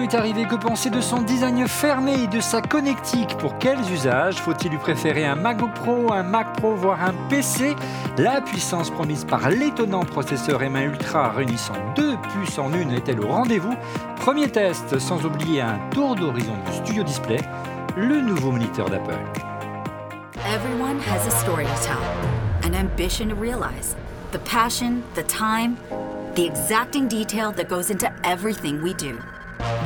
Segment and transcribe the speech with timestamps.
[0.00, 3.80] M2 est arrivé, que penser de son design fermé et de sa connectique Pour quels
[3.92, 7.74] usages Faut-il lui préférer un MacBook Pro, un Mac Pro, voire un PC
[8.18, 13.28] La puissance promise par l'étonnant processeur M1 Ultra réunissant deux puces en une est-elle au
[13.28, 13.74] rendez-vous?
[14.16, 17.40] Premier test, sans oublier un tour d'horizon du Studio Display,
[17.96, 19.18] le nouveau moniteur d'Apple.
[20.46, 22.00] Everyone has a story to tell,
[22.64, 23.96] an ambition to realize,
[24.32, 25.76] the passion, the time,
[26.34, 29.18] the exacting detail that goes into everything we do.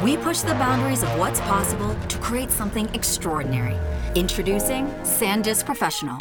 [0.02, 3.76] We push the boundaries of what's possible to create something extraordinary.
[4.14, 6.18] Introducing SanDisk Professional.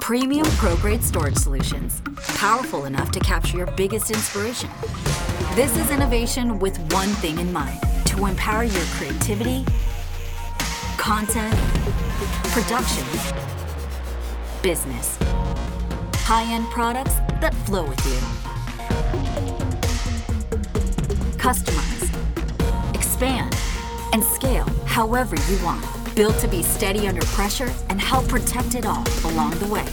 [0.00, 2.00] Premium pro grade storage solutions,
[2.36, 4.70] powerful enough to capture your biggest inspiration.
[5.54, 9.64] This is innovation with one thing in mind to empower your creativity,
[10.96, 11.54] content,
[12.52, 13.04] production,
[14.62, 15.18] business.
[16.24, 18.18] High end products that flow with you.
[21.38, 21.95] Customize,
[23.16, 23.56] expand,
[24.12, 25.82] and scale however you want.
[26.14, 29.86] Built to be steady under pressure and help protect it all along the way.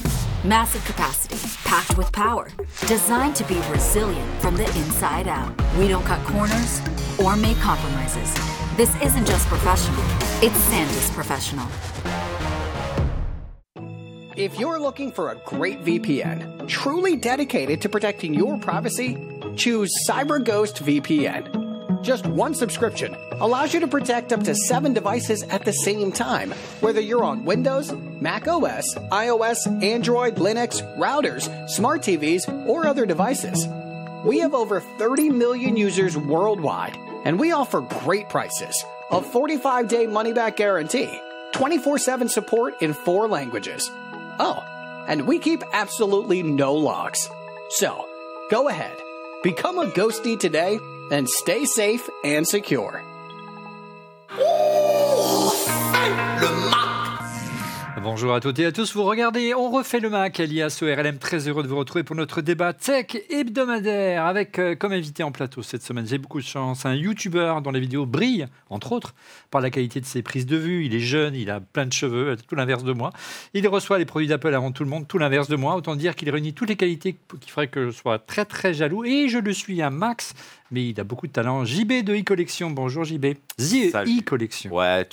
[0.43, 2.49] Massive capacity, packed with power,
[2.85, 5.53] designed to be resilient from the inside out.
[5.77, 6.81] We don't cut corners
[7.17, 8.33] or make compromises.
[8.75, 10.03] This isn't just professional,
[10.41, 11.67] it's SanDisk Professional.
[14.35, 20.81] If you're looking for a great VPN, truly dedicated to protecting your privacy, choose CyberGhost
[20.83, 21.62] VPN.
[22.03, 26.51] Just one subscription allows you to protect up to seven devices at the same time,
[26.81, 33.65] whether you're on Windows, Mac OS, iOS, Android, Linux, routers, smart TVs, or other devices.
[34.25, 40.05] We have over 30 million users worldwide, and we offer great prices a 45 day
[40.05, 41.09] money back guarantee,
[41.53, 43.89] 24 7 support in four languages.
[44.39, 44.61] Oh,
[45.07, 47.29] and we keep absolutely no logs.
[47.69, 48.05] So,
[48.51, 48.97] go ahead,
[49.41, 50.79] become a ghosty today,
[51.13, 53.03] and stay safe and secure.
[58.01, 61.47] Bonjour à toutes et à tous, vous regardez On refait le Mac, alias ORLM, très
[61.47, 65.61] heureux de vous retrouver pour notre débat tech hebdomadaire avec euh, comme invité en plateau
[65.61, 69.13] cette semaine, j'ai beaucoup de chance, un YouTuber dont les vidéos brillent, entre autres,
[69.51, 71.93] par la qualité de ses prises de vue, il est jeune, il a plein de
[71.93, 73.11] cheveux, tout l'inverse de moi,
[73.53, 76.15] il reçoit les produits d'Apple avant tout le monde, tout l'inverse de moi, autant dire
[76.15, 79.37] qu'il réunit toutes les qualités qui feraient que je sois très très jaloux, et je
[79.37, 80.33] le suis un max,
[80.71, 81.63] mais il a beaucoup de talent.
[81.63, 83.35] JB de e-collection, bonjour JB.
[83.59, 84.73] The e-collection.
[84.73, 85.07] Ouais,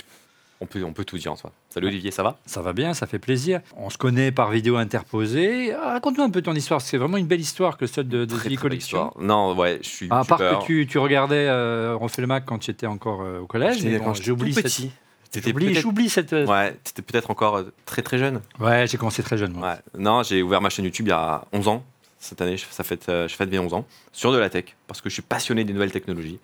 [0.60, 1.52] on peut, on peut tout dire en soi.
[1.72, 2.36] Salut Olivier, ça va?
[2.46, 3.60] Ça va bien, ça fait plaisir.
[3.76, 5.72] On se connaît par vidéo interposée.
[5.74, 6.80] Raconte-nous un peu ton histoire.
[6.80, 9.06] C'est vraiment une belle histoire que celle de, de Très, The très belle Collection.
[9.06, 9.22] histoire.
[9.24, 10.06] Non, ouais, je suis.
[10.10, 13.22] À part que tu, tu regardais euh, On fait le Mac quand tu étais encore
[13.22, 13.84] euh, au collège.
[13.84, 14.64] Mais bon, tout cette.
[14.64, 14.90] petit.
[15.30, 16.32] T'étais J'oublie, cette.
[16.32, 18.40] euh, Ouais, t'étais peut-être encore euh, très très jeune.
[18.58, 19.52] Ouais, j'ai commencé très jeune.
[19.52, 19.68] Moi.
[19.68, 19.76] Ouais.
[19.96, 21.84] Non, j'ai ouvert ma chaîne YouTube il y a 11 ans.
[22.18, 23.86] Cette année, je- ça fait, euh, je fête mes 11 ans.
[24.12, 26.40] Sur de la tech, parce que je suis passionné des nouvelles technologies.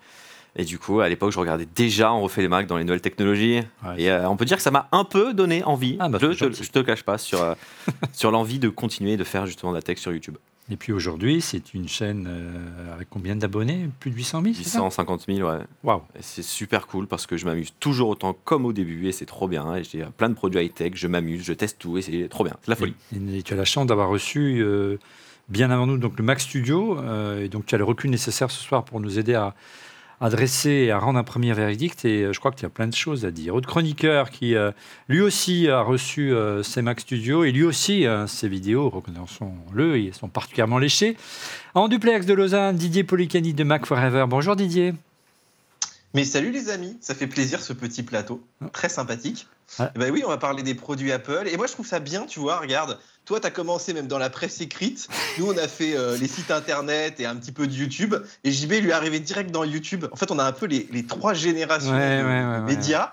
[0.57, 3.01] Et du coup, à l'époque, je regardais déjà On refait les Mac dans les nouvelles
[3.01, 3.61] technologies.
[3.85, 4.01] Ouais.
[4.01, 5.97] Et euh, on peut dire que ça m'a un peu donné envie.
[5.99, 7.53] Ah, bah, je, je te cache pas sur, euh,
[8.11, 10.35] sur l'envie de continuer de faire justement de la tech sur YouTube.
[10.69, 13.87] Et puis aujourd'hui, c'est une chaîne euh, avec combien d'abonnés?
[13.99, 14.79] Plus de 800 000 c'est ça?
[14.79, 15.59] 850 000, ouais.
[16.15, 19.27] Et C'est super cool parce que je m'amuse toujours autant comme au début et c'est
[19.27, 19.75] trop bien.
[19.75, 22.55] Et j'ai plein de produits high-tech, je m'amuse, je teste tout et c'est trop bien.
[22.63, 22.95] C'est la folie.
[23.15, 24.65] Et, et tu as la chance d'avoir reçu
[25.47, 26.97] bien avant nous donc le Mac Studio.
[27.39, 29.55] et donc tu as le recul nécessaire ce soir pour nous aider à,
[30.19, 32.05] à dresser et à rendre un premier verdict.
[32.05, 33.55] Et euh, je crois que tu as plein de choses à dire.
[33.55, 34.71] Autre chroniqueur qui euh,
[35.07, 39.99] lui aussi a reçu euh, ses Mac Studio et lui aussi euh, ses vidéos, reconnaissons-le,
[39.99, 41.17] ils sont particulièrement léchés.
[41.75, 44.25] En duplex de Lausanne, Didier Policani de Mac Forever.
[44.27, 44.93] Bonjour Didier.
[46.13, 48.41] Mais salut les amis, ça fait plaisir ce petit plateau,
[48.71, 49.45] très sympathique.
[49.77, 49.91] Ah.
[49.95, 51.47] Eh ben oui, on va parler des produits Apple.
[51.51, 54.17] Et moi je trouve ça bien, tu vois, regarde, toi tu as commencé même dans
[54.17, 55.07] la presse écrite,
[55.37, 58.51] nous on a fait euh, les sites internet et un petit peu de YouTube, et
[58.51, 60.05] JB lui est arrivé direct dans YouTube.
[60.11, 63.11] En fait on a un peu les, les trois générations Ouais, de, ouais, ouais, médias.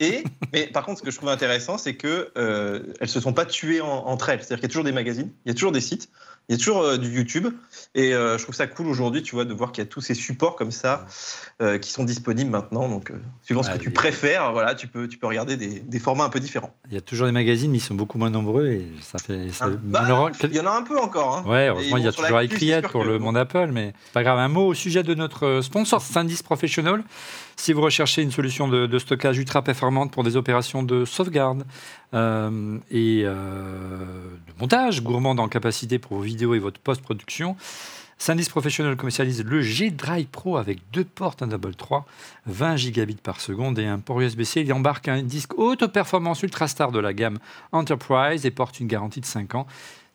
[0.00, 3.32] Et, mais par contre, ce que je trouve intéressant, c'est que euh, elles se sont
[3.32, 4.40] pas tuées en- entre elles.
[4.40, 6.08] C'est-à-dire qu'il y a toujours des magazines, il y a toujours des sites,
[6.48, 7.48] il y a toujours euh, du YouTube.
[7.94, 10.00] Et euh, je trouve ça cool aujourd'hui, tu vois, de voir qu'il y a tous
[10.00, 11.06] ces supports comme ça
[11.62, 12.88] euh, qui sont disponibles maintenant.
[12.88, 13.12] Donc,
[13.42, 16.24] suivant ce Ouais, que tu préfères, voilà, tu peux, tu peux regarder des, des formats
[16.24, 16.74] un peu différents.
[16.88, 19.50] Il y a toujours des magazines, mais ils sont beaucoup moins nombreux et ça fait.
[19.50, 21.36] ça- Ah, bah, malheureux- il y en a un peu encore.
[21.38, 21.50] hein.
[21.50, 24.38] Ouais, heureusement, il y a toujours sûr pour que- le monde Apple, mais pas grave.
[24.38, 27.02] Un mot au sujet de notre sponsor, Sandis Professional.
[27.56, 31.64] Si vous recherchez une solution de, stockage ultra performante pour des opérations de sauvegarde
[32.12, 37.56] euh, et euh, de montage gourmand en capacité pour vos vidéos et votre post-production,
[38.18, 42.06] Sandis Professional commercialise le G-Drive Pro avec deux portes, un double 3,
[42.46, 44.62] 20 gigabits par seconde et un port USB-C.
[44.62, 47.38] Il embarque un disque haute performance ultra star de la gamme
[47.72, 49.66] Enterprise et porte une garantie de 5 ans.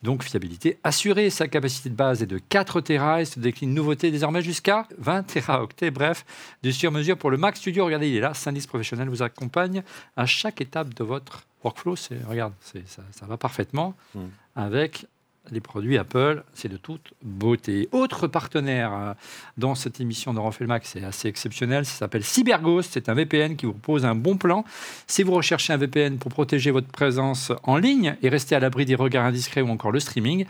[0.03, 1.29] Donc fiabilité assurée.
[1.29, 5.23] Sa capacité de base est de 4 Tera et se décline nouveauté désormais jusqu'à 20
[5.23, 5.91] Teraoctets.
[5.91, 6.25] Bref,
[6.63, 7.85] du sur-mesure pour le Mac Studio.
[7.85, 8.33] Regardez, il est là.
[8.33, 9.83] Syndice professionnel vous accompagne
[10.15, 11.95] à chaque étape de votre workflow.
[11.97, 14.19] C'est, regarde, c'est, ça, ça va parfaitement Mm.
[14.55, 15.05] avec
[15.51, 16.43] les produits Apple.
[16.53, 17.89] C'est de toute beauté.
[17.91, 19.13] Autre partenaire euh,
[19.57, 21.85] dans cette émission de Refait le Mac, c'est assez exceptionnel.
[21.85, 22.91] Ça s'appelle CyberGhost.
[22.93, 24.63] C'est un VPN qui vous propose un bon plan.
[25.07, 28.85] Si vous recherchez un VPN pour protéger votre présence en ligne et rester à l'abri
[28.85, 30.45] des regards indiscrets ou encore le streaming,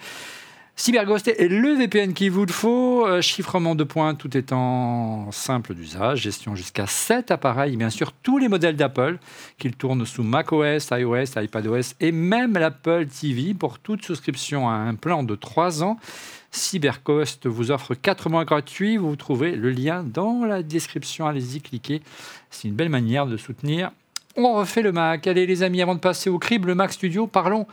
[0.81, 3.05] CyberGhost est le VPN qu'il vous le faut.
[3.05, 6.21] Euh, chiffrement de points, tout étant simple d'usage.
[6.21, 7.75] Gestion jusqu'à 7 appareils.
[7.75, 9.17] Bien sûr, tous les modèles d'Apple
[9.57, 14.95] qu'ils tournent sous macOS, iOS, iPadOS et même l'Apple TV pour toute souscription à un
[14.95, 15.97] plan de 3 ans.
[16.51, 18.95] CyberGhost vous offre 4 mois gratuits.
[18.95, 21.27] Vous trouvez le lien dans la description.
[21.27, 22.01] Allez-y, cliquez.
[22.51, 23.91] C'est une belle manière de soutenir.
[24.37, 25.27] On refait le Mac.
[25.27, 27.67] Allez les amis, avant de passer au crible, le Mac Studio, parlons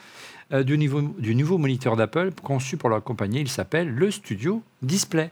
[0.53, 3.41] euh, du, niveau, du nouveau moniteur d'Apple conçu pour l'accompagner.
[3.41, 5.31] Il s'appelle le Studio Display.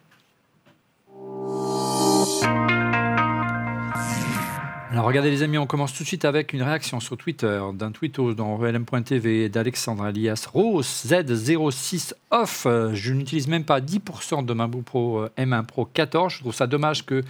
[4.91, 7.91] Alors regardez les amis, on commence tout de suite avec une réaction sur Twitter d'un
[7.91, 12.67] tweetos dans relm.tv d'Alexandre alias Rose Z06 Off.
[12.67, 16.35] Euh, Je n'utilise même pas 10% de ma Pro euh, M1 Pro 14.
[16.35, 17.25] Je trouve ça dommage que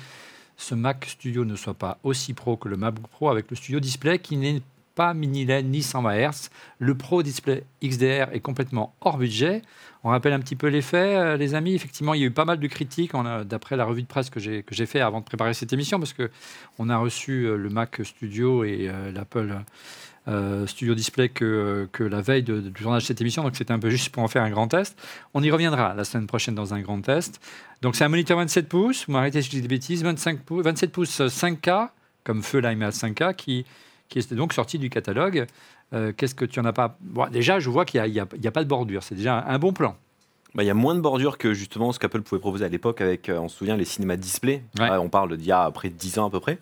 [0.56, 3.80] ce Mac Studio ne soit pas aussi pro que le MacBook Pro avec le Studio
[3.80, 4.62] Display qui n'est
[4.94, 6.50] pas mini LED ni 120 Hz.
[6.78, 9.62] Le Pro Display XDR est complètement hors budget.
[10.04, 11.74] On rappelle un petit peu les faits, euh, les amis.
[11.74, 13.12] Effectivement, il y a eu pas mal de critiques
[13.46, 16.12] d'après la revue de presse que j'ai que fait avant de préparer cette émission, parce
[16.12, 16.30] que
[16.78, 19.54] on a reçu euh, le Mac Studio et euh, l'Apple
[20.66, 23.90] Studio Display que, que la veille du tournage de cette émission, donc c'était un peu
[23.90, 24.98] juste pour en faire un grand test.
[25.34, 27.42] On y reviendra la semaine prochaine dans un grand test.
[27.82, 30.64] Donc c'est un moniteur 27 pouces, vous m'arrêtez si je dis des bêtises, 25 pouces,
[30.64, 31.90] 27 pouces euh, 5K,
[32.24, 33.66] comme feu l'iMac 5K, qui,
[34.08, 35.46] qui est donc sorti du catalogue.
[35.92, 36.96] Euh, Qu'est-ce que tu en as pas?
[37.00, 39.58] Bon, Déjà, je vois qu'il n'y a, a- pas de bordure, c'est déjà un, un
[39.58, 39.96] bon plan.
[40.54, 43.00] Bah, Il y a moins de bordure que justement ce qu'Apple pouvait proposer à l'époque
[43.00, 44.62] avec, euh, on se souvient, les cinémas display.
[44.78, 44.88] Ouais.
[44.90, 46.58] Ouais, on parle d'il y a près de 10 ans à peu près.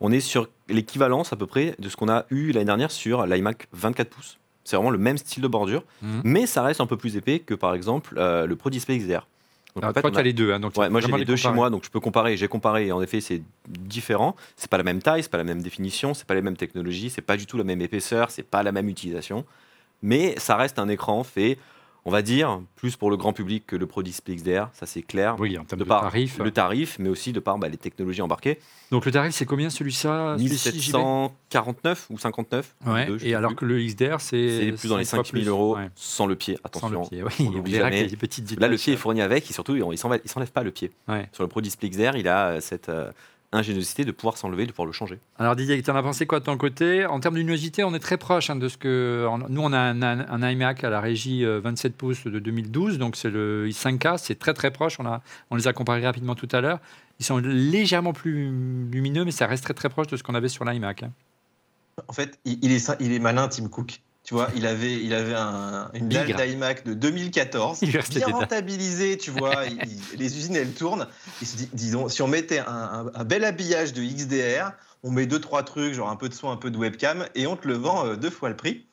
[0.00, 3.26] On est sur l'équivalence à peu près de ce qu'on a eu l'année dernière sur
[3.26, 4.38] l'iMac 24 pouces.
[4.64, 6.22] C'est vraiment le même style de bordure, Mhm.
[6.24, 9.26] mais ça reste un peu plus épais que par exemple euh, le Pro Display XDR.
[9.76, 10.52] Donc, Alors, en fait, toi, tu as les deux.
[10.52, 12.36] hein, donc Ouais, moi j'ai vraiment les deux chez moi, donc je peux comparer.
[12.38, 14.34] J'ai comparé et en effet c'est différent.
[14.56, 17.10] C'est pas la même taille, c'est pas la même définition, c'est pas les mêmes technologies,
[17.10, 19.44] c'est pas du tout la même épaisseur, c'est pas la même utilisation.
[20.02, 21.58] Mais ça reste un écran fait,
[22.06, 25.02] on va dire, plus pour le grand public que le Pro Display XDR, ça c'est
[25.02, 25.34] clair.
[25.40, 26.38] Oui, en termes de de, par tarif.
[26.38, 28.60] le tarif, mais aussi de par bah, les technologies embarquées.
[28.92, 33.50] Donc le tarif, c'est combien celui-là celui-ci, JB 1749 ou 59 Ouais, deux, et alors
[33.50, 33.56] plus.
[33.56, 34.72] que le XDR, c'est.
[34.78, 35.50] plus dans les cinq fois 5000 plus.
[35.50, 36.54] euros Ouais, sans le pied.
[36.54, 37.02] Sans Attention.
[37.02, 37.22] le pied.
[37.24, 40.62] Oui, on petites Là, le pied est fourni avec, et surtout, il ne s'enlève, pas
[40.62, 40.92] le pied.
[41.08, 41.28] Ouais.
[41.32, 43.10] Sur le Pro Display XDR, il a euh, cette euh,
[43.52, 45.18] ingéniosité de pouvoir s'enlever, de pouvoir le changer.
[45.38, 47.06] Alors Didier, tu en as pensé quoi de ton côté?
[47.06, 49.26] En termes d'unicité, on est très proche hein, de ce que...
[49.48, 52.98] Nous, on a un, un- un iMac à la régie euh, 27 pouces de 2012,
[52.98, 54.98] donc c'est le i5K, c'est très très proche.
[55.00, 56.80] On, a, on les a comparés rapidement tout à l'heure.
[57.18, 58.50] Ils sont légèrement plus
[58.90, 61.02] lumineux, mais ça reste très très proche de ce qu'on avait sur l'iMac.
[61.04, 61.12] hein.
[62.08, 64.00] En fait, il, est, il est malin, Tim Cook.
[64.26, 69.16] Tu vois, il avait, il avait un- une dalle d'iMac de 2014, Il bien rentabilisée,
[69.18, 69.64] tu vois.
[69.66, 69.78] il-
[70.12, 71.06] il- les usines, elles tournent.
[71.40, 74.72] Il se dit, disons, si on mettait un, un- un bel habillage de XDR,
[75.04, 77.46] on met deux, trois trucs, genre un peu de son, un peu de webcam, et
[77.46, 78.86] on te le vend euh, deux fois le prix.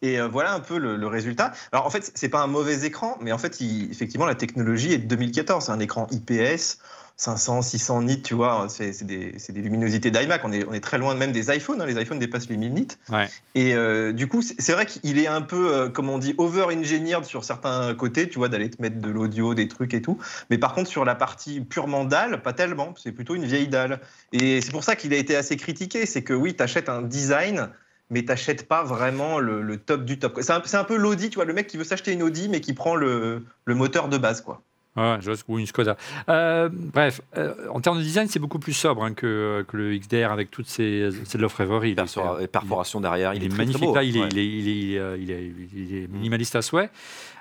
[0.00, 1.52] Et euh, voilà un peu le, le résultat.
[1.70, 4.94] Alors en fait, c'est pas un mauvais écran, mais en fait, il- effectivement, la technologie
[4.94, 5.66] est de 2014.
[5.66, 6.78] C'est un écran IPS,
[7.18, 8.68] 500, 600 nits, tu vois.
[8.68, 10.40] C'est des, luminosités d'iMac.
[10.44, 11.82] On est, on est très loin même des iPhones.
[11.82, 11.86] hein.
[11.86, 12.88] Les iPhones dépassent les 1000 nits.
[13.10, 13.28] Ouais.
[13.56, 17.24] Et euh, du coup, c'est vrai qu'il est un peu, euh, comme on dit, over-engineered
[17.24, 20.16] sur certains côtés, tu vois, d'aller te mettre de l'audio, des trucs et tout.
[20.48, 22.94] Mais par contre, sur la partie purement dalle, pas tellement.
[22.96, 24.00] C'est plutôt une vieille dalle.
[24.32, 26.06] Et c'est pour ça qu'il a été assez critiqué.
[26.06, 27.68] C'est que oui, tu achètes un design,
[28.10, 30.34] mais t'achètes pas vraiment le, le top du top.
[30.34, 30.44] quoi.
[30.44, 32.48] C'est un, c'est un peu l'Audi, tu vois, le mec qui veut s'acheter une Audi,
[32.48, 34.62] mais qui prend le, le moteur de base, quoi.
[34.98, 35.96] Ouais, je vois, ou une Skoda.
[36.28, 39.96] Euh, bref, euh, en termes de design, c'est beaucoup plus sobre hein, que, que le
[39.96, 41.90] XDR avec toutes ces, ces l'orfèvrerie.
[41.90, 43.84] Il est- Persora- et perforation derrière, Il, il, est, très, très magnifique.
[43.88, 43.94] beau.
[43.94, 44.28] Là, il est, Ouais.
[44.32, 46.90] il est- il est, euh, il est- il est minimaliste à souhait.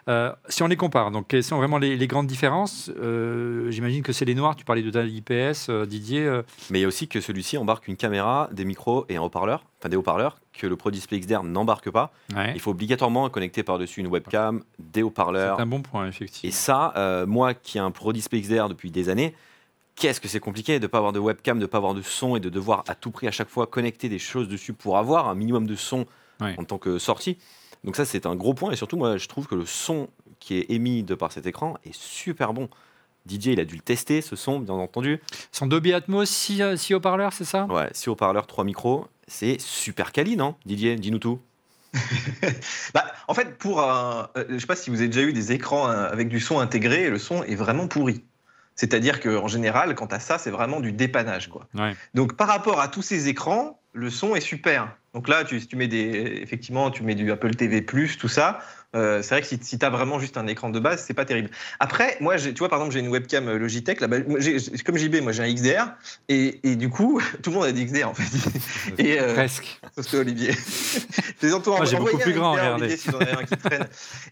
[0.07, 4.03] Euh, si on les compare, donc quelles sont vraiment les, les grandes différences Euh, J'imagine
[4.03, 4.55] que c'est les noirs.
[4.55, 6.21] Tu parlais de dalle IPS, euh, Didier.
[6.69, 9.65] Mais il y a aussi que celui-ci embarque une caméra, des micros et un haut-parleur,
[9.79, 12.11] enfin des haut-parleurs que le Pro Display XDR n'embarque pas.
[12.35, 12.53] ouais.
[12.55, 15.59] Il faut obligatoirement connecter par-dessus une webcam, des C'est haut-parleurs.
[15.59, 16.55] un bon point, Et effectivement.
[16.55, 19.35] ça, euh, moi qui ai un Pro Display XDR depuis des années,
[19.95, 22.01] qu'est-ce que c'est compliqué de ne pas avoir de webcam, de ne pas avoir de
[22.01, 24.97] son et de devoir à tout prix à chaque fois connecter des choses dessus pour
[24.97, 26.05] avoir un minimum de son
[26.39, 26.53] Ouais.
[26.59, 27.39] en tant que sortie?
[27.83, 28.71] Donc ça, c'est un gros point.
[28.71, 31.75] Et surtout, moi, je trouve que le son qui est émis de par cet écran
[31.83, 32.69] est super bon.
[33.25, 35.21] Didier, il a dû le tester, ce son, bien entendu.
[35.51, 37.65] Son Dolby Atmos, 6 haut-parleurs, c'est ça?
[37.65, 41.39] Ouais, 6 haut-parleurs, 3 micros, c'est super quali, non Didier, dis-nous tout.
[42.93, 45.51] bah, en fait, pour un, euh, je sais pas si vous avez déjà eu des
[45.51, 48.23] écrans euh, avec du son intégré, le son est vraiment pourri.
[48.75, 51.49] C'est-à-dire qu'en général, quant à ça, c'est vraiment du dépannage.
[51.49, 51.67] Quoi.
[51.73, 51.95] Ouais.
[52.13, 54.95] Donc par rapport à tous ces écrans, le son est super.
[55.13, 58.59] Donc là, tu, tu mets des, effectivement, tu mets du Apple TV+, tout ça,
[58.97, 61.13] euh, c'est vrai que si, si tu as vraiment juste un écran de base, c'est
[61.13, 61.49] pas terrible.
[61.79, 64.01] Après, moi, tu vois, par exemple, j'ai une webcam euh, Logitech.
[64.01, 64.07] Là,
[64.85, 65.93] comme JB, moi, j'ai un XDR.
[66.29, 68.97] Et, et du coup, tout le monde a des XDR, en fait.
[68.97, 69.79] Et, euh, Presque.
[69.95, 70.51] Sauf que Olivier.
[71.43, 72.85] Moi, j'ai beaucoup plus grand, regardez.
[72.85, 73.87] Olivier, si en un qui traîne.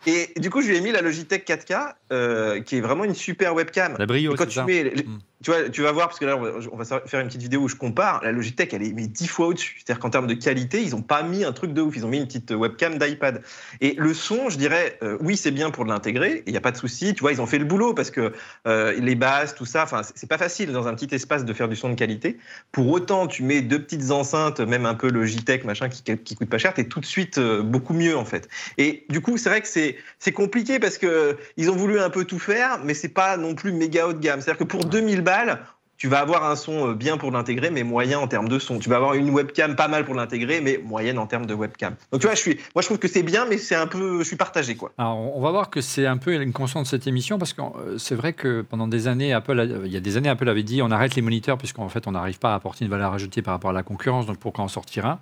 [0.07, 3.13] Et du coup, je lui ai mis la Logitech 4K, euh, qui est vraiment une
[3.13, 3.95] super webcam.
[3.99, 5.19] La brio, Et quand tu ça mets, Mm.
[5.43, 7.41] tu vois, tu vas voir parce que là, on va, on va faire une petite
[7.41, 8.23] vidéo où je compare.
[8.23, 9.75] La Logitech, elle est mais 10 fois au-dessus.
[9.77, 11.95] C'est-à-dire qu'en termes de qualité, ils ont pas mis un truc de ouf.
[11.95, 13.41] Ils ont mis une petite webcam d'iPad.
[13.81, 16.41] Et le son, je dirais, euh, oui, c'est bien pour l'intégrer.
[16.47, 17.13] Il n'y a pas de souci.
[17.13, 18.31] Tu vois, ils ont fait le boulot parce que
[18.67, 19.83] euh, les basses, tout ça.
[19.83, 22.37] Enfin, c'est- pas facile dans un petit espace de faire du son de qualité.
[22.71, 26.57] Pour autant, tu mets deux petites enceintes, même un peu Logitech, machin, qui, coûtent pas
[26.57, 28.47] cher, t'es tout de suite euh, beaucoup mieux en fait.
[28.77, 32.09] Et du coup, c'est vrai que c'est c'est compliqué parce que ils ont voulu un
[32.09, 34.41] peu tout faire, mais c'est pas non plus méga haut de gamme.
[34.41, 35.59] C'est-à-dire que pour 2000 balles,
[35.97, 38.79] tu vas avoir un son euh, bien pour l'intégrer, mais moyen en termes de son.
[38.79, 41.95] Tu vas avoir une webcam pas mal pour l'intégrer, mais moyenne en termes de webcam.
[42.11, 44.19] Donc tu vois, je suis, moi je trouve que c'est bien, mais c'est un peu,
[44.19, 44.91] je suis partagé quoi.
[44.97, 47.61] Alors, on va voir que c'est un peu une constante de cette émission parce que
[47.61, 50.49] euh, c'est vrai que pendant des années, Apple, a- il y a des années, Apple
[50.49, 53.13] avait dit on arrête les moniteurs puisqu'en fait on n'arrive pas à apporter une valeur
[53.13, 55.19] ajoutée par rapport à la concurrence, donc pourquoi en sortir un?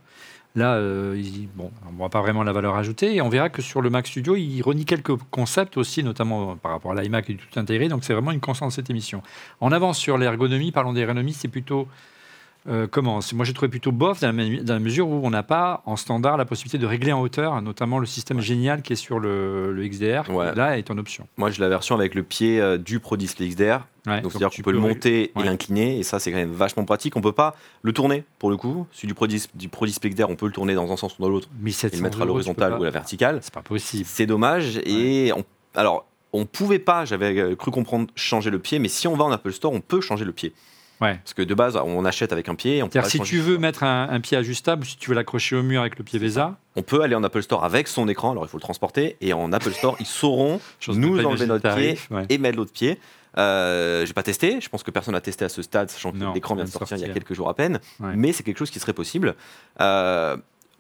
[0.56, 1.20] Là, euh,
[1.56, 3.90] bon, on ne voit pas vraiment la valeur ajoutée et on verra que sur le
[3.90, 7.88] Mac Studio, il renie quelques concepts aussi, notamment par rapport à l'iMac et tout intégré.
[7.88, 9.24] Donc c'est vraiment une constante de cette émission.
[9.62, 11.88] En avance sur l'ergonomie, parlons d'ergonomie, c'est plutôt
[12.68, 15.22] euh, comment C'est- Moi, j'ai trouvé plutôt bof dans la, manu- dans la mesure où
[15.24, 18.82] on n'a pas en standard la possibilité de régler en hauteur, notamment le système génial
[18.82, 21.28] qui est sur le, le XDR, qui là est en option.
[21.38, 23.86] Moi, j'ai la version avec le pied euh, du Pro Display XDR.
[24.06, 26.52] Ouais, Donc, c'est-à-dire tu qu'on peut le monter et l'incliner, et ça, c'est quand même
[26.52, 27.16] vachement pratique.
[27.16, 28.86] On peut pas le tourner, pour le coup.
[28.92, 31.18] Celui du Pro, Dis- du Pro Display XDR, on peut le tourner dans un sens
[31.18, 33.40] ou dans l'autre, et 1700 le mettre à l'horizontale ou à la verticale.
[33.42, 34.06] C'est pas possible.
[34.08, 34.78] C'est dommage.
[34.86, 35.44] Et on,
[35.76, 39.24] alors, on pouvait pas, j'avais euh, cru comprendre, changer le pied, mais si on va
[39.26, 40.54] en Apple Store, on peut changer le pied.
[41.02, 41.16] Ouais.
[41.16, 42.82] Parce que de base, on achète avec un pied.
[42.84, 45.64] On peut, si tu veux mettre un, un pied ajustable, si tu veux l'accrocher au
[45.64, 48.32] mur avec le pied VESA, on peut aller en Apple Store avec son écran.
[48.32, 49.18] Alors, il faut le transporter.
[49.20, 52.26] Et en Apple Store, ils sauront nous enlever notre pied ouais.
[52.30, 53.00] et mettre l'autre pied.
[53.38, 56.34] Euh, j'ai pas testé, je pense que personne n'a testé à ce stade, sachant que
[56.36, 58.14] l'écran vient de sortir il y a quelques jours à peine, Ouais.
[58.16, 59.34] mais c'est quelque chose qui serait possible.
[59.82, 60.38] Euh,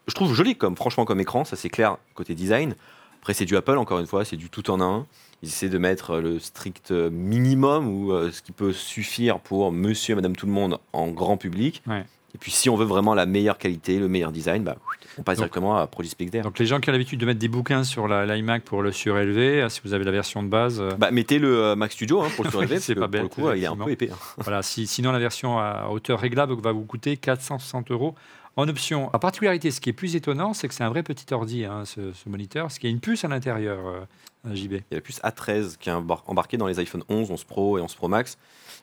[0.08, 2.76] je trouve joli comme, franchement, comme écran, ça c'est clair côté design.
[3.24, 5.06] Après, c'est du Apple, encore une fois, c'est du tout en un.
[5.42, 10.12] Ils essaient de mettre le strict minimum ou euh, ce qui peut suffire pour monsieur
[10.14, 11.82] et madame tout le monde en grand public.
[11.88, 12.06] Ouais.
[12.36, 14.76] Et puis, si on veut vraiment la meilleure qualité, le meilleur design, bah,
[15.18, 16.42] on passe Donc- directement à Pro Display XDR.
[16.42, 19.62] Donc les gens qui ont l'habitude de mettre des bouquins sur l'iMac pour le surélever,
[19.62, 22.22] euh, si vous avez la version de base, euh, Bah, mettez le euh, Mac Studio
[22.24, 23.92] hein, pour le surélever, c'est pas pour le bête, coup, euh, il est un peu
[23.92, 24.10] épais.
[24.12, 24.18] hein.
[24.40, 24.64] voilà.
[24.64, 28.16] Si- sinon la version à hauteur réglable va vous coûter 460 euros
[28.56, 29.10] en option.
[29.14, 31.86] La particularité, ce qui est plus étonnant, c'est que c'est un vrai petit ordi, hein,
[31.86, 34.74] ce, ce moniteur, parce qu'il y a une puce à l'intérieur, euh, JB.
[34.74, 37.44] Il y a la puce A13 qui est embar- embarquée dans les iPhone 11, 11
[37.46, 38.38] Pro et 11 Pro Max.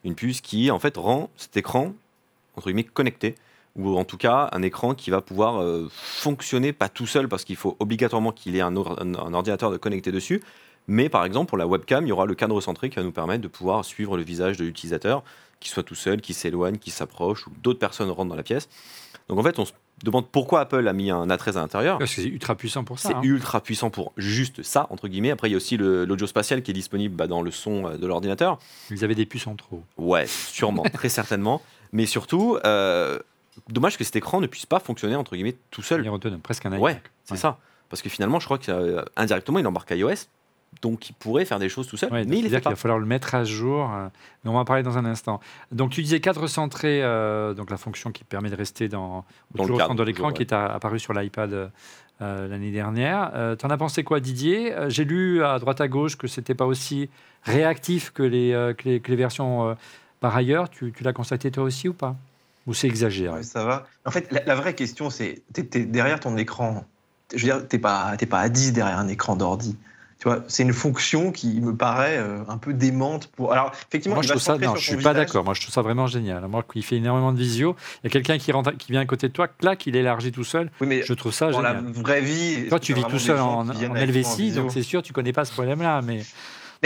[0.05, 1.93] Une puce qui, en fait, rend cet écran,
[2.57, 3.35] entre guillemets, connecté.
[3.77, 7.45] Ou en tout cas, un écran qui va pouvoir euh, fonctionner, pas tout seul, parce
[7.45, 10.43] qu'il faut obligatoirement qu'il ait un, un- un ordinateur de connecté dessus.
[10.89, 13.13] Mais par exemple, pour la webcam, il y aura le cadre centré qui va nous
[13.13, 15.23] permettre de pouvoir suivre le visage de l'utilisateur,
[15.61, 18.69] qu'il soit tout seul, qu'il s'éloigne, qu'il s'approche, ou d'autres personnes rentrent dans la pièce.
[19.29, 19.73] Donc en fait, on se
[20.03, 21.99] demande pourquoi Apple a mis un A13 à l'intérieur.
[21.99, 23.11] Parce que c'est ultra puissant pour ça.
[23.11, 23.21] C'est hein.
[23.23, 25.31] ultra puissant pour juste ça, entre guillemets.
[25.31, 27.97] Après, il y a aussi l'audio spatial qui est disponible bah, dans le son euh,
[27.97, 28.59] de l'ordinateur.
[28.91, 29.83] Ils avaient des puces en trop.
[29.99, 31.63] Ouais, sûrement, très certainement.
[31.93, 33.19] Mais surtout, euh,
[33.69, 36.01] dommage que cet écran ne puisse pas fonctionner, entre guillemets, tout seul.
[36.01, 36.81] Il est autonome, presque un iMac.
[36.83, 37.39] Ouais, c'est Ouais.
[37.39, 37.59] ça.
[37.91, 40.27] Parce que finalement, je crois qu'indirectement, il embarque iOS.
[40.83, 42.11] Donc, il pourrait faire des choses tout seul.
[42.13, 42.61] Ouais, mais il fait pas.
[42.61, 43.91] qu'il va falloir le mettre à jour.
[43.93, 44.09] euh,
[44.45, 45.41] mais on va en parler dans un instant.
[45.73, 49.25] Donc tu disais cadre centré, euh, donc la fonction qui permet de rester dans, Dans
[49.55, 51.69] le toujours au cadre, centre de l'écran, qui est a- apparu sur l'iPad euh,
[52.23, 53.31] euh, l'année dernière.
[53.35, 54.73] Euh, T'en as pensé quoi, Didier?
[54.73, 57.11] Euh, J'ai lu à droite à gauche que c'était pas aussi
[57.43, 59.75] réactif que les, euh, que les, que les versions euh,
[60.21, 60.71] par ailleurs.
[60.71, 62.17] Tu, tu l'as constaté toi aussi ou pas?
[62.67, 63.35] Ou c'est exagéré?
[63.35, 63.87] Ouais, ça va.
[64.05, 66.85] En fait, la, la vraie question, c'est t'es, t'es derrière ton écran.
[67.35, 69.77] Je veux dire, t'es pas, t'es pas à 10 derrière un écran d'ordi.
[70.21, 73.53] Tu vois, c'est une fonction qui me paraît euh, un peu démente pour.
[73.55, 75.45] Alors, effectivement, Moi, il je va trouve ça, non, je suis pas d'accord.
[75.45, 76.47] Moi, je trouve ça vraiment génial.
[76.47, 79.07] Moi, qui fait énormément de visio, il y a quelqu'un qui rentre, qui vient à
[79.07, 80.71] côté de toi, clac, il élargit tout seul.
[80.81, 81.93] Oui, mais Je trouve ça dans la génial.
[81.95, 82.69] vraie vie.
[82.69, 84.63] Toi, tu vis tout seul en, en visio.
[84.63, 86.03] donc c'est sûr, tu connais pas ce problème-là.
[86.03, 86.21] Mais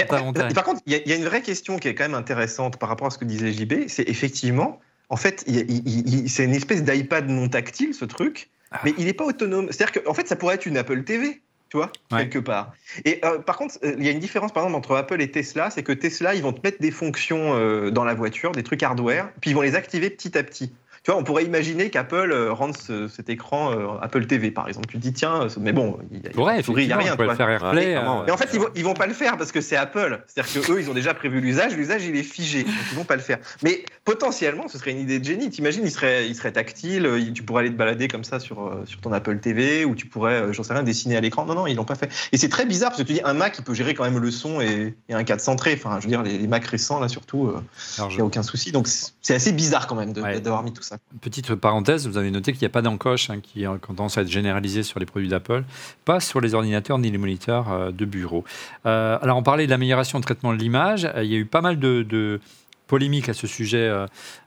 [0.06, 2.14] par contre, il y, a- il y a une vraie question qui est quand même
[2.14, 3.88] intéressante par rapport à ce que disait JB.
[3.88, 8.80] C'est effectivement, en fait, c'est une espèce d'iPad non tactile, ce truc, Ah.
[8.84, 9.66] mais il n'est pas autonome.
[9.70, 11.42] C'est-à-dire qu'en fait, ça pourrait être une Apple TV,
[11.74, 12.28] tu vois, Ouais.
[12.28, 12.72] quelque part.
[13.04, 15.28] Et euh, par contre, euh, il y a une différence, par exemple, entre Apple et
[15.28, 18.62] Tesla, c'est que Tesla, ils vont te mettre des fonctions euh, dans la voiture, des
[18.62, 20.72] trucs hardware, puis ils vont les activer petit à petit.
[21.04, 24.66] Tu vois, on pourrait imaginer qu'Apple euh, rende ce- cet écran euh, Apple TV, par
[24.68, 24.86] exemple.
[24.88, 27.14] Tu te dis, tiens, euh, mais bon, il y a, Ouais, il y a rien.
[27.36, 27.94] faire AirPlay.
[27.94, 30.24] Euh, Mais en fait, ils vont, ils vont pas le faire parce que c'est Apple.
[30.26, 31.76] C'est-à-dire qu'eux, ils ont déjà prévu l'usage.
[31.76, 32.62] L'usage, il est figé.
[32.64, 33.36] Donc, ils vont pas le faire.
[33.62, 35.50] Mais potentiellement, ce serait une idée de génie.
[35.50, 37.06] T'imagines, il serait, il serait tactile.
[37.18, 40.06] il- Tu pourrais aller te balader comme ça sur, sur ton Apple TV ou tu
[40.06, 41.44] pourrais, j'en sais rien, dessiner à l'écran.
[41.44, 42.08] Non, non, ils l'ont pas fait.
[42.32, 44.18] Et c'est très bizarre parce que tu dis, un Mac, il peut gérer quand même
[44.18, 45.74] le son et, et un cadre centré.
[45.74, 47.52] Enfin, je veux dire, les, les Macs récents, là, surtout,
[47.98, 48.72] il n'y a aucun souci.
[48.72, 50.40] Donc, c'est assez bizarre quand même Ouais.
[50.40, 50.93] d'avoir mis tout ça.
[51.20, 54.22] Petite parenthèse, vous avez noté qu'il n'y a pas d'encoche hein, qui a tendance à
[54.22, 55.64] être généralisée sur les produits d'Apple,
[56.04, 58.44] pas sur les ordinateurs ni les moniteurs euh, de bureau.
[58.86, 61.46] Euh, alors on parlait de l'amélioration de traitement de l'image, Euh, il y a eu
[61.46, 62.40] pas mal de, de
[62.86, 63.90] polémiques à ce sujet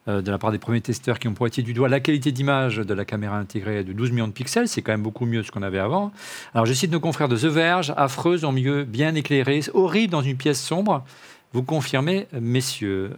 [0.05, 2.93] de la part des premiers testeurs qui ont pointé du doigt la qualité d'image de
[2.93, 5.63] la caméra intégrée de 12 millions de pixels, c'est quand même beaucoup mieux ce qu'on
[5.63, 6.11] avait avant.
[6.53, 10.21] Alors je cite nos confrères de The Verge, affreuse en milieu bien éclairé, horrible dans
[10.21, 11.03] une pièce sombre.
[11.51, 13.11] Vous confirmez, messieurs,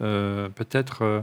[0.55, 1.21] peut-être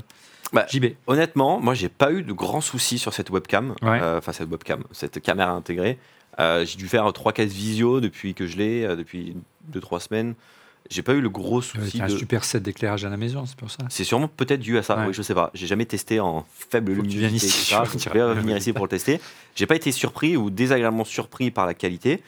[0.52, 0.94] Bah, JB.
[1.06, 3.74] Honnêtement, moi, j'ai pas eu de grands soucis sur cette webcam.
[3.82, 4.00] Ouais.
[4.00, 5.98] Euh, Enfin, cette webcam, cette caméra intégrée.
[6.38, 9.36] Euh, j'ai dû faire 3-4 visio depuis que je l'ai, euh, depuis
[9.72, 10.34] 2-3 semaines.
[10.88, 12.16] J'ai pas eu le gros souci un de.
[12.16, 13.78] super set d'éclairage à la maison, c'est pour ça.
[13.88, 14.96] C'est sûrement peut-être dû à ça.
[14.96, 15.06] Ouais.
[15.08, 15.50] Oui, je sais pas.
[15.52, 17.48] J'ai jamais testé en faible luminosité.
[17.48, 19.20] Je vais venir ici pour le tester.
[19.56, 22.22] J'ai pas été surpris ou désagréablement surpris par la qualité.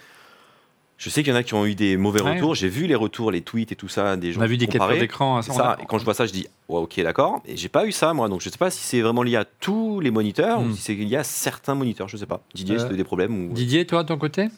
[0.99, 2.35] Je sais qu'il y en a qui ont eu des mauvais Ouais.
[2.35, 2.55] retours.
[2.57, 4.41] J'ai vu les retours, les tweets et tout ça des gens.
[4.41, 5.41] On a vu des captures d'écran.
[5.43, 5.71] C'est on ça.
[5.71, 7.41] a- Et quand je vois ça, je dis, ouais, ok, d'accord.
[7.47, 8.29] Et j'ai pas eu ça, moi.
[8.29, 10.71] Donc, je sais pas si c'est vraiment lié à tous les moniteurs Hmm.
[10.73, 12.09] ou si c'est lié à certains moniteurs.
[12.09, 12.41] Je sais pas.
[12.53, 13.53] Didier, Euh, si tu as des problèmes ou...
[13.55, 14.49] Didier, toi, de ton côté?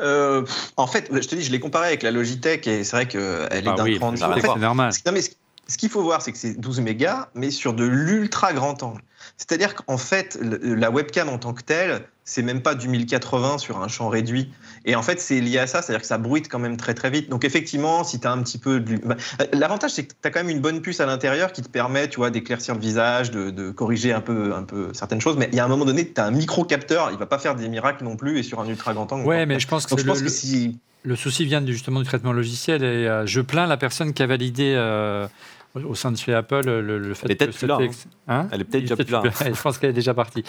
[0.00, 0.44] Euh,
[0.78, 3.20] en fait, je te dis, je l'ai comparé avec la Logitech et c'est vrai qu'elle
[3.20, 4.92] est Ah d'un oui, cran en c'est fait, normal.
[5.04, 8.54] Non, mais ce, qu'il faut voir, c'est que c'est 12 mégas, mais sur de l'ultra
[8.54, 9.02] grand angle.
[9.36, 13.82] C'est-à-dire qu'en fait, la webcam en tant que telle, c'est même pas du 1080 sur
[13.82, 14.52] un champ réduit.
[14.84, 17.10] Et en fait, c'est lié à ça, c'est-à-dire que ça bruite quand même très très
[17.10, 17.28] vite.
[17.28, 18.78] Donc effectivement, si tu as un petit peu...
[18.78, 19.16] de- bah,
[19.52, 22.08] L'avantage, c'est que tu as quand même une bonne puce à l'intérieur qui te permet,
[22.08, 25.36] tu vois, d'éclaircir le visage, de, de corriger un peu, un peu certaines choses.
[25.36, 27.56] Mais il y a un moment donné, tu as un micro-capteur, il va pas faire
[27.56, 29.26] des miracles non plus, et sur un ultra grand angle.
[29.26, 30.78] Ouais, mais je pense que, Donc je le, pense que le- si...
[31.02, 34.26] le souci vient justement du traitement logiciel et euh, je plains la personne qui a
[34.26, 35.26] validé euh,
[35.74, 38.48] au- sein de chez Apple le, le fait Elle est peut-être plus là, ex- Hein
[38.52, 39.22] Elle est peut-être déjà plus là.
[39.54, 40.42] Je pense qu'elle est déjà partie.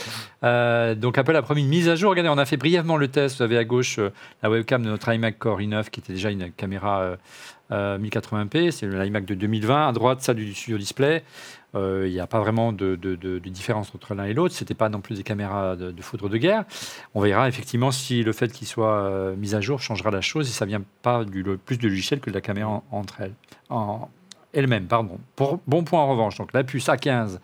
[0.43, 2.09] Euh, donc Apple a promis une mise à jour.
[2.11, 3.37] Regardez, on a fait brièvement le test.
[3.37, 4.09] Vous avez à gauche euh,
[4.43, 7.15] la webcam de notre iMac Core i9 qui était déjà une caméra euh,
[7.71, 8.71] euh, 1080p.
[8.71, 9.87] C'est l'iMac de 2020.
[9.87, 11.23] À droite, celle du Studio Display.
[11.73, 14.53] Il n'y a pas vraiment de, de- de- de différence entre l'un et l'autre.
[14.53, 16.65] C'était pas non plus des caméras de, foudre de guerre.
[17.15, 20.51] On verra effectivement si le fait qu'il soit mis à jour changera la chose et
[20.51, 23.33] ça vient pas du plus de logiciel que de la caméra en- entre elles.
[23.69, 24.09] En,
[24.53, 25.17] elle-même, pardon.
[25.35, 27.39] Pour, bon point en revanche, donc la puce A15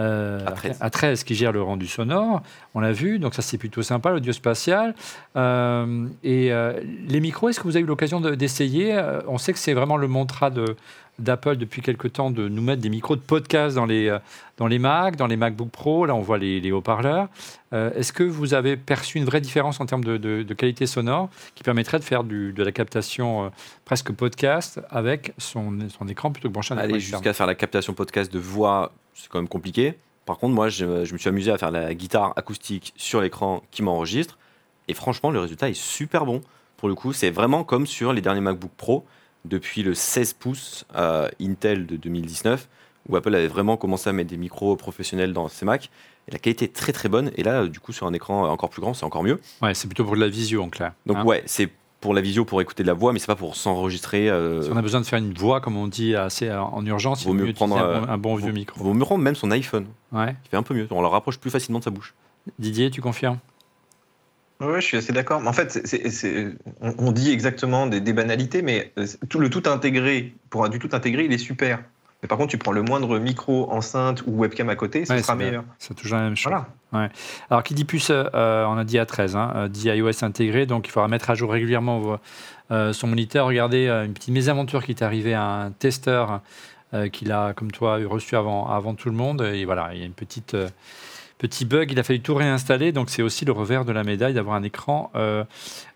[0.00, 0.76] euh, A13.
[0.80, 2.42] à 13 qui gère le rendu sonore,
[2.74, 4.94] on l'a vu, donc ça c'est plutôt sympa, l'audio spatial.
[5.36, 8.94] Euh, et euh, les micros, est-ce que vous avez eu l'occasion de- d'essayer?
[8.96, 10.76] Euh, On sait que c'est vraiment le mantra de,
[11.18, 14.18] d'Apple depuis quelque temps de nous mettre des micros de podcast dans les, euh,
[14.56, 17.28] dans les Mac, dans les MacBook Pro, là on voit les, les haut-parleurs.
[17.72, 20.86] Euh, est-ce que vous avez perçu une vraie différence en termes de, de- de qualité
[20.86, 23.48] sonore qui permettrait de faire du- de la captation euh,
[23.84, 27.54] presque podcast avec son, son écran plutôt que brancher un écran Aller jusqu'à faire la
[27.54, 29.94] captation podcast de voix, c'est quand même compliqué.
[30.26, 33.62] Par contre, moi, je, je me suis amusé à faire la guitare acoustique sur l'écran
[33.70, 34.38] qui m'enregistre.
[34.86, 36.42] Et franchement, le résultat est super bon.
[36.76, 39.04] Pour le coup, c'est vraiment comme sur les derniers MacBook Pro
[39.44, 42.68] depuis le 16 pouces euh, Intel de 2019,
[43.08, 45.90] où Apple avait vraiment commencé à mettre des micros professionnels dans ses Mac.
[46.28, 47.30] Et la qualité est très très bonne.
[47.36, 49.40] Et là, euh, du coup, sur un écran encore plus grand, c'est encore mieux.
[49.62, 50.92] Ouais, c'est plutôt pour de la visio en clair.
[51.06, 51.24] Donc hein.
[51.24, 51.70] ouais, c'est
[52.00, 54.28] pour la visio, pour écouter de la voix, mais c'est pas pour s'enregistrer.
[54.30, 56.84] euh, Si on a besoin de faire une voix, comme on dit, assez euh, en
[56.86, 58.84] urgence, il Vaut vaut mieux prendre, un, euh, bon, un bon vaut- vieux micro.
[58.84, 60.36] Vaut mieux prendre même son iPhone, Ouais.
[60.44, 60.86] qui fait un peu mieux.
[60.90, 62.14] On le rapproche plus facilement de sa bouche.
[62.58, 63.38] Didier, tu confirmes?
[64.60, 65.40] Ouais, je suis assez d'accord.
[65.40, 66.48] Mais En fait, c'est- c'est- c'est-
[66.80, 70.68] on, on dit exactement des, des banalités, mais euh, tout, le tout intégré, pour un
[70.68, 71.80] du tout intégré, il est super.
[72.22, 75.22] Mais par contre, tu prends le moindre micro, enceinte ou webcam à côté, ce Ouais,
[75.22, 75.64] sera meilleur.
[75.78, 76.52] C'est toujours la même chose.
[76.90, 77.10] Voilà.
[77.48, 80.88] Alors, qui dit puce, euh, on a dit A13, hein, euh, dit iOS intégré, donc
[80.88, 82.18] il faudra mettre à jour régulièrement
[82.72, 83.46] euh, son moniteur.
[83.46, 86.40] Regardez, euh, une petite mésaventure qui est arrivée à un testeur
[87.12, 89.42] qu'il a, comme toi, reçu avant, avant tout le monde.
[89.42, 90.56] Et voilà, il y a une petite.
[91.38, 94.34] Petit bug, il a fallu tout réinstaller, donc c'est aussi le revers de la médaille
[94.34, 95.44] d'avoir un écran euh,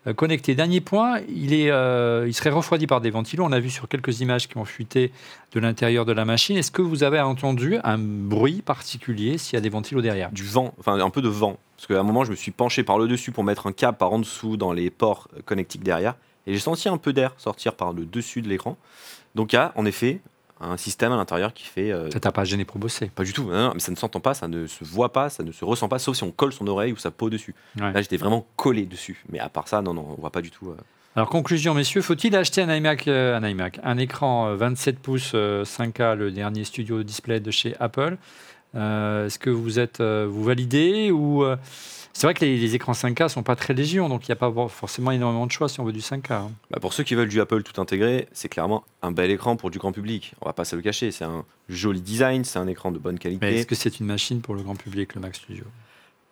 [0.07, 0.55] euh, connecté.
[0.55, 3.45] Dernier point, il, est, euh, il serait refroidi par des ventilos.
[3.45, 5.11] On a vu sur quelques images qui ont fuité
[5.53, 6.57] de l'intérieur de la machine.
[6.57, 10.31] Est-ce que vous avez entendu un bruit particulier s'il y a des ventilos derrière?
[10.31, 11.59] Du vent, enfin un peu de vent.
[11.77, 13.99] Parce qu'à un moment, je me suis penché par le dessus pour mettre un câble
[13.99, 16.15] par en dessous dans les ports connectiques derrière.
[16.47, 18.77] Et j'ai senti un peu d'air sortir par le dessus de l'écran.
[19.35, 20.21] Donc il y a en effet
[20.63, 21.93] un système à l'intérieur qui fait.
[21.93, 23.07] euh, Ça t'a pas gêné pour bosser?
[23.15, 25.29] Pas du tout, non, non, mais ça ne s'entend pas, ça ne se voit pas,
[25.29, 27.55] ça ne se ressent pas, sauf si on colle son oreille ou sa peau dessus.
[27.81, 27.93] Ouais.
[27.93, 29.23] Là, j'étais vraiment collé dessus.
[29.31, 30.69] Mais à part ça, non, non, on voit pas du tout.
[30.71, 30.77] euh.
[31.15, 35.33] Alors, conclusion, messieurs, faut-il acheter un iMac, euh, un iMac, un écran euh, 27 pouces
[35.35, 38.17] euh, 5K, le dernier studio display de chez Apple?
[38.75, 41.45] Est-ce que vous êtes vous validez ou
[42.13, 44.37] c'est vrai que les, les écrans 5K sont pas très légion, donc il n'y a
[44.37, 46.33] pas forcément énormément de choix si on veut du 5K.
[46.33, 46.51] hein.
[46.71, 49.71] Bah, pour ceux qui veulent du Apple tout intégré, c'est clairement un bel écran pour
[49.71, 50.35] du grand public.
[50.41, 51.11] On va pas se le cacher.
[51.11, 53.59] C'est un joli design, c'est un écran de bonne Mais qualité.
[53.59, 55.65] est-ce que c'est une machine pour le grand public, le Mac Studio?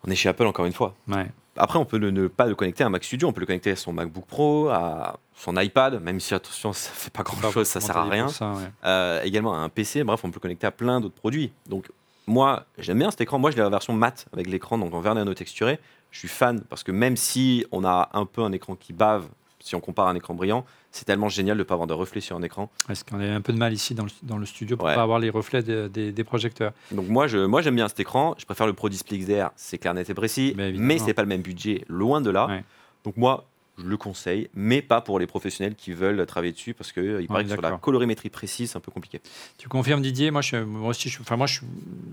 [0.03, 0.95] On est chez Apple encore une fois.
[1.07, 1.27] Ouais.
[1.57, 3.45] Après, on peut ne, ne pas le connecter à un Mac Studio, on peut le
[3.45, 7.51] connecter à son MacBook Pro, à son iPad, même si attention, ça fait pas grand
[7.51, 8.23] chose, ça sert à rien.
[8.25, 8.71] Pour ça, ouais.
[8.85, 11.51] Euh, également à un PC, bref, on peut le connecter à plein d'autres produits.
[11.67, 11.89] Donc,
[12.31, 13.37] moi, j'aime bien cet écran.
[13.39, 15.79] Moi, je l'ai la version mat avec l'écran, donc en verre nano texturé.
[16.11, 19.27] Je suis fan parce que même si on a un peu un écran qui bave,
[19.59, 21.93] si on compare à un écran brillant, c'est tellement génial de ne pas avoir de
[21.93, 22.69] reflets sur un écran.
[22.89, 24.95] Est-ce qu'on a un peu de mal ici dans le, dans le studio pour Ouais.
[24.95, 27.99] pas avoir les reflets de- des- des projecteurs Donc moi, je, moi j'aime bien cet
[27.99, 28.33] écran.
[28.39, 31.21] Je préfère le Pro Display XDR, c'est clair, net et précis, Mais mais, c'est pas
[31.21, 32.47] le même budget, loin de là.
[32.47, 32.63] Ouais.
[33.05, 33.45] Donc moi,
[33.81, 37.27] je le conseille, mais pas pour les professionnels qui veulent travailler dessus parce qu'il il
[37.27, 39.21] paraît que sur la colorimétrie précise, c'est un peu compliqué.
[39.57, 41.61] Tu confirmes Didier Moi, je, moi aussi, je, enfin moi, je,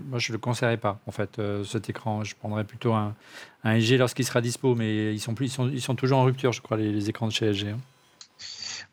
[0.09, 0.99] moi, je le conseillerais pas.
[1.07, 3.15] En fait, euh, cet écran, je prendrais plutôt un,
[3.63, 6.23] un LG lorsqu'il sera dispo, mais ils sont plus, ils sont, ils sont toujours en
[6.23, 7.67] rupture, je crois, les, les écrans de chez LG.
[7.67, 7.79] hein.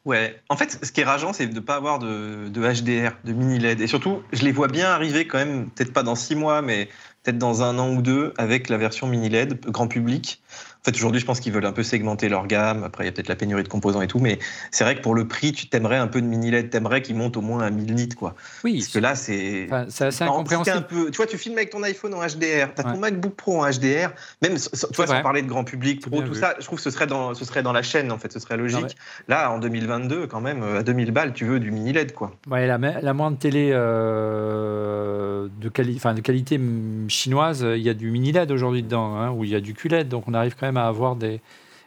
[0.04, 3.16] Ouais, en fait, ce qui est rageant, c'est de ne pas avoir de, de HDR,
[3.24, 3.80] de mini LED.
[3.80, 6.88] Et surtout, je les vois bien arriver quand même, peut-être pas dans six mois, mais
[7.24, 10.40] peut-être dans un an ou deux, avec la version mini LED, grand public.
[10.86, 12.84] Fait, aujourd'hui, je pense qu'ils veulent un peu segmenter leur gamme.
[12.84, 14.38] Après, il y a peut-être la pénurie de composants et tout, mais
[14.70, 17.16] c'est vrai que pour le prix, tu t'aimerais un peu de mini LED, t'aimerais qu'ils
[17.16, 18.36] montent au moins à 1000 nits, quoi.
[18.62, 19.66] Oui, Parce que là, c'est.
[19.68, 20.76] enfin, c'est incompréhensible.
[20.76, 22.92] un peu, tu vois, tu filmes avec ton iPhone en HDR, tu as Ouais.
[22.92, 24.10] ton MacBook Pro en HDR,
[24.42, 26.38] même tu vois, sans parler de grand public, pro, tout vu.
[26.40, 28.38] ça, je trouve que ce serait, dans, ce serait dans la chaîne, en fait, ce
[28.38, 28.80] serait logique.
[28.80, 28.86] Non,
[29.28, 32.30] Là, en 2022, quand même, à 2000 balles, tu veux du mini LED, quoi.
[32.48, 36.60] Ouais, la, la moindre télé euh, de, quali- de qualité
[37.08, 39.60] chinoise, euh, il y a du mini LED aujourd'hui dedans, hein, où il y a
[39.60, 41.40] du QLED, donc on arrive quand même à avoir des.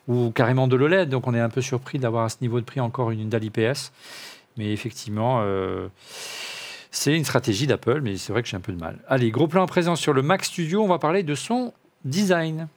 [0.08, 2.66] ou carrément de l'OLED, donc on est un peu surpris d'avoir à ce niveau de
[2.66, 3.92] prix encore une dalle IPS.
[4.58, 5.88] Mais effectivement, euh,
[6.92, 9.00] c'est une stratégie d'Apple, mais c'est vrai que j'ai un peu de mal.
[9.08, 11.74] Allez, gros plan à présent sur le Mac Studio, on va parler de son
[12.04, 12.68] design.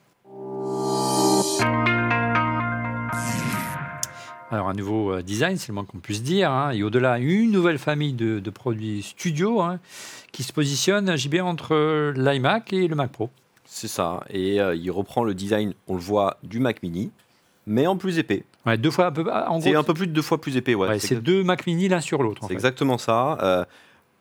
[4.53, 6.51] Alors, un nouveau euh, design, c'est le moins qu'on puisse dire.
[6.51, 9.81] hein, et au-delà, une nouvelle famille de, produits studio hein,
[10.31, 13.31] qui se positionne, JB, entre l'iMac et le Mac Pro.
[13.75, 14.23] C'est ça.
[14.29, 17.11] Et euh, il reprend le design, on le voit, du Mac Mini,
[17.67, 18.45] mais en plus épais.
[18.67, 19.25] Ouais, deux fois un peu.
[19.33, 20.75] En C'est gros, un peu plus de deux fois plus épais.
[20.75, 22.43] Ouais, ouais, c'est exact- deux Mac Mini l'un sur l'autre.
[22.43, 22.55] c'est fait.
[22.55, 23.39] exactement ça.
[23.43, 23.65] Euh,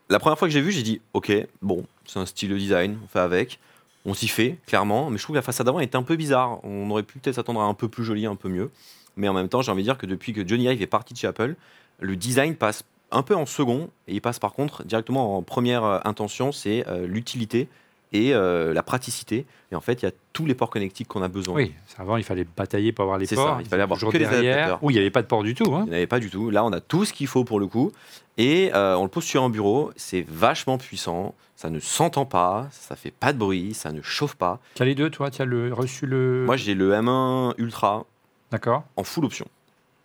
[0.09, 2.97] la première fois que j'ai vu, j'ai dit, ok, bon, c'est un style de design,
[3.03, 3.59] on fait avec.
[4.05, 5.09] On s'y fait, clairement.
[5.09, 6.63] Mais je trouve que la façade avant était un peu bizarre.
[6.63, 8.71] On aurait pu peut-être s'attendre à un peu plus joli, un peu mieux.
[9.17, 11.13] Mais en même temps, j'ai envie de dire que depuis que Johnny Ive est parti
[11.13, 11.55] de chez Apple,
[11.99, 15.83] le design passe un peu en second et il passe par contre directement en première
[15.83, 17.67] euh, intention, c'est euh, l'utilité
[18.13, 19.45] et euh, la praticité.
[19.71, 21.55] Et en fait, il y a tous les ports connectiques qu'on a besoin.
[21.55, 23.55] Oui, avant, il fallait batailler pour avoir les C'est ports.
[23.55, 24.53] ça, il fallait avoir que les derrière.
[24.55, 24.83] adaptateurs.
[24.83, 25.73] Où il n'y avait pas de port du tout.
[25.75, 25.83] hein.
[25.85, 26.49] Il n'y avait pas du tout.
[26.49, 27.91] Là, on a tout ce qu'il faut pour le coup.
[28.37, 29.91] Et euh, on le pose sur un bureau.
[29.95, 31.35] C'est vachement puissant.
[31.55, 32.67] Ça ne s'entend pas.
[32.71, 33.73] Ça fait pas de bruit.
[33.73, 34.59] Ça ne chauffe pas.
[34.75, 35.29] Tu as les deux, toi?
[35.31, 36.43] Tu as le, reçu le.
[36.45, 38.05] Moi, j'ai le M1 Ultra
[38.51, 38.83] D'accord.
[38.97, 39.45] en full option.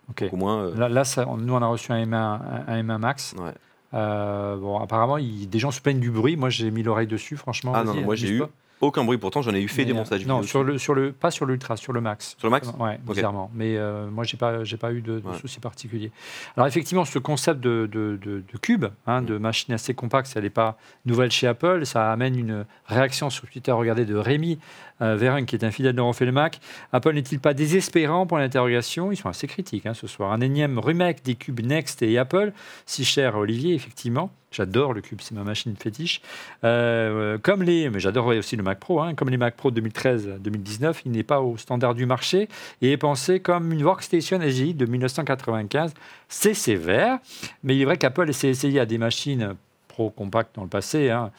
[0.09, 0.23] Ok.
[0.23, 0.59] Donc, au moins.
[0.61, 3.35] euh, Là, là, ça- nous, on a reçu un M1, un, un M1 Max.
[3.37, 3.51] ouais.
[3.93, 6.35] Euh, bon, apparemment, il- des gens se plaignent du bruit.
[6.35, 7.71] Moi, j'ai mis l'oreille dessus, franchement.
[7.75, 8.43] Ah non, non, moi, j'ai eu
[8.79, 9.17] Aucun bruit.
[9.17, 11.31] Pourtant, j'en ai eu fait Mais, des euh, montages Non, sur le, sur le, pas
[11.31, 12.35] sur l'Ultra, sur le Max.
[12.37, 13.15] Sur le Max Ouais, Ok.
[13.15, 13.49] bizarrement.
[13.55, 15.35] Mais euh, moi, j'ai pas, j'ai pas eu de, de Ouais.
[15.39, 16.11] soucis particuliers.
[16.55, 19.25] Alors, effectivement, ce concept de, de, de- cube, hein, Mm.
[19.25, 21.87] de machine assez compacte, ça n'est pas nouvelle chez Apple.
[21.87, 24.59] Ça amène une réaction sur Twitter, regardez, de Rémi
[25.01, 26.59] euh, Vérin, qui est un fidèle de Refait le Mac.
[26.91, 29.11] Apple n'est-il pas désespérant pour l'interrogation?
[29.11, 30.31] Ils sont assez critiques hein, ce soir.
[30.31, 32.51] Un énième remake des cubes Next et Apple,
[32.85, 34.31] si cher Olivier, effectivement.
[34.49, 36.21] J'adore le cube, c'est ma machine fétiche.
[36.63, 41.01] Euh, comme les, mais j'adore aussi le Mac Pro, hein, comme les Mac Pro 2013-2019,
[41.05, 42.47] il n'est pas au standard du marché
[42.81, 45.93] et est pensé comme une workstation SGI de 1995.
[46.29, 47.19] C'est sévère,
[47.63, 49.55] mais il est vrai qu'Apple s'est essayé à des machines
[49.97, 51.31] pro compactes dans le passé, hein.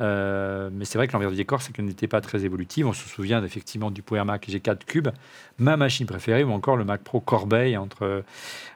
[0.00, 2.86] Euh, mais c'est vrai que l'envers du décor, c'est qu'elle n'était pas très évolutive.
[2.86, 5.08] On se souvient effectivement du Power Mac G4 Cube,
[5.58, 8.22] ma machine préférée, ou encore le Mac Pro Corbeil entre,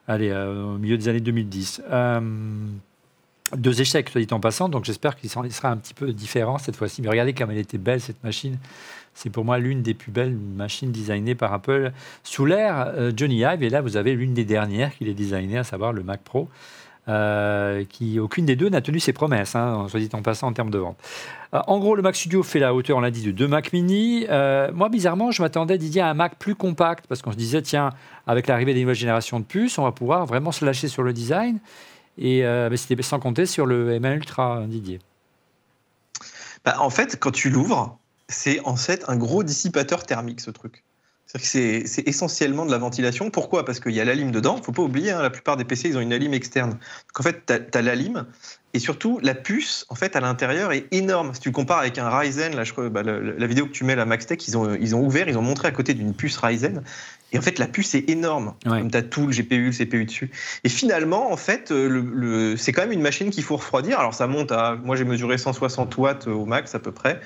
[0.09, 1.83] allez, euh, au milieu des années 2010.
[1.91, 2.21] Euh,
[3.57, 6.77] deux échecs, soit dit en passant, donc j'espère qu'il sera un petit peu différent cette
[6.77, 7.01] fois-ci.
[7.01, 8.59] Mais regardez comme elle était belle cette machine.
[9.15, 13.63] C'est pour moi l'une des plus belles machines designées par Apple sous l'ère Johnny Ive.
[13.65, 16.49] Et là, vous avez l'une des dernières qu'il ait designées, à savoir le Mac Pro,
[17.09, 20.53] euh, qui aucune des deux n'a tenu ses promesses, hein, soit dit en passant en
[20.53, 20.99] termes de vente.
[21.55, 23.73] Euh, en gros, le Mac Studio fait la hauteur, on l'a dit, de deux Mac
[23.73, 24.27] Mini.
[24.29, 27.63] Euh, moi, bizarrement, je m'attendais, Didier, à un Mac plus compact, parce qu'on se disait,
[27.63, 27.91] tiens,
[28.27, 31.13] avec l'arrivée des nouvelles générations de puces, on va pouvoir vraiment se lâcher sur le
[31.13, 31.59] design.
[32.19, 32.45] Et
[32.75, 34.99] c'était sans compter sur le M1 Ultra, hein, Didier.
[36.65, 37.97] Bah, en fait, quand tu l'ouvres,
[38.29, 40.85] c'est en fait un gros dissipateur thermique, ce truc.
[41.37, 43.29] C'est essentiellement de la ventilation.
[43.31, 43.67] Pourquoi?
[43.67, 44.57] Parce qu'il y a la lime dedans.
[44.63, 46.71] faut pas oublier, hein, la plupart des PC, ils ont une lime externe.
[46.71, 48.25] Donc en fait, tu as, la lime.
[48.73, 51.35] Et surtout, la puce, en fait, à l'intérieur est énorme.
[51.35, 53.85] Si tu compares avec un Ryzen, là, je crois, bah, la, la, vidéo que tu
[53.85, 56.39] mets, la MaxTech, ils ont, ils ont ouvert, ils ont montré à côté d'une puce
[56.39, 56.83] Ryzen.
[57.33, 58.55] Et en fait, la puce est énorme.
[58.65, 58.79] Ouais.
[58.79, 60.31] Comme tu as tout le GPU, le CPU dessus.
[60.65, 64.01] Et finalement, en fait, euh, le, le, c'est quand même une machine qu'il faut refroidir.
[64.01, 64.77] Alors, ça monte à.
[64.83, 67.21] Moi, j'ai mesuré 160 watts au max, à peu près.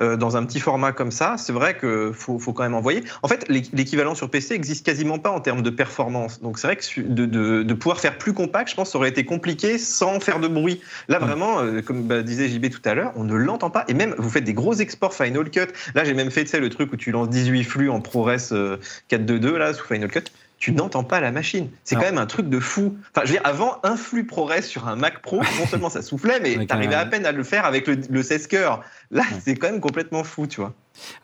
[0.00, 3.02] Euh, dans un petit format comme ça, c'est vrai qu'il faut, faut, quand même envoyer.
[3.22, 6.40] En fait, l'équivalent sur PC existe quasiment pas en termes de performance.
[6.40, 9.08] Donc, c'est vrai que de, de, de, pouvoir faire plus compact, je pense, ça aurait
[9.08, 10.80] été compliqué sans faire de bruit.
[11.08, 13.84] Là, vraiment, euh, comme bah, disait JB tout à l'heure, on ne l'entend pas.
[13.88, 15.68] Et même, vous faites des gros exports Final Cut.
[15.94, 18.30] Là, j'ai même fait, tu sais, le truc où tu lances 18 flux en ProRes
[18.30, 20.24] 4.2.2, là, sous Final Cut
[20.62, 21.68] tu n'entends pas la machine.
[21.82, 22.96] C'est quand même un truc de fou.
[23.10, 26.02] Enfin, je veux dire, avant, un flux ProRes sur un Mac Pro, non seulement ça
[26.02, 28.80] soufflait, mais tu arrivais à peine à le faire avec le, le 16 cœurs.
[29.10, 30.72] Là, c'est quand même complètement fou, tu vois.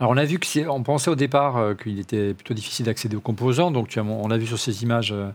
[0.01, 3.14] Alors, on a vu que on pensait au départ euh, qu'il était plutôt difficile d'accéder
[3.14, 3.70] aux composants.
[3.70, 5.12] Donc, tu as, on a vu sur ces images.
[5.12, 5.31] Euh,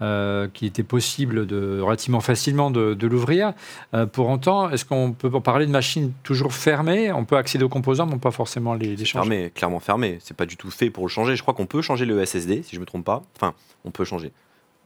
[0.00, 3.52] euh, qu'il était possible de, relativement facilement de, de l'ouvrir.
[3.94, 7.12] Euh, pour autant, est-ce qu'on peut parler de machines toujours fermées?
[7.12, 10.18] On peut accéder aux composants, mais pas forcément les, les changer Fermé, clairement fermé.
[10.20, 11.36] C'est pas du tout fait pour le changer.
[11.36, 13.22] Je crois qu'on peut changer le SSD, si je me trompe pas.
[13.36, 14.32] Enfin, on peut changer.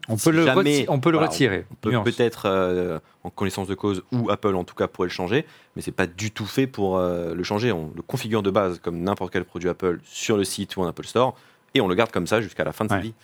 [0.09, 1.65] On peut, le, jamais, on peut le voilà, retirer.
[1.71, 5.13] On peut peut-être, euh, en connaissance de cause, ou Apple en tout cas pourrait le
[5.13, 5.47] changer,
[5.77, 7.71] mais c'est pas du tout fait pour euh, le changer.
[7.71, 10.87] On le configure de base comme n'importe quel produit Apple sur le site ou en
[10.87, 11.37] Apple Store,
[11.75, 12.97] et on le garde comme ça jusqu'à la fin de ouais.
[12.97, 13.15] sa vie.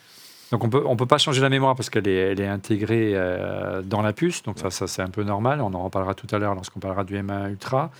[0.51, 3.13] Donc on peut, ne peut pas changer la mémoire parce qu'elle est, elle est intégrée
[3.15, 6.27] euh, dans la puce, donc ça, ça c'est un peu normal, on en reparlera tout
[6.35, 7.91] à l'heure lorsqu'on parlera du M1 Ultra.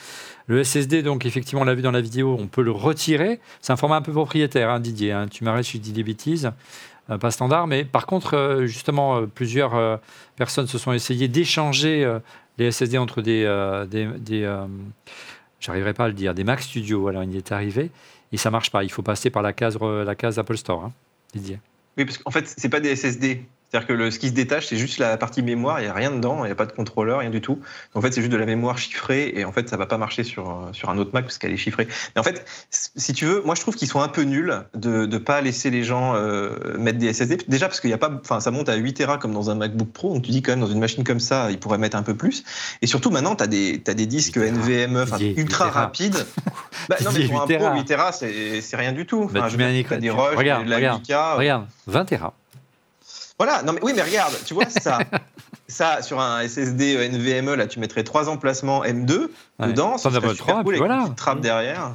[0.47, 3.73] Le SSD, donc effectivement on l'a vu dans la vidéo, on peut le retirer, c'est
[3.73, 5.27] un format un peu propriétaire hein, Didier, hein.
[5.31, 6.51] tu m'arrêtes si je dis des bêtises,
[7.11, 10.01] euh, pas standard, mais par contre euh, justement plusieurs
[10.37, 12.19] personnes se sont essayées d'échanger
[12.57, 13.45] les SSD entre des...
[13.91, 14.65] des, des
[15.61, 17.91] J'arriverai pas à le dire, des Mac Studio, alors il y est arrivé,
[18.31, 20.93] et ça marche pas, il faut passer par la case, la case Apple Store, hein,
[21.35, 21.59] Didier.
[21.99, 23.45] Oui, parce qu'en fait, c'est pas des SSD.
[23.71, 25.93] C'est-à-dire que le, ce qui se détache, c'est juste la partie mémoire, il n'y a
[25.93, 27.61] rien dedans, il n'y a pas de contrôleur, rien du tout.
[27.95, 29.99] En fait, c'est juste de la mémoire chiffrée, et en fait, ça ne va pas
[29.99, 31.87] marcher sur, sur un autre Mac parce qu'elle est chiffrée.
[32.15, 35.07] Mais en fait, si tu veux, moi je trouve qu'ils sont un peu nuls de
[35.07, 37.39] ne pas laisser les gens euh, mettre des SSD.
[37.49, 39.55] Déjà parce qu'il y a pas, enfin, ça monte à 8 Tera comme dans un
[39.55, 41.97] MacBook Pro, donc tu dis quand même dans une machine comme ça, ils pourraient mettre
[41.97, 42.45] un peu plus.
[42.83, 45.05] Et surtout maintenant, tu as des, as des disques NVMe
[45.37, 46.27] ultra rapides.
[46.89, 49.25] bah, non, mais pour un Pro, 8 Tera, c'est rien du tout.
[49.25, 51.37] Enfin, bah, tu mets un des rushs, regarde, de la regarde, 8K.
[51.37, 52.35] regarde, 20 Tera.
[53.39, 54.99] Voilà, non mais oui, mais regarde, tu vois ça,
[55.69, 59.13] ça sur un SSD NVMe là, tu mettrais trois emplacements M2
[59.61, 59.67] ouais.
[59.69, 60.97] dedans, ça serait super 3, cool avec voilà.
[60.97, 61.95] une petite trappe derrière.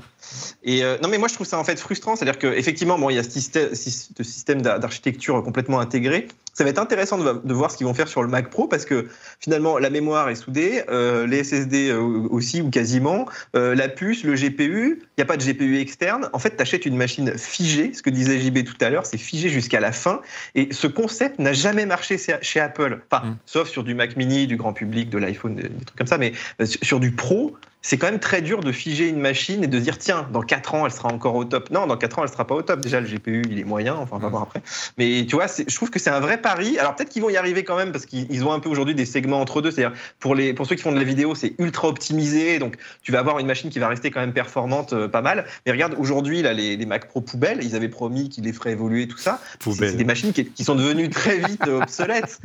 [0.64, 3.10] Et euh, non mais moi je trouve ça en fait frustrant, c'est-à-dire que effectivement bon
[3.10, 6.28] il y a ce système, ce système d'architecture complètement intégré.
[6.54, 8.68] Ça va être intéressant de, de voir ce qu'ils vont faire sur le Mac Pro
[8.68, 9.08] parce que
[9.40, 14.24] finalement la mémoire est soudée, euh, les SSD euh, aussi ou quasiment, euh, la puce,
[14.24, 16.30] le GPU, il n'y a pas de GPU externe.
[16.32, 19.18] En fait, tu achètes une machine figée, ce que disait JB tout à l'heure, c'est
[19.18, 20.22] figé jusqu'à la fin.
[20.54, 23.38] Et ce concept n'a jamais marché chez Apple, enfin, mm.
[23.46, 26.18] sauf sur du Mac Mini, du grand public, de l'iPhone, des, des trucs comme ça,
[26.18, 29.78] mais sur du Pro, c'est quand même très dur de figer une machine et de
[29.78, 31.70] dire tiens, dans 4 ans, elle sera encore au top.
[31.70, 32.80] Non, dans 4 ans, elle sera pas au top.
[32.80, 34.62] Déjà, le GPU, il est moyen, enfin, on va voir après.
[34.98, 36.80] Mais tu vois, je trouve que c'est un vrai pari.
[36.80, 39.06] Alors peut-être qu'ils vont y arriver quand même parce qu'ils ont un peu aujourd'hui des
[39.06, 39.70] segments entre deux.
[39.70, 42.58] C'est-à-dire, pour, les, pour ceux qui font de la vidéo, c'est ultra optimisé.
[42.58, 45.46] Donc, tu vas avoir une machine qui va rester quand même performante, euh, pas mal.
[45.66, 48.72] Mais regarde, aujourd'hui, là, les, les, Mac Pro poubelles, ils avaient promis qu'ils les feraient
[48.72, 49.42] évoluer, tout ça.
[49.60, 52.40] C'est des machines qui, qui, sont devenues très vite obsolètes.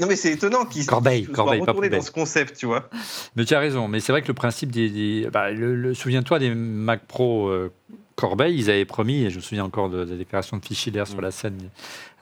[0.00, 2.88] Non, mais c'est étonnant qu'ils soient retournés dans ce concept, tu vois.
[3.36, 3.86] Mais tu as raison.
[3.86, 7.48] Mais c'est vrai que le principe des, des bah, le, le, souviens-toi des Mac Pro
[7.48, 7.72] euh,
[8.16, 11.06] Corbeil, ils avaient promis, et je me souviens encore de, la déclaration de Fichier mmh.
[11.06, 11.58] sur la scène,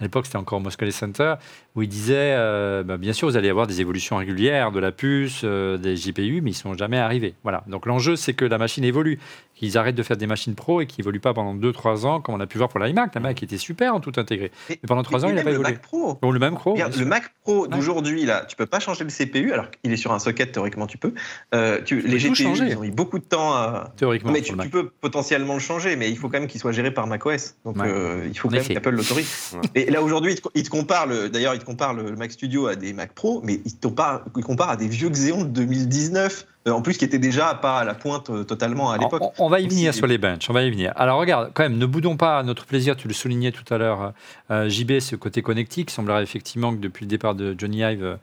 [0.01, 1.35] à l'époque c'était encore au Moscone Center,
[1.75, 4.93] où ils disaient, euh, bah, bien sûr vous allez avoir des évolutions régulières de la
[4.93, 7.35] puce, euh, des GPU, mais ils ne sont jamais arrivés.
[7.43, 7.65] Voilà.
[7.67, 9.19] Donc l'enjeu c'est que la machine évolue,
[9.55, 12.35] qu'ils arrêtent de faire des machines pro et qu'ils n'évoluent pas pendant 2-3 ans, comme
[12.35, 13.15] on a pu voir pour l'iMac.
[13.15, 14.51] La Mac était super en tout intégré.
[14.69, 15.73] Mais, mais pendant 3 ans il n'a pas évolué.
[15.73, 16.19] Mac Pro.
[16.21, 16.73] Bon, le même Pro.
[16.73, 19.97] Regarde, le Mac Pro d'aujourd'hui, là, tu peux pas changer le CPU, alors qu'il est
[19.97, 21.15] sur un socket, théoriquement tu peux.
[21.55, 23.93] Euh, tu, les GPU, ils ont eu beaucoup de temps à.
[23.97, 24.33] Théoriquement.
[24.33, 26.91] Mais tu, tu peux potentiellement le changer, mais il faut quand même qu'il soit géré
[26.91, 27.57] par macOS.
[27.65, 27.87] Donc ouais.
[27.87, 29.57] euh, il faut quand même qu'Apple l'autorise.
[29.75, 32.93] Et là aujourd'hui, il te compare, d'ailleurs, il te compare le Mac Studio à des
[32.93, 36.47] Mac Pro, mais il te compare, il compare à des vieux Xeon de 2019.
[36.69, 39.23] Euh, en plus, qui était déjà pas à la pointe euh, totalement à l'époque.
[39.39, 40.93] On, on, va y venir sur les benches, on va y venir.
[40.97, 44.13] Alors regarde, quand même, ne boudons pas notre plaisir, tu le soulignais tout à l'heure,
[44.51, 45.91] euh, JB, ce côté connectique.
[45.91, 48.17] Il semblerait effectivement que depuis le départ de Johnny Ive, euh,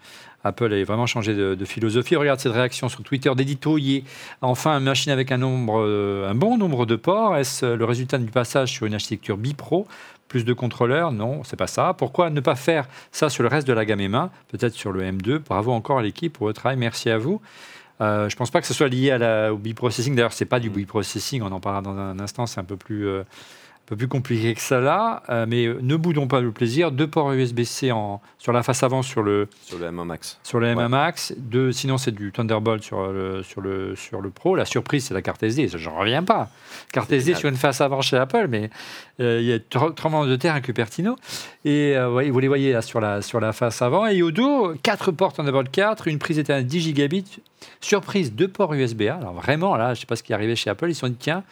[0.44, 2.16] Apple a vraiment changé de, de, philosophie.
[2.16, 3.78] Regarde cette réaction sur Twitter d'édito.
[4.42, 7.36] Enfin, une machine avec un, nombre, euh, un bon nombre de ports.
[7.36, 9.88] Est-ce le résultat du passage sur une architecture bipro?
[10.30, 11.12] Plus de contrôleurs?
[11.12, 11.94] Non, c'est pas ça.
[11.94, 15.02] Pourquoi ne pas faire ça sur le reste de la gamme M1 Peut-être sur le
[15.02, 15.40] M2.
[15.40, 16.78] Bravo encore à l'équipe pour votre travail.
[16.78, 17.42] Merci à vous.
[18.02, 20.16] Euh, je pense pas que ce soit lié à la, au biprocessing.
[20.16, 21.42] D'ailleurs, c'est pas du biprocessing.
[21.42, 22.46] On en parlera dans un instant.
[22.46, 23.24] C'est un peu plus, euh,
[23.90, 26.92] peu plus compliqué que ça là, euh, mais ne boudons pas le plaisir.
[26.92, 27.92] Deux ports USB-C
[28.38, 30.40] sur la face avant sur le, Sur le M1 Max.
[30.44, 30.76] sur le Ouais.
[30.76, 31.34] M1 Max.
[31.38, 34.56] Deux, sinon, c'est du Thunderbolt sur le, sur, le, sur le Pro.
[34.56, 35.68] La surprise, c'est la carte SD.
[35.76, 36.50] J'en reviens pas.
[36.94, 37.40] Carte SD génial.
[37.40, 38.70] sur une face avant chez Apple, mais
[39.20, 41.16] euh, il y a tre- tremblement de terre à Cupertino.
[41.66, 44.06] Et euh, ouais, vous les voyez là sur la, sur la face avant.
[44.08, 47.40] Et au dos, quatre ports Thunderbolt 4, une prise Ethernet 10 gigabits.
[47.82, 49.16] Surprise, deux ports USB-A.
[49.16, 50.90] Alors vraiment, là, je sais pas ce qui est arrivé chez Apple.
[50.90, 51.44] Ils sont dit, tiens,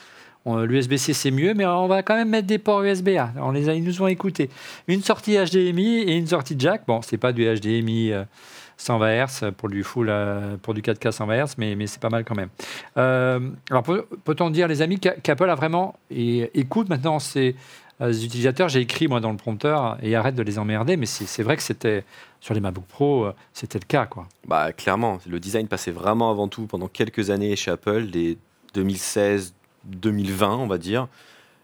[0.55, 3.33] l'USB-C c'est mieux, mais on va quand même mettre des ports USB-A.
[3.41, 4.49] On les a, ils nous ont écoutés.
[4.87, 6.83] Une sortie HDMI et une sortie jack.
[6.87, 8.23] Bon, c'est pas du HDMI euh,
[8.77, 12.09] 120 Hz pour du full, euh, pour du 4K 120 Hz, mais, mais c'est pas
[12.09, 12.49] mal quand même.
[12.97, 18.13] Euh, alors peut- peut-on dire, les amis, qu'a- qu'Apple a vraiment et écoute maintenant euh,
[18.13, 18.69] utilisateurs?
[18.69, 21.63] J'ai écrit moi dans le prompteur et arrête de les emmerder, mais c'est vrai que
[21.63, 22.03] c'était
[22.39, 24.27] sur les MacBook Pro, euh, c'était le cas quoi.
[24.47, 28.37] Bah, clairement, le design passait vraiment avant tout pendant quelques années chez Apple, les
[28.75, 29.55] 2016,
[29.87, 31.07] 2020, on va dire.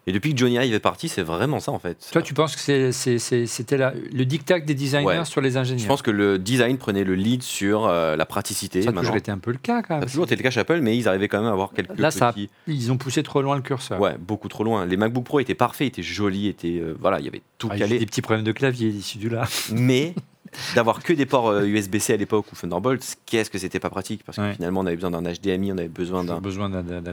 [0.06, 1.96] Et depuis que Johnny Ive est parti, c'est vraiment ça en fait.
[2.12, 2.60] Toi, tu penses que
[2.92, 3.78] c'était
[4.12, 5.24] le dictat des designers Ouais.
[5.24, 5.82] sur les ingénieurs?
[5.82, 8.82] Je pense que le design prenait le lead sur euh, la praticité.
[8.82, 10.02] Ça a toujours été un peu le cas quand Ça même.
[10.02, 11.98] a toujours été le cas chez Apple, mais ils arrivaient quand même à avoir quelques
[11.98, 12.34] Là, ça a-.
[12.66, 13.98] Ils ont poussé trop loin le curseur.
[13.98, 14.84] Ouais, beaucoup trop loin.
[14.84, 17.76] Les MacBook Pro étaient parfaits, étaient jolis, étaient euh, voilà, il y avait tout Ah,
[17.76, 17.98] il y a calé.
[17.98, 19.44] des petits problèmes de clavier ici du là.
[19.72, 20.14] Mais
[20.74, 24.22] d'avoir que des ports euh, USB-C à l'époque ou Thunderbolt, qu'est-ce que c'était pas pratique?
[24.24, 24.54] Parce que Ouais.
[24.54, 26.40] finalement, on avait besoin d'un HDMI, on avait besoin d'un-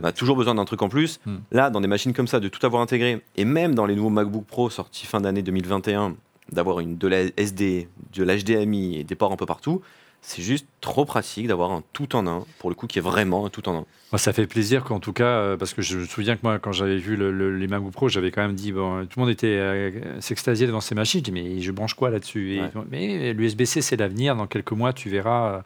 [0.02, 1.20] on a toujours besoin d'un truc en plus.
[1.26, 1.38] Hmm.
[1.52, 4.10] Là, dans des machines comme ça, de tout avoir intégré, et même dans les nouveaux
[4.10, 6.16] MacBook Pro sortis fin d'année 2021,
[6.52, 9.82] d'avoir une de la SD, de l'HDMI et des ports un peu partout,
[10.22, 13.46] c'est juste trop pratique d'avoir un tout en un, pour le coup, qui est vraiment
[13.46, 13.86] un tout en un.
[14.12, 16.60] Moi, ça fait plaisir qu'en tout cas, euh, parce que je me souviens que moi,
[16.60, 19.22] quand j'avais vu le- le- les MacBook Pro, j'avais quand même dit, bon, tout le
[19.26, 21.20] monde était euh, s'extasiait devant ces machines.
[21.22, 22.60] Je dis, mais je branche quoi là-dessus?
[22.62, 22.70] Ouais.
[22.92, 24.36] Mais l'USB-C, c'est l'avenir.
[24.36, 25.62] Dans quelques mois, tu verras, euh,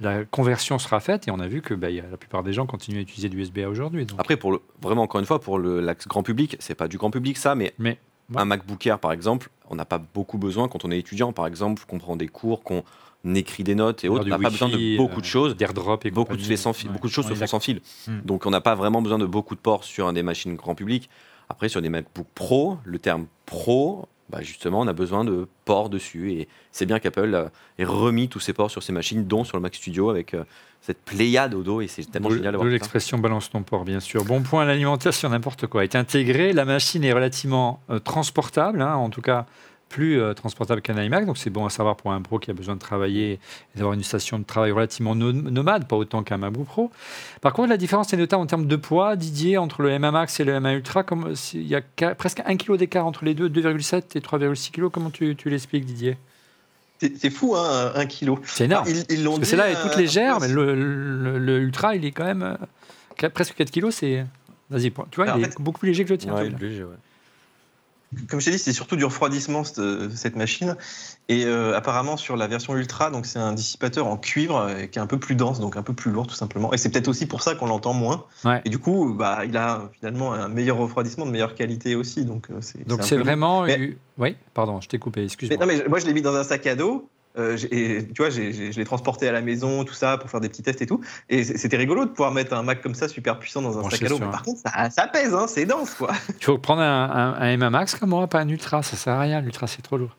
[0.00, 1.28] la conversion sera faite.
[1.28, 3.68] Et on a vu que bah, a- la plupart des gens continuent à utiliser l'USB-A
[3.68, 4.06] aujourd'hui.
[4.06, 4.18] donc.
[4.20, 6.96] Après, pour le, vraiment, encore une fois, pour le l'axe grand public, c'est pas du
[6.98, 7.98] grand public ça, mais Mais
[8.32, 8.40] ouais.
[8.40, 11.46] un MacBook Air, par exemple, on n'a pas beaucoup besoin quand on est étudiant, par
[11.46, 12.84] exemple, qu'on prend des cours, qu'on
[13.34, 14.24] écrit des notes et autres.
[14.26, 15.56] On n'a pas besoin de beaucoup euh, de choses.
[15.56, 16.48] d'airdrop et beaucoup de, compagnie.
[16.48, 16.94] fait sans fil, Ouais.
[16.94, 17.80] beaucoup de choses On se font sans fil.
[18.06, 18.20] Hmm.
[18.24, 21.08] Donc on n'a pas vraiment besoin de beaucoup de ports sur des machines grand public.
[21.48, 25.88] Après, sur des MacBook Pro, le terme Pro, bah, justement, on a besoin de ports
[25.88, 26.32] dessus.
[26.32, 29.56] Et c'est bien qu'Apple euh, ait remis tous ces ports sur ces machines, dont sur
[29.56, 30.44] le Mac Studio, avec euh,
[30.82, 31.80] cette pléiade au dos.
[31.80, 34.24] Et c'est tellement D'où génial l'expression balance ton port, bien sûr.
[34.24, 36.52] Bon point, l'alimentation, n'importe quoi est intégré.
[36.52, 39.46] La machine est relativement euh, transportable, hein, en tout cas
[39.88, 41.24] plus euh, transportable qu'un iMac.
[41.26, 43.38] Donc c'est bon à savoir pour un pro qui a besoin de travailler et
[43.76, 46.90] d'avoir une station de travail relativement no- nomade, pas autant qu'un MacBook Pro.
[47.40, 49.16] Par contre, la différence est notable en termes de poids.
[49.16, 51.82] Didier, entre le M1 Max et le M1 Ultra, comme, il y a
[52.14, 54.88] presque un kilo d'écart entre les deux, 2,7 et 3,6 kg.
[54.90, 56.18] Comment tu, tu l'expliques, Didier?
[57.00, 58.40] C'est c'est fou, hein, un kilo.
[58.44, 58.88] C'est énorme.
[58.88, 61.58] Ils- ils l'ont Parce que dit, celle-là est toute euh, légère, mais le, le- le
[61.60, 62.56] Ultra, il est quand même euh,
[63.16, 63.94] qu- presque 4 kilos.
[63.94, 64.26] C'est.
[64.68, 65.06] Vas-y, point.
[65.10, 66.32] tu vois, Alors, il en est fait- beaucoup plus léger que le tien.
[66.34, 66.58] Ouais, celui-là.
[66.60, 66.90] léger, ouais.
[68.28, 69.80] Comme je t'ai dit, c'est surtout du refroidissement cette,
[70.16, 70.76] cette machine.
[71.28, 74.98] Et euh, apparemment sur la version Ultra, donc c'est un dissipateur en cuivre euh, qui
[74.98, 76.72] est un peu plus dense, donc un peu plus lourd tout simplement.
[76.72, 78.24] Et c'est peut-être aussi pour ça qu'on l'entend moins.
[78.46, 78.62] Ouais.
[78.64, 82.24] Et du coup, bah, il a finalement un meilleur refroidissement de meilleure qualité aussi.
[82.24, 83.62] Donc euh, c'est Donc vraiment.
[83.64, 85.58] Mais- Oui, pardon, je t'ai coupé, excuse-moi.
[85.58, 87.08] non, mais moi je l'ai mis dans un sac à dos.
[87.36, 90.48] Euh, et, tu vois, je l'ai transporté à la maison, tout ça, pour faire des
[90.48, 91.00] petits tests et tout.
[91.28, 93.96] Et c'était rigolo de pouvoir mettre un Mac comme ça, super puissant, dans un Branché
[93.96, 94.16] sac à dos.
[94.16, 96.10] sur Mais par contre, ça, ça pèse, hein, c'est dense, quoi.
[96.40, 99.14] Il faut prendre un, un, un M1 Max comme moi, pas un Ultra, ça sert
[99.14, 99.40] à rien.
[99.40, 100.16] L'Ultra, c'est trop lourd.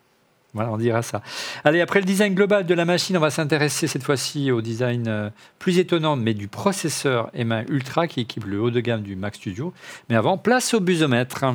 [0.53, 1.21] Voilà, on dira ça.
[1.63, 5.07] Allez, après le design global de la machine, on va s'intéresser cette fois-ci au design
[5.07, 9.15] euh, plus étonnant, mais du processeur M1 Ultra qui équipe le haut de gamme du
[9.15, 9.73] Mac Studio.
[10.09, 11.45] Mais avant, place au busomètre.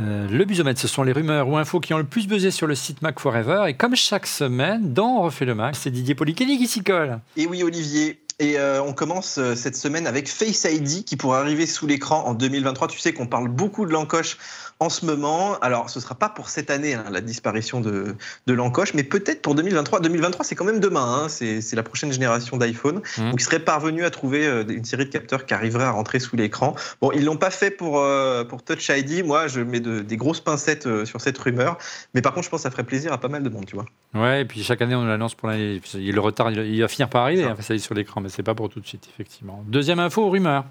[0.00, 2.66] Euh, le busomètre, ce sont les rumeurs ou infos qui ont le plus buzzé sur
[2.66, 3.64] le site Mac Forever.
[3.68, 7.20] Et comme chaque semaine, dans refait le Mac, c'est Didier Polichény qui s'y colle.
[7.36, 8.20] Et oui, Olivier.
[8.40, 12.24] Et euh, on commence euh, cette semaine avec Face ID qui pourra arriver sous l'écran
[12.26, 12.88] en 2023.
[12.88, 14.38] Tu sais qu'on parle beaucoup de l'encoche
[14.80, 15.58] en ce moment.
[15.60, 19.40] Alors, ce sera pas pour cette année, hein, la disparition de, de l'encoche, mais peut-être
[19.42, 20.00] pour 2023.
[20.00, 21.24] 2023, c'est quand même demain.
[21.24, 21.28] hein.
[21.28, 23.00] C'est la prochaine génération d'iPhone.
[23.18, 23.30] Mhm.
[23.30, 26.18] Donc, ils seraient parvenus à trouver euh, une série de capteurs qui arriveraient à rentrer
[26.20, 26.74] sous l'écran.
[27.00, 29.24] Bon, ils l'ont pas fait pour, euh, pour Touch ID.
[29.24, 31.78] Moi, je mets de- des grosses pincettes euh, sur cette rumeur.
[32.14, 33.76] Mais par contre, je pense que ça ferait plaisir à pas mal de monde, tu
[33.76, 33.86] vois.
[34.14, 35.80] Ouais, et puis chaque année, on l'annonce pour l'année.
[35.94, 37.50] Il le retard, il il va finir par arriver, Ça.
[37.50, 39.64] hein, ça y est, sur l'écran, mais c'est pas pour tout de suite, effectivement.
[39.68, 40.64] Deuxième info, rumeur.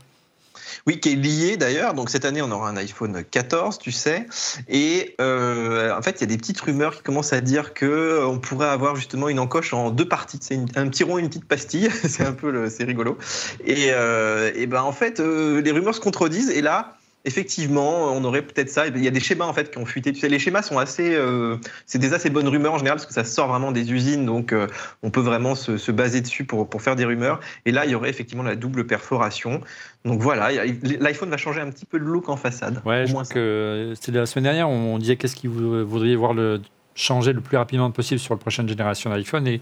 [0.87, 1.93] Oui, qui est lié d'ailleurs.
[1.93, 4.27] Donc cette année, on aura un iPhone 14, tu sais.
[4.67, 7.85] Et euh, en fait, il y a des petites rumeurs qui commencent à dire que
[7.85, 10.39] euh, on pourrait avoir justement une encoche en deux parties.
[10.41, 11.89] C'est un petit rond et une petite pastille.
[12.03, 13.17] c'est un peu, c'est rigolo.
[13.65, 16.49] Et, euh, et ben en fait, euh, les rumeurs se contredisent.
[16.49, 18.87] Et là, effectivement, on aurait peut-être ça.
[18.87, 20.11] Il y a des schémas en fait qui ont fuité.
[20.11, 23.05] Tu sais, les schémas sont assez, euh, c'est des assez bonnes rumeurs en général parce
[23.05, 24.67] que ça sort vraiment des usines, donc euh,
[25.03, 27.39] on peut vraiment se, se, baser dessus pour, pour faire des rumeurs.
[27.65, 29.61] Et là, il y aurait effectivement la double perforation.
[30.05, 30.51] Donc voilà,
[30.99, 32.81] l'iPhone va changer un petit peu le look en façade.
[32.85, 36.33] Ouais, je crois que c'était la semaine dernière, on disait qu'est-ce que vous voudriez voir
[36.33, 36.61] le
[36.95, 39.61] changer le plus rapidement possible sur la prochaine génération d'iPhone et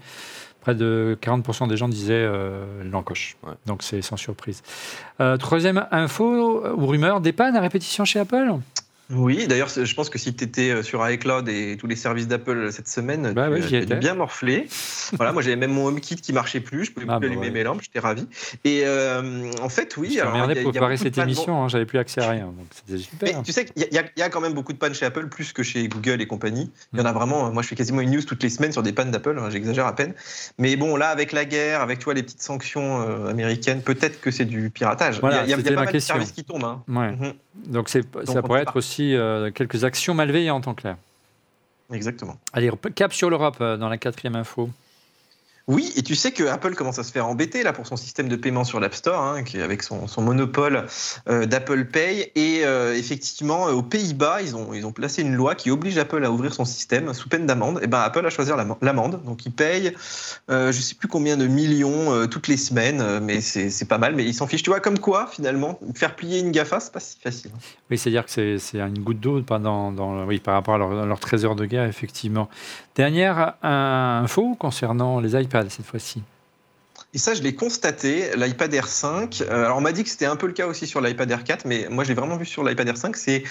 [0.62, 3.36] près de 40% des gens disaient euh, l'encoche.
[3.66, 4.62] Donc c'est sans surprise.
[5.20, 8.54] Euh, troisième info ou rumeur, des pannes à répétition chez Apple?
[9.10, 12.28] Oui, d'ailleurs, je pense que si tu étais euh, sur iCloud et tous les services
[12.28, 14.68] d'Apple cette semaine, bah tu as bien morflé.
[15.12, 17.50] voilà, moi j'avais même mon HomeKit qui marchait plus, je pouvais ah plus bah allumer
[17.50, 18.26] mes lampes, j'étais ravi.
[18.64, 20.14] Et euh, en fait, oui.
[20.16, 23.42] Je alors, pour préparer cette émission, hein, j'avais plus accès à rien, donc c'était super.
[23.42, 25.62] tu sais qu'il y, y, a quand même beaucoup de pannes chez Apple, plus que
[25.62, 26.70] chez Google et compagnie.
[26.92, 27.14] Il y en a mm.
[27.14, 27.52] vraiment.
[27.52, 29.38] Moi, je fais quasiment une news toutes les semaines sur des pannes d'Apple.
[29.38, 30.14] Hein, j'exagère à peine.
[30.58, 34.30] Mais bon, là, avec la guerre, avec toi les petites sanctions euh, américaines, peut-être que
[34.30, 35.20] c'est du piratage.
[35.20, 36.64] Voilà, il y a, y a pas mal de services qui tombent.
[36.64, 36.82] Hein.
[36.88, 37.10] Ouais.
[37.10, 37.34] Mm-hmm.
[37.54, 38.02] Donc, ça
[38.42, 39.14] pourrait être aussi
[39.54, 40.96] quelques actions malveillantes en clair.
[41.92, 42.36] Exactement.
[42.52, 44.70] Allez, cap sur l'Europe euh, dans la quatrième info.
[45.68, 48.28] Oui, et tu sais que Apple commence à se faire embêter là pour son système
[48.28, 50.86] de paiement sur l'App Store, hein, avec son, monopole
[51.28, 52.32] euh, d'Apple Pay.
[52.34, 56.24] Et euh, effectivement, euh, aux Pays-Bas, ils ont, ils placé une loi qui oblige Apple
[56.24, 57.80] à ouvrir son système sous peine d'amende.
[57.82, 58.50] Et ben Apple a choisi
[58.82, 59.94] l'amende, donc il paye,
[60.48, 64.14] je ne sais plus combien de millions toutes les semaines, mais c'est pas mal.
[64.14, 64.62] Mais ils s'en fichent.
[64.62, 67.52] Tu vois, comme quoi finalement, faire plier une Gafa, c'est pas si facile.
[67.90, 71.20] Oui, c'est-à-dire que c'est une goutte d'eau dans, dans, oui, par rapport à leur, leur
[71.20, 72.48] trésor de guerre, effectivement.
[72.94, 76.22] Dernière info concernant les iPads cette fois-ci.
[77.14, 79.42] Et ça, je l'ai constaté, l'iPad Air 5.
[79.42, 81.44] Euh, alors, on m'a dit que c'était un peu le cas aussi sur l'iPad Air
[81.44, 83.16] 4, mais moi, je l'ai vraiment vu sur l'iPad Air 5.
[83.16, 83.44] C'est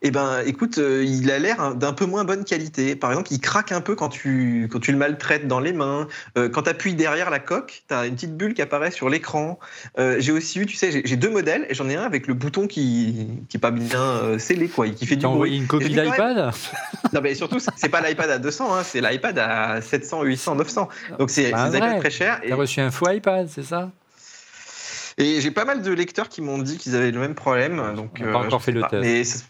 [0.00, 2.94] eh ben, écoute, euh, il a l'air d'un peu moins bonne qualité.
[2.94, 6.06] Par exemple, il craque un peu quand tu, quand tu le maltraites dans les mains.
[6.36, 9.08] Euh, quand tu appuies derrière la coque, tu as une petite bulle qui apparaît sur
[9.08, 9.58] l'écran.
[9.98, 12.34] Euh, j'ai aussi eu, tu sais, j'ai deux modèles et j'en ai un avec le
[12.34, 15.56] bouton qui qui pas bien scellé, quoi, qui fait du bruit.
[15.56, 16.52] une copie d'iPad
[17.12, 20.88] Non, mais surtout, c'est pas l'iPad à 200, hein, c'est l'iPad à 700, 800, 900.
[21.18, 22.40] Donc c'est bah, très cher.
[22.44, 23.90] Tu as reçu un faux iPad, c'est ça?
[25.16, 27.82] Et j'ai pas mal de lecteurs qui m'ont dit qu'ils avaient le même problème.
[27.96, 29.48] Donc, On pas encore fait le test.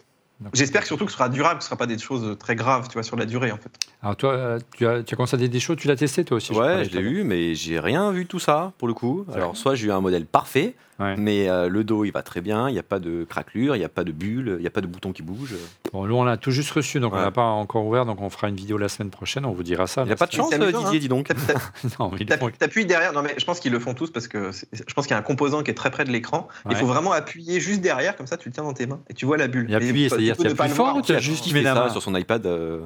[0.53, 2.89] J'espère surtout que ce sera durable, que ce ne sera pas des choses très graves,
[2.89, 3.71] tu vois, sur la durée, en fait.
[4.03, 6.53] Alors toi, euh, tu as, tu as constaté des choses, tu l'as testé toi aussi
[6.53, 9.27] Ouais, je, l'ai eu, mais j'ai rien vu tout ça, pour le coup.
[9.35, 12.69] Alors, soit j'ai eu un modèle parfait, mais euh, le dos, il va très bien,
[12.69, 14.71] il n'y a pas de craquelure, il n'y a pas de bulle, il n'y a
[14.71, 15.55] pas de bouton qui bouge.
[15.93, 18.31] Bon, nous, on l'a tout juste reçu, donc on n'a pas encore ouvert, donc on
[18.31, 20.03] fera une vidéo la semaine prochaine, on vous dira ça.
[20.03, 20.91] Il n'y a pas de chance, Didier, hein.
[20.99, 21.29] dis donc.
[22.01, 22.11] non,
[22.59, 25.13] T'appuies derrière, non mais je pense qu'ils le font tous parce que je pense qu'il
[25.13, 26.49] y a un composant qui est très près de l'écran.
[26.69, 29.15] Il faut vraiment appuyer juste derrière, comme ça tu le tiens dans tes mains et
[29.15, 29.73] tu vois la bulle.
[29.75, 32.81] Appuyer, c'est-à-dire tu plus fort ou tu as juste main sur son iPad euh.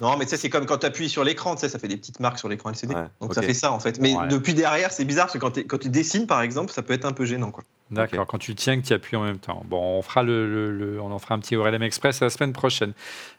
[0.00, 1.88] Non, mais tu sais, c'est comme quand tu appuies sur l'écran, tu sais, ça fait
[1.88, 2.94] des petites marques sur l'écran LCD.
[3.20, 4.00] Donc ça fait ça en fait.
[4.00, 7.04] Mais depuis derrière, c'est bizarre parce que quand tu dessines par exemple, ça peut être
[7.04, 7.64] un peu gênant quoi.
[7.92, 9.62] D'accord, quand tu tiens que tu appuies en même temps.
[9.68, 12.94] Bon, on, fera le, on en fera un petit ORLM Express la semaine prochaine.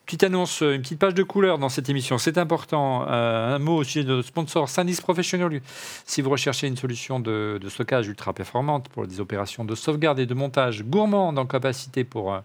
[0.05, 3.07] Petite annonce, une petite page de couleur dans cette émission, c'est important.
[3.09, 5.59] Euh, un mot au sujet de notre sponsor Sandisk Professional.
[6.05, 10.27] Si vous recherchez une solution de, stockage ultra performante pour des opérations de sauvegarde et
[10.27, 12.33] de montage gourmande en capacité pour...
[12.33, 12.39] Euh,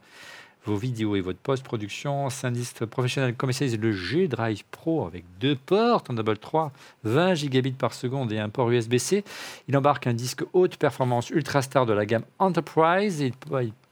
[0.69, 2.29] vos vidéos et votre post-production.
[2.29, 6.73] Sandisk Professionnel commercialise le G-Drive Pro avec deux ports en double 3,
[7.05, 9.25] 20 gigabits par seconde et un port USB-C.
[9.69, 13.33] Il embarque un disque haute performance ultra star de la gamme Enterprise et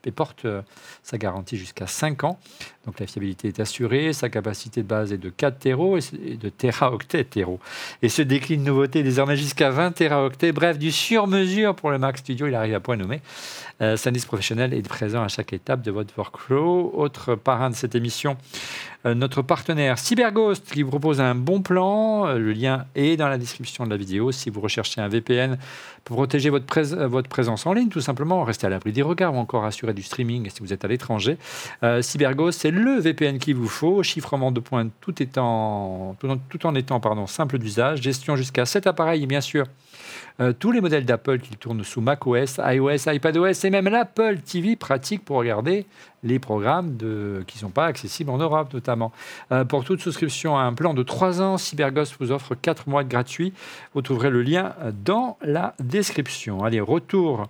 [0.06, 0.62] et porte euh,
[1.02, 2.38] sa garantie jusqu'à 5 ans.
[2.86, 6.48] Donc la fiabilité est assurée, sa capacité de base est de 4 terreaux et de
[6.48, 7.58] teraoctets terreaux.
[8.02, 10.52] Et se décline nouveauté désormais jusqu'à 20 teraoctets.
[10.52, 13.20] Bref, du sur-mesure pour le Mac Studio, il arrive à point nommé.
[13.82, 16.92] Euh, Professionnel est présent à chaque étape de votre workflow.
[16.94, 18.36] Autre parrain de cette émission,
[19.04, 22.26] euh, notre partenaire CyberGhost qui vous propose un bon plan.
[22.26, 24.32] Euh, le lien est dans la description de la vidéo.
[24.32, 25.58] Si vous recherchez un VPN
[26.04, 29.38] pour protéger votre, votre présence en ligne, tout simplement, rester à l'abri des regards ou
[29.38, 31.36] encore assurer du streaming si vous êtes à l'étranger.
[32.00, 34.02] CyberGhost, c'est le VPN qu'il vous faut.
[34.02, 36.14] Chiffrement de points tout, en,
[36.74, 38.02] étant pardon, simple d'usage.
[38.02, 39.66] Gestion jusqu'à 7 appareils et bien sûr
[40.38, 44.76] euh, tous les modèles d'Apple qui tournent sous macOS, iOS, iPadOS et même l'Apple TV
[44.76, 45.86] pratique pour regarder
[46.22, 49.12] les programmes qui ne sont pas accessibles en Europe notamment.
[49.50, 53.02] Euh, pour toute souscription à un plan de 3 ans, CyberGhost vous offre 4 mois
[53.02, 53.54] de gratuit.
[53.94, 54.74] Vous trouverez le lien
[55.04, 56.64] dans la description.
[56.64, 57.46] Allez, retour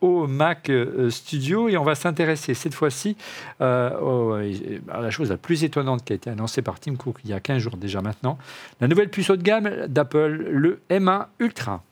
[0.00, 3.16] au Mac euh, Studio et on va s'intéresser cette fois-ci
[3.60, 3.92] à
[5.00, 7.40] la chose la plus étonnante qui a été annoncée par Tim Cook il y a
[7.40, 8.38] 15 jours déjà maintenant,
[8.80, 11.82] la nouvelle puce haut de gamme d'Apple, le M1 Ultra.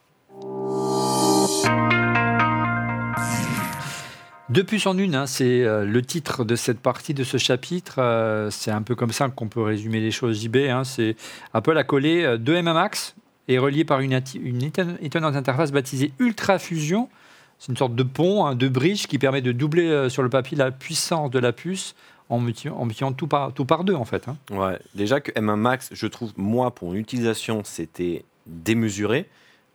[4.49, 7.97] Deux puces en une, hein, c'est euh, le titre de cette partie, de ce chapitre.
[7.99, 10.57] Euh, c'est un peu comme ça qu'on peut résumer les choses JB.
[10.71, 10.85] Hein.
[10.85, 11.17] c'est
[11.53, 13.17] Apple a collé euh, deux M1 Max
[13.49, 14.13] et relié par une
[15.03, 17.09] étonnante interface baptisée Ultra Fusion
[17.59, 20.29] C'est une sorte de pont, hein, de bridge qui permet de doubler euh, sur le
[20.29, 21.95] papier la puissance de la puce
[22.29, 24.27] en multipliant, tout, par, tout par deux, en fait.
[24.29, 24.37] hein.
[24.51, 29.29] Ouais, déjà que M1 Max, je trouve, moi, pour une utilisation, c'était démesuré.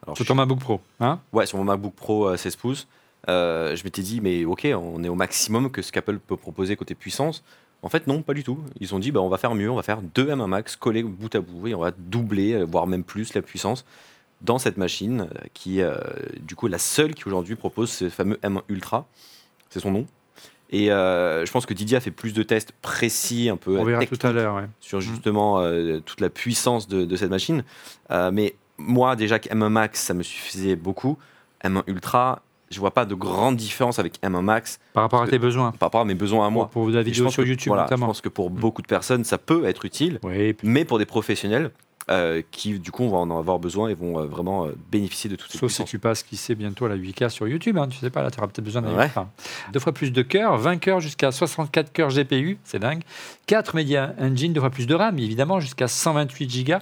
[0.04, 0.82] Alors, Sur je- ton MacBook Pro.
[1.00, 1.20] Hein?
[1.32, 2.88] Ouais, sur mon MacBook Pro euh, 16 pouces,
[3.30, 6.76] euh, je m'étais dit, mais ok, on est au maximum que ce qu'Apple peut proposer
[6.76, 7.44] côté puissance.
[7.84, 8.60] En fait, non, pas du tout.
[8.80, 11.04] Ils ont dit, bah, on va faire mieux, on va faire deux M1 Max collés
[11.04, 13.86] bout à bout et on va doubler, euh, voire même plus la puissance
[14.42, 15.96] dans cette machine euh, qui, euh,
[16.42, 19.08] du coup, est la seule qui aujourd'hui propose ce fameux M1 Ultra.
[19.70, 20.08] C'est son nom.
[20.74, 23.84] Et euh, je pense que Didier a fait plus de tests précis, un peu On
[23.84, 24.56] verra techniques tout à l'heure.
[24.56, 24.68] ouais.
[24.80, 27.64] sur justement euh, toute la puissance de, de cette machine.
[28.10, 31.18] Euh, mais moi, déjà que M1 Max, ça me suffisait beaucoup.
[31.64, 35.40] M1 Ultra, je vois pas de grande différence avec M1 Max Par rapport à tes
[35.40, 35.72] besoins.
[35.74, 36.66] par rapport à mes besoins à moi.
[36.70, 38.08] Pour, pour la vidéo sur que- YouTube, voilà, Je notamment.
[38.08, 38.54] pense que pour Mm.
[38.56, 41.72] beaucoup de personnes, ça peut être utile, Oui, mais pour des professionnels
[42.10, 45.36] euh, qui, du coup, vont en avoir besoin et vont euh, vraiment euh, bénéficier de
[45.36, 47.78] toutes ces Sauf si tu passes, qui sait, bientôt à la 8K sur YouTube.
[47.78, 49.10] Hein, tu sais pas, là, tu auras peut-être besoin d'un Ouais.
[49.72, 53.04] Deux fois plus de cœurs, 20 cœurs jusqu'à 64 cœurs GPU, c'est dingue.
[53.46, 56.76] 4 Media Engine, deux fois plus de RAM, évidemment, jusqu'à 128 Go.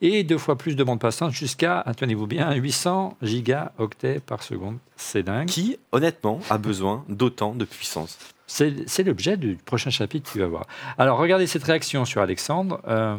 [0.00, 4.78] Et deux fois plus de bande passante jusqu'à, tenez-vous bien, 800 gigaoctets par seconde.
[4.96, 5.48] C'est dingue.
[5.48, 8.18] Qui, honnêtement, a besoin d'autant de puissance
[8.52, 10.66] C'est l'objet du prochain chapitre tu vas voir.
[10.98, 12.80] Alors, regardez cette réaction sur Alexandre.
[12.88, 13.16] Euh,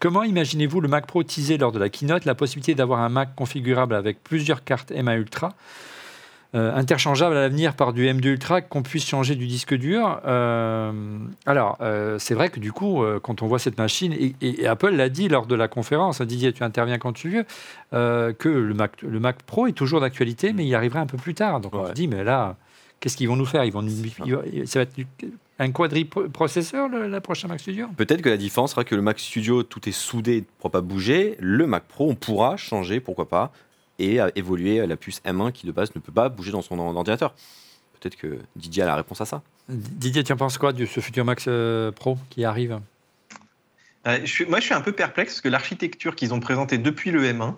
[0.00, 3.34] comment imaginez-vous le Mac Pro teaser lors de la keynote la possibilité d'avoir un Mac
[3.34, 5.54] configurable avec plusieurs cartes M1 Ultra
[6.54, 10.18] euh, interchangeable à l'avenir par du M2 Ultra, qu'on puisse changer du disque dur.
[10.26, 14.92] Euh, alors, euh, c'est vrai que du coup, quand on voit cette machine, et, Apple
[14.92, 17.44] l'a dit lors de la conférence, hein, Didier, tu interviens quand tu veux,
[18.32, 21.34] que le Mac, le Mac Pro est toujours d'actualité, mais il arrivera un peu plus
[21.34, 21.60] tard.
[21.60, 22.56] Donc on se dit, mais là,
[23.00, 23.64] qu'est-ce qu'ils vont nous faire?
[23.64, 23.90] Ils vont nous-
[24.66, 25.06] Ça va être du-
[25.60, 27.88] un quadriprocesseur, le, la prochaine Mac Studio?
[27.96, 30.80] Peut-être que la différence sera que le Mac Studio, tout est soudé, ne pourra pas
[30.80, 31.36] bouger.
[31.40, 33.52] Le Mac Pro, on pourra changer, pourquoi pas,
[33.98, 36.78] et euh, évoluer la puce M1 qui de base ne peut pas bouger dans son
[36.78, 37.34] ordinateur.
[38.00, 39.42] Peut-être que Didier a la réponse à ça.
[39.68, 42.78] Didier, tu en penses quoi de ce futur Mac euh, Pro qui arrive?
[44.06, 46.78] Euh, je suis- moi, je suis un peu perplexe parce que l'architecture qu'ils ont présentée
[46.78, 47.54] depuis le M1,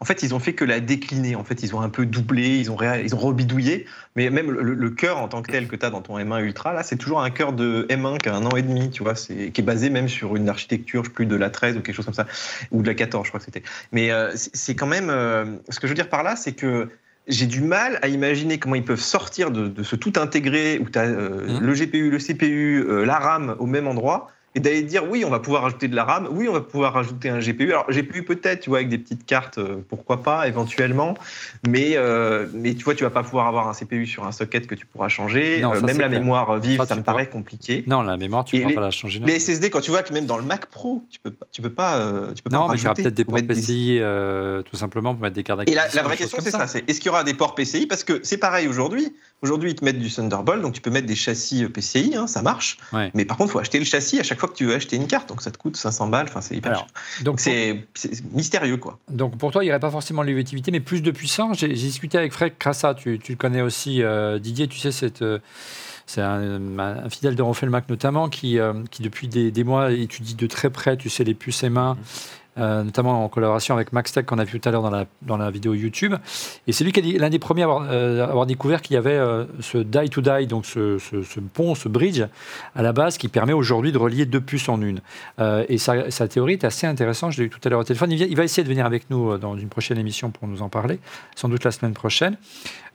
[0.00, 1.34] en fait, ils ont fait que la décliner.
[1.36, 3.86] En fait, ils ont un peu doublé, ils ont, ré- ils ont rebidouillé.
[4.16, 6.40] Mais même le, le cœur en tant que tel que tu as dans ton M1
[6.42, 9.02] Ultra, là, c'est toujours un cœur de M1 qui a un an et demi, tu
[9.02, 11.76] vois, c'est, qui est basé même sur une architecture, je sais plus, de la 13
[11.76, 12.26] ou quelque chose comme ça,
[12.70, 13.62] ou de la 14, je crois que c'était.
[13.92, 15.10] Mais euh, c'est, quand même.
[15.10, 16.88] euh, ce que je veux dire par là, c'est que
[17.26, 20.88] j'ai du mal à imaginer comment ils peuvent sortir de, de ce tout intégré où
[20.88, 21.58] tu as Mhm.
[21.60, 25.30] le GPU, le CPU, euh, la RAM au même endroit et d'aller dire oui, on
[25.30, 27.70] va pouvoir rajouter de la RAM, oui, on va pouvoir rajouter un GPU.
[27.72, 31.14] Alors GPU peut-être, tu vois, avec des petites cartes, euh, pourquoi pas, éventuellement,
[31.68, 34.66] mais euh, mais tu vois, tu vas pas pouvoir avoir un CPU sur un socket
[34.66, 35.60] que tu pourras changer.
[35.60, 36.20] Non, Euh, même la clair.
[36.20, 37.84] mémoire vive, Ça, me pourras- paraît compliqué.
[37.86, 39.20] Non, la mémoire, tu ne pourras les- pas la changer.
[39.20, 39.26] non.
[39.26, 41.62] Les SSD, quand tu vois que même dans le Mac Pro, tu peux pas, tu
[41.62, 43.42] peux pas, euh, tu peux Non, pas mais il y aura peut-être des ports des-
[43.42, 44.00] PCI,
[44.64, 46.66] tout simplement, pour mettre des cartes Et la, la vraie question, c'est ça.
[46.66, 49.12] c'est est-ce qu'il y aura des ports PCI Parce que c'est pareil aujourd'hui.
[49.40, 52.42] Aujourd'hui, ils te mettent du Thunderbolt, donc tu peux mettre des châssis PCI, hein, ça
[52.42, 52.78] marche.
[52.92, 53.10] Ouais.
[53.14, 54.96] Mais par contre, il faut acheter le châssis à chaque fois que tu veux acheter
[54.96, 56.26] une carte, donc ça te coûte 500 balles.
[56.28, 57.24] Enfin, c'est hyper Alors, cher.
[57.24, 57.84] Donc, c'est
[58.32, 58.98] mystérieux, quoi.
[59.08, 61.58] Donc pour toi, il n'y aurait pas forcément de l'évolutivité, mais plus de puissance.
[61.58, 65.22] J'ai discuté avec Fred Crassa, tu, tu le connais aussi, euh, Didier, tu sais, c'est
[65.22, 65.38] euh,
[66.08, 69.62] c'est un, un fidèle de Refait le Mac notamment, qui, euh, qui depuis des, des
[69.62, 71.96] mois étudie de très près, tu sais, les puces M1,
[72.58, 75.06] euh, notamment en collaboration avec Max Tech qu'on a vu tout à l'heure dans la,
[75.22, 76.14] dans la vidéo YouTube.
[76.66, 79.10] Et c'est lui qui est l'un des premiers à avoir, euh, découvert qu'il y avait
[79.12, 82.22] euh, ce die to die, donc ce, ce- pont, ce bridge
[82.74, 85.00] à la base qui permet aujourd'hui de relier deux puces en une.
[85.38, 87.32] Euh, et sa, théorie est assez intéressante.
[87.32, 88.12] Je l'ai eu tout à l'heure au téléphone.
[88.12, 90.68] Il, va essayer de venir avec nous euh, dans une prochaine émission pour nous en
[90.68, 90.98] parler,
[91.34, 92.36] sans doute la semaine prochaine.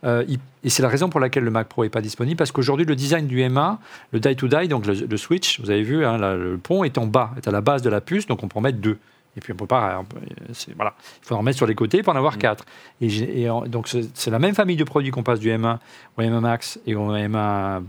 [0.04, 0.24] Euh,
[0.62, 2.96] et c'est la raison pour laquelle le Mac Pro n'est pas disponible, parce qu'aujourd'hui, le
[2.96, 3.78] design du M1,
[4.12, 7.48] le die-to-die, donc le, switch, vous avez vu, hein, le pont est en bas, est
[7.48, 8.98] à la base de la puce, donc on peut en mettre deux.
[9.36, 9.98] Et puis on peut pas.
[10.00, 10.18] on peut-
[10.52, 10.94] c'est- voilà.
[11.22, 12.64] Il faut en mettre sur les côtés pour en avoir quatre.
[13.00, 15.78] Et, et en- donc c'est la même famille de produits qu'on passe du M1
[16.16, 17.82] au M1 Max et au M1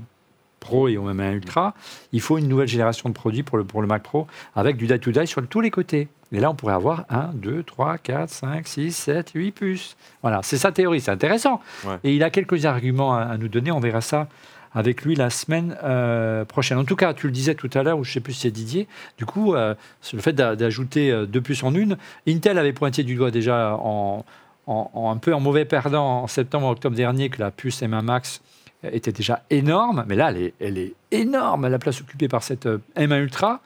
[0.60, 1.76] Pro et au M1 Ultra.
[2.12, 4.26] Il faut une nouvelle génération de produits pour le, pour le Mac Pro
[4.56, 6.08] avec du die-to-die sur tous les côtés.
[6.32, 9.96] Et là, on pourrait avoir 1, 2, 3, 4, 5, 6, 7, 8 puces.
[10.24, 11.62] Voilà, c'est sa théorie, c'est intéressant.
[11.86, 11.98] Ouais.
[12.04, 14.28] Et il a quelques arguments à, à nous donner, on verra ça
[14.76, 16.78] avec lui la semaine euh, prochaine.
[16.78, 18.42] En tout cas, tu le disais tout à l'heure, ou je ne sais plus si
[18.42, 19.74] c'est Didier, du coup, euh,
[20.14, 21.98] le fait d'a- d'ajouter euh, deux puces en une,
[22.28, 24.26] Intel avait pointé du doigt déjà en,
[24.68, 28.42] un peu en mauvais perdant en septembre, octobre dernier que la puce M1 Max
[28.84, 32.66] était déjà énorme, mais là, elle est, elle est énorme, la place occupée par cette
[32.66, 33.62] euh, M1 Ultra.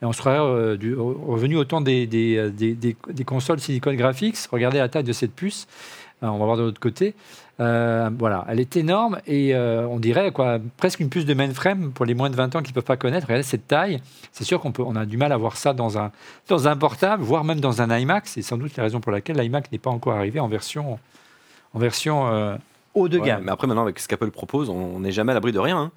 [0.00, 4.36] Et on serait revenu au temps des, des, consoles Silicon Graphics.
[4.50, 5.68] Regardez la taille de cette puce.
[6.22, 7.14] On va voir de l'autre côté.
[7.60, 11.92] Euh, voilà, elle est énorme et euh, on dirait quoi, presque une puce de mainframe
[11.92, 13.26] pour les moins de 20 ans qui ne peuvent pas connaître.
[13.26, 14.00] Regardez cette taille.
[14.32, 16.10] C'est sûr qu'on peut, on a du mal à voir ça dans un,
[16.48, 18.26] dans un portable, voire même dans un iMac.
[18.26, 20.98] C'est sans doute la raison pour laquelle l'iMac n'est pas encore arrivé en version,
[21.74, 22.56] en version euh,
[22.94, 23.42] haut de Ouais, gamme.
[23.44, 25.78] mais après, maintenant, avec ce qu'Apple propose, on n'est jamais à l'abri de rien.
[25.78, 25.90] hein.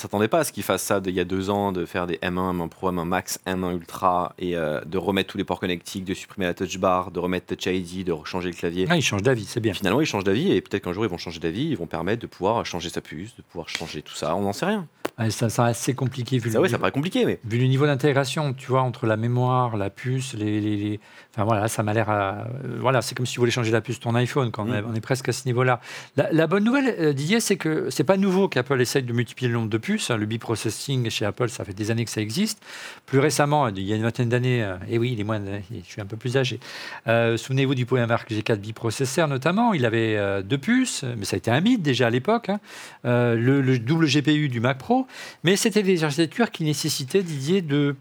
[0.00, 1.84] On s'attendait pas à ce qu'ils fassent ça de- il y a deux ans, de
[1.84, 5.44] faire des M1, M1 Pro, M1 Max, M1 Ultra, et euh, de remettre tous les
[5.44, 8.86] ports connectiques, de supprimer la touch bar, de remettre Touch ID, de changer le clavier.
[8.88, 9.74] Ah, il change d'avis, c'est bien.
[9.74, 12.22] Finalement, ils changent d'avis, et peut-être qu'un jour, ils vont changer d'avis, ils vont permettre
[12.22, 14.34] de pouvoir changer sa puce, de pouvoir changer tout ça.
[14.36, 14.86] On n'en sait rien.
[15.18, 17.58] Ouais, ça, ça assez compliqué vu Ça, le ouais, ça niveau- paraît compliqué, mais Vu
[17.58, 21.00] le niveau d'intégration, tu vois, entre la mémoire, la puce, les, les- les-
[21.34, 22.08] Enfin voilà, ça m'a l'air.
[22.10, 24.64] à- euh, voilà, c'est comme si tu voulais changer la puce de ton iPhone, quand
[24.68, 24.86] on, est, Mm.
[24.90, 25.80] on est presque à ce niveau-là.
[26.16, 29.48] La, la bonne nouvelle, euh, Didier, c'est que c'est pas nouveau qu'Apple essaye de multiplier
[29.48, 29.89] le nombre de puces.
[29.98, 30.16] Hein.
[30.16, 32.62] Le biprocessing chez Apple, ça fait des années que ça existe.
[33.06, 35.90] Plus récemment, il y a une vingtaine d'années, euh, et oui, il est moins, je
[35.90, 36.60] suis un peu plus âgé.
[37.08, 39.74] Euh, Souvenez-vous du Mark G4 biprocesseur notamment.
[39.74, 42.48] Il avait euh, deux puces, mais ça a été un mythe déjà à l'époque.
[42.48, 42.60] hein.
[43.04, 45.06] Euh, le, le double GPU du Mac Pro,
[45.44, 47.96] mais c'était des architectures qui nécessitaient, Didier, de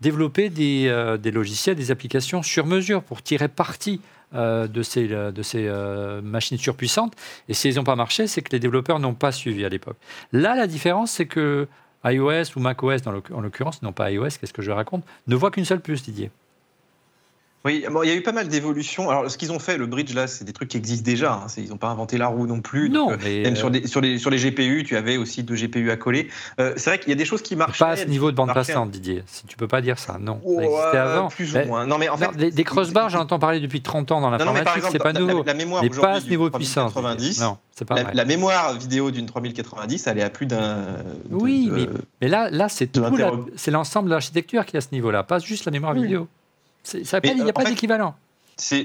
[0.00, 4.00] développer euh, des logiciels, des applications sur mesure pour tirer parti
[4.34, 7.14] euh, de ces, euh, de ces euh, machines surpuissantes.
[7.48, 9.96] Et si elles n'ont pas marché, c'est que les développeurs n'ont pas suivi à l'époque.
[10.32, 11.68] Là, la différence, c'est que
[12.04, 15.50] iOS ou macOS, dans en l'occurrence, non pas iOS, qu'est-ce que je raconte, ne voit
[15.50, 16.30] qu'une seule puce, Didier.
[17.66, 19.08] Oui, bon, il y a eu pas mal d'évolutions.
[19.08, 21.32] Alors, ce qu'ils ont fait, le bridge, là, c'est des trucs qui existent déjà.
[21.32, 21.46] hein.
[21.56, 22.90] Ils n'ont pas inventé la roue non plus.
[22.90, 25.16] Non, Donc, euh, mais, même euh, sur, des- sur, les, sur les GPU, tu avais
[25.16, 26.28] aussi deux GPU à coller.
[26.60, 27.78] Euh, c'est vrai qu'il y a des choses qui marchent.
[27.78, 29.22] Pas à ce niveau de bande passante, Didier.
[29.26, 30.40] Si tu peux pas dire ça, non.
[30.44, 31.28] Ouais, ça existait avant.
[31.28, 31.86] Plus Mais- ou moins.
[31.86, 32.36] Non, mais en non, fait.
[32.36, 35.42] des, des crossbars, j'en entends parler depuis 30 ans dans l'informatique, c'est pas la- nouveau.
[35.42, 36.90] La, mémoire mais pas à ce niveau de puissance.
[36.92, 37.44] 3090, Didier.
[37.44, 38.12] Non, c'est pas la, vrai.
[38.14, 40.84] la mémoire vidéo d'une 3090, elle est à plus d'un.
[41.30, 41.88] Oui, de- mais,
[42.20, 42.90] mais là, là c'est
[43.70, 46.02] l'ensemble de l'architecture qui est à ce niveau-là, pas juste la mémoire Oui.
[46.02, 46.28] vidéo.
[46.84, 48.14] Ça Il n'y euh, a pas fait, d'équivalent.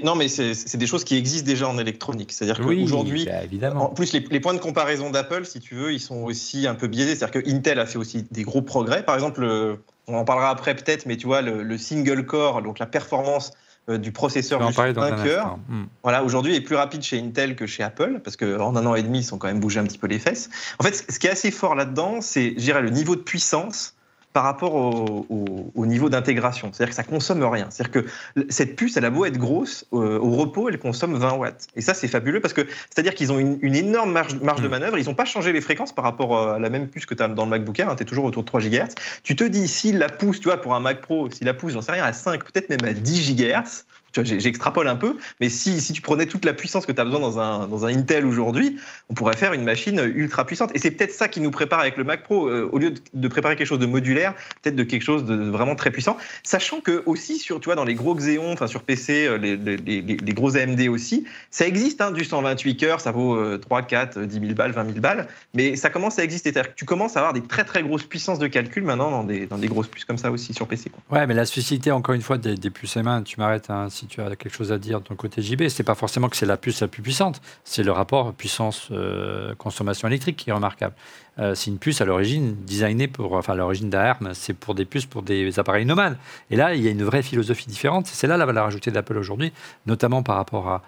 [0.02, 2.32] non, mais c'est des choses qui existent déjà en électronique.
[2.32, 6.00] C'est-à-dire qu'aujourd'hui, bah, En plus, les, les points de comparaison d'Apple, si tu veux, ils
[6.00, 7.14] sont aussi un peu biaisés.
[7.14, 9.04] C'est-à-dire que Intel a fait aussi des gros progrès.
[9.04, 12.62] Par exemple, le- on en parlera après peut-être, mais tu vois, le, le single core,
[12.62, 13.52] donc la performance
[13.88, 15.12] euh, du processeur dans 5 un heures,
[15.46, 15.60] instant.
[15.68, 15.84] Hmm.
[16.02, 19.02] voilà, aujourd'hui est plus rapide chez Intel que chez Apple, parce qu'en un an et
[19.02, 20.50] demi, ils sont quand même bougé un petit peu les fesses.
[20.78, 23.94] En fait, ce qui est assez fort là-dedans, c'est, je dirais, le niveau de puissance
[24.32, 26.70] par rapport au, au- au niveau d'intégration.
[26.72, 27.66] C'est-à-dire que ça consomme rien.
[27.70, 28.08] C'est-à-dire que
[28.48, 31.66] cette puce, elle a beau être grosse, euh, au repos, elle consomme 20 watts.
[31.74, 34.68] Et ça, c'est fabuleux parce que c'est-à-dire qu'ils ont une, une énorme marge, marge de
[34.68, 34.70] Mm.
[34.70, 34.98] manœuvre.
[34.98, 37.22] Ils n'ont pas changé les fréquences par rapport euh, à la même puce que tu
[37.22, 37.94] as dans le MacBook Air.
[37.96, 38.94] tu es toujours autour de 3 GHz.
[39.24, 41.72] Tu te dis, s'il la pousse, tu vois, pour un Mac Pro, s'il la pousse,
[41.72, 45.80] j'en sais rien, à 5, peut-être même à 10 GHz, j'extrapole un peu, mais si,
[45.92, 48.76] tu prenais toute la puissance que tu as besoin dans un, Intel aujourd'hui,
[49.08, 50.70] on pourrait faire une machine ultra puissante.
[50.74, 53.28] Et c'est peut-être ça qui nous prépare avec le Mac Pro, euh, au lieu de,
[53.28, 56.16] préparer quelque chose de modulaire, peut-être de quelque chose de vraiment très puissant.
[56.42, 60.34] Sachant que aussi, sur, tu vois, dans les gros Xeon, enfin sur PC, euh, les,
[60.34, 64.40] gros AMD aussi, ça existe, hein, du 128 cœurs, ça vaut euh, 3, 4, 10
[64.40, 66.52] 000 balles, 20 000 balles, mais ça commence à exister.
[66.52, 69.24] C'est-à-dire que tu commences à avoir des très très grosses puissances de calcul maintenant dans
[69.24, 70.90] des, grosses puces comme ça aussi sur PC.
[70.90, 71.18] quoi.
[71.18, 74.06] Ouais, mais la spécificité, encore une fois, des, des puces M1, tu m'arrêtes hein, si
[74.06, 76.46] tu as quelque chose à dire de ton côté JB, c'est pas forcément que c'est
[76.46, 80.94] la puce la plus puissante, c'est le rapport puissance-consommation électrique qui est remarquable.
[81.38, 85.06] Euh, c'est une puce à l'origine designée pour, enfin, l'origine d'ARM, c'est pour des puces
[85.06, 86.16] pour des appareils nomades.
[86.50, 88.06] Et là, il y a une vraie philosophie différente.
[88.06, 89.52] C'est là la valeur ajoutée d'Apple aujourd'hui,
[89.86, 90.80] notamment par rapport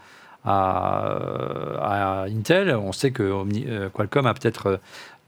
[0.44, 2.74] à, Intel.
[2.74, 4.76] On sait que euh, Qualcomm a peut-être euh,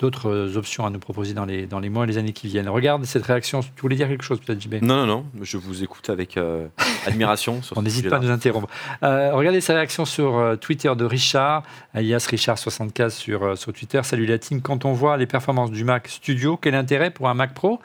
[0.05, 2.69] d'autres options à nous proposer dans les, dans les mois et les années qui viennent.
[2.69, 3.61] Regarde cette réaction.
[3.61, 6.69] Tu voulais dire quelque chose, peut-être, JB non, non, non, je vous écoute avec euh,
[7.07, 7.63] admiration.
[7.63, 8.69] sur On n'hésite pas à nous interrompre.
[9.03, 11.63] Euh, regardez sa réaction sur euh, Twitter de Richard,
[11.95, 14.01] alias Richard75 sur, euh, sur Twitter.
[14.03, 14.61] Salut la team.
[14.61, 17.81] Quand on voit les performances du Mac Studio, quel intérêt pour un Mac Pro?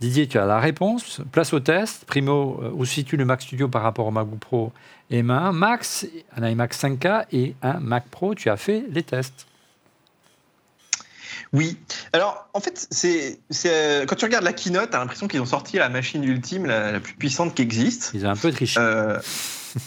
[0.00, 1.20] Didier, tu as la réponse.
[1.30, 2.06] Place au test.
[2.06, 4.72] Primo, euh, où se situe le Mac Studio par rapport au MacBook Pro
[5.10, 6.06] M1 Max,
[6.36, 9.46] un iMac 5K et un Mac Pro Tu as fait les tests.
[11.52, 11.76] Oui.
[12.12, 15.40] Alors, en fait, c'est c'est, euh, quand tu regardes la keynote, tu as l'impression qu'ils
[15.40, 18.12] ont sorti la machine ultime, la, la plus puissante qui existe.
[18.14, 18.78] Ils ont un peu triché.
[18.78, 19.18] Euh,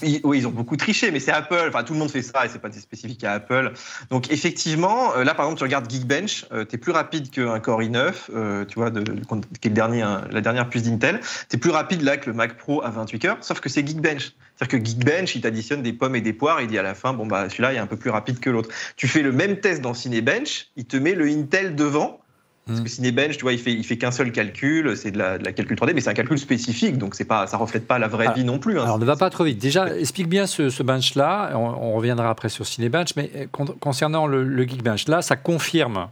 [0.02, 1.66] oui, ils ont beaucoup triché, mais c'est Apple.
[1.70, 3.74] Enfin, tout le monde fait ça et c'est pas spécifique à Apple.
[4.10, 7.82] Donc, effectivement, euh, là, par exemple, tu regardes Geekbench, tu es plus rapide qu'un Core
[7.82, 11.20] i9, euh, tu vois, de- qui est le dernier, hein, la dernière puce d'Intel.
[11.50, 13.86] Tu es plus rapide là que le Mac Pro à 28 cœurs, sauf que c'est
[13.88, 14.34] Geekbench.
[14.56, 16.96] C'est-à-dire que Geekbench, il t'additionne des pommes et des poires, et il dit à la
[16.96, 18.70] fin, bon, bah, celui-là, il est un peu plus rapide que l'autre.
[18.96, 22.20] Tu fais le même test dans Cinebench, il te met le Intel devant.
[22.66, 22.84] Parce Mm.
[22.84, 25.44] que Cinebench, tu vois, il fait, il fait qu'un seul calcul, c'est de la, de
[25.44, 28.08] la calcul 3D, mais c'est un calcul spécifique, donc c'est pas, ça reflète pas la
[28.08, 28.80] vraie Ah, vie non plus.
[28.80, 28.84] hein.
[28.84, 29.58] Alors, ne va pas trop vite.
[29.58, 31.52] Déjà, explique bien ce, ce bench-là.
[31.56, 33.16] On, on reviendra après sur Cinebench.
[33.18, 36.08] Mais con- concernant le, le Geekbench, là, ça confirme.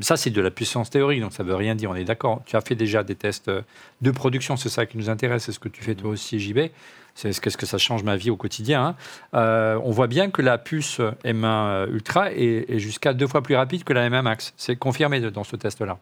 [0.00, 1.90] Ça, c'est de la puissance théorique, donc ça ne veut rien dire.
[1.90, 2.42] On est d'accord.
[2.46, 3.62] Tu as fait déjà des tests euh,
[4.00, 4.56] de production.
[4.56, 5.44] C'est ça qui nous intéresse.
[5.44, 6.70] C'est ce que tu fais toi aussi, JB.
[7.14, 8.84] C'est ce que, ça change ma vie au quotidien.
[8.84, 8.96] hein.
[9.34, 13.82] Euh, on voit bien que la puce M1 Ultra est, jusqu'à deux fois plus rapide
[13.82, 14.54] que la M1 Max.
[14.56, 15.98] C'est confirmé dans ce test-là.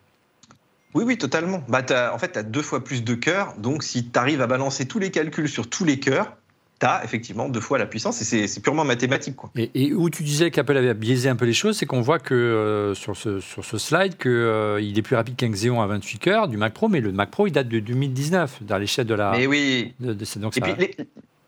[0.93, 1.63] Oui, oui, totalement.
[1.69, 4.47] Bah, en fait, tu as deux fois plus de cœurs, donc si tu arrives à
[4.47, 6.37] balancer tous les calculs sur tous les cœurs,
[6.79, 9.37] tu as effectivement deux fois la puissance et c'est- purement mathématique.
[9.37, 9.51] Quoi.
[9.57, 12.19] Et, et où tu disais qu'Apple avait biaisé un peu les choses, c'est qu'on voit
[12.19, 16.19] que euh, sur, ce, sur ce slide qu'il est plus rapide qu'un Xeon à 28
[16.19, 19.15] cœurs du Mac Pro, mais le Mac Pro il date de 2019, dans l'échelle de
[19.15, 19.31] la.
[19.33, 20.91] Mais oui, de- de- c'est- donc Et ça- puis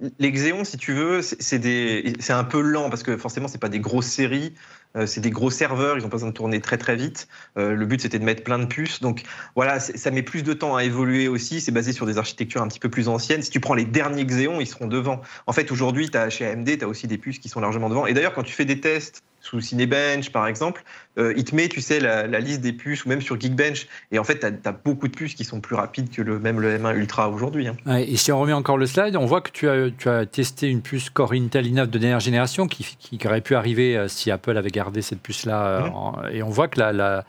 [0.00, 3.68] les, les Xeon, si tu veux, c'est un peu lent parce que forcément, c'est pas
[3.68, 6.78] des grosses séries, euh, c'est des gros serveurs, ils ont pas besoin de tourner très
[6.78, 7.28] très vite.
[7.56, 9.22] Euh, le but c'était de mettre plein de puces, donc
[9.54, 11.60] voilà, ça met plus de temps à évoluer aussi.
[11.60, 13.42] C'est basé sur des architectures un petit peu plus anciennes.
[13.42, 15.20] Si tu prends les derniers Xeon, ils seront devant.
[15.46, 18.06] En fait, aujourd'hui, chez AMD, tu as aussi des puces qui sont largement devant.
[18.06, 20.84] Et d'ailleurs, quand tu fais des tests sous Cinebench par exemple,
[21.18, 23.86] euh, il te met, tu sais, la, la liste des puces ou même sur Geekbench.
[24.12, 26.60] Et en fait, tu as, beaucoup de puces qui sont plus rapides que le, même
[26.60, 27.66] le M1 Ultra aujourd'hui.
[27.68, 27.76] hein.
[27.86, 30.26] Ouais, et si on remet encore le slide, on voit que tu as, tu as
[30.26, 34.06] testé une puce Core Intel i9 de dernière génération qui, qui aurait pu arriver euh,
[34.08, 35.66] si Apple avait gardé cette puce-là.
[35.66, 37.24] euh, en- et on voit que la, la-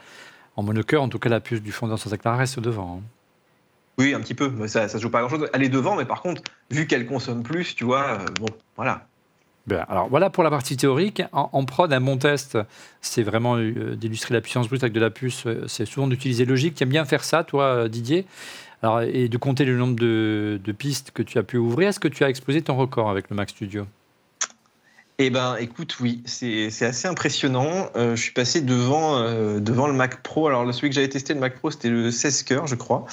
[0.55, 2.99] en monocœur, en tout cas, la puce du fondant sans éclat reste devant.
[2.99, 3.03] hein.
[3.97, 4.51] Oui, un petit peu.
[4.67, 5.49] Ça, se joue pas grand-chose.
[5.53, 6.41] Elle est devant, mais par contre,
[6.72, 8.47] vu qu'elle consomme plus, tu vois, euh, bon,
[8.78, 9.07] voilà.
[9.68, 11.22] Bien, alors voilà pour la partie théorique.
[11.32, 12.57] En, prod, un bon test,
[13.01, 15.45] c'est vraiment euh, d'illustrer la puissance brute avec de la puce.
[15.45, 16.76] euh, C'est souvent d'utiliser logique.
[16.76, 18.26] Tu aimes bien faire ça, toi, euh, Didier?
[19.12, 21.89] Et de compter le nombre de, pistes que tu as pu ouvrir.
[21.89, 23.86] Est-ce que tu as explosé ton record avec le Mac Studio?
[25.22, 27.89] Eh ben, écoute, oui, c'est assez impressionnant.
[27.97, 30.47] Euh, je suis passé devant, euh, devant le Mac Pro.
[30.47, 33.05] Alors, le- celui que j'avais testé, le Mac Pro, c'était le 16 cœurs, je crois.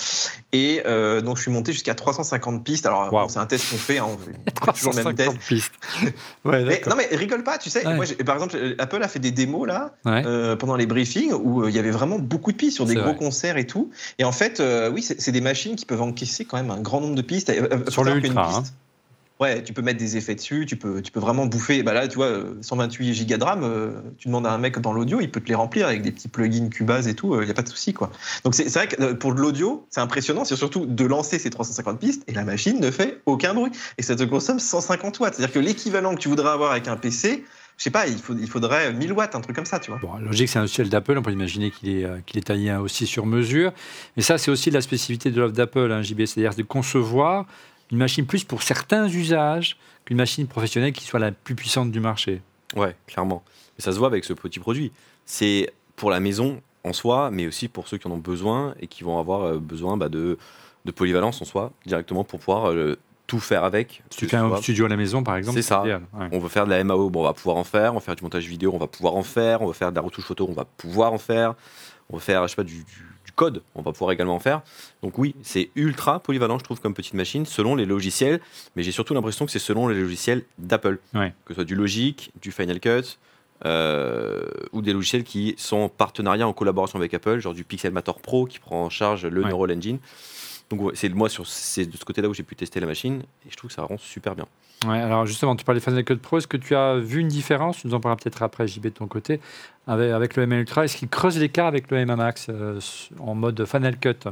[0.53, 2.87] Et euh, donc, je suis monté jusqu'à 350 pistes.
[2.87, 3.23] Alors, Wow.
[3.23, 3.99] bon, c'est un test qu'on fait.
[3.99, 5.31] hein, on fait toujours le même test.
[5.31, 5.73] 350 pistes.
[6.45, 6.91] ouais, Mais, d'accord.
[6.91, 7.85] non, mais rigole pas, tu sais.
[7.85, 7.97] Ouais.
[7.97, 10.23] Moi, j'ai- par exemple, Apple a fait des démos là Ouais.
[10.59, 13.17] pendant les briefings où il y avait vraiment beaucoup de pistes sur des gros vrai.
[13.17, 13.91] concerts et tout.
[14.21, 17.17] Et en fait, oui, c'est des machines qui peuvent encaisser quand même un grand nombre
[17.17, 17.53] de pistes.
[17.91, 18.63] Sur le Ultra, hein.
[19.39, 21.83] Ouais, tu peux mettre des effets dessus, tu peux, tu peux vraiment bouffer.
[21.83, 24.79] Bah là, tu vois, euh, 128 gigas de RAM, euh, tu demandes à un mec
[24.79, 27.45] dans l'audio, il peut te les remplir avec des petits plugins Cubase et tout, il
[27.45, 28.11] n'y a pas de souci, quoi.
[28.45, 31.51] Donc c'est vrai que euh, pour de l'audio, c'est impressionnant, c'est surtout de lancer ces
[31.51, 33.73] 350 pistes et la machine ne fait aucun bruit.
[33.99, 35.35] Et ça te consomme 150 watts.
[35.35, 37.45] C'est-à-dire que l'équivalent que tu voudrais avoir avec un PC,
[37.77, 40.01] je sais pas, il, faudrait 1000 watts, un truc comme ça, tu vois.
[40.01, 42.75] Bon, logique, c'est un logiciel d'Apple, on peut imaginer qu'il est, euh, qu'il est taillé
[42.77, 43.73] aussi sur mesure.
[44.17, 47.45] Mais ça, c'est aussi la spécificité de l'offre d'Apple, hein, JB, c'est-à-dire de concevoir
[47.91, 52.01] une machine plus pour certains usages qu'une machine professionnelle qui soit la plus puissante du
[52.01, 52.43] marché.
[52.75, 53.43] Ouais, clairement.
[53.79, 54.93] Et ça se voit avec ce petit produit.
[55.25, 58.87] C'est pour la maison en soi, mais aussi pour ceux qui en ont besoin et
[58.87, 60.39] qui vont avoir euh, besoin bah, de,
[60.85, 64.03] de polyvalence en soi, directement pour pouvoir euh, tout faire avec.
[64.11, 65.83] Tu fais un studio à la maison, par exemple, C'est ça.
[65.83, 65.99] Ouais.
[66.33, 67.93] On veut faire de la MAO, bon, on va pouvoir en faire.
[67.93, 69.63] On va faire du montage vidéo, on va pouvoir en faire.
[69.63, 71.55] On va faire de la retouche photo, on va pouvoir en faire.
[72.09, 72.85] On va faire, je sais pas, du
[73.37, 74.63] code, on va pouvoir également en faire.
[75.03, 78.41] Donc oui, c'est ultra polyvalent, je trouve, comme petite machine, selon les logiciels.
[78.75, 80.99] Mais j'ai surtout l'impression que c'est selon les logiciels d'Apple.
[81.15, 81.33] Ouais.
[81.45, 83.19] Que ce soit du Logic, du Final Cut,
[83.65, 88.21] euh, ou des logiciels qui sont en partenariat, en collaboration avec Apple, genre du Pixelmator
[88.21, 89.49] Pro qui prend en charge le Ouais.
[89.51, 89.99] Neural Engine.
[90.71, 93.23] Donc ouais, c'est moi sur c'est de ce côté-là où j'ai pu tester la machine
[93.47, 94.47] et je trouve que ça rend super bien.
[94.85, 96.39] Alors justement, tu parlais Final Cut Pro.
[96.39, 97.79] Est-ce que tu as vu une différence?
[97.79, 99.41] Tu nous en parleras peut-être après, JB, de ton côté,
[99.87, 100.85] avec, le M1 Ultra.
[100.85, 102.79] Est-ce qu'il creuse l'écart avec le M1 Max euh,
[103.19, 104.29] en mode Final Cut?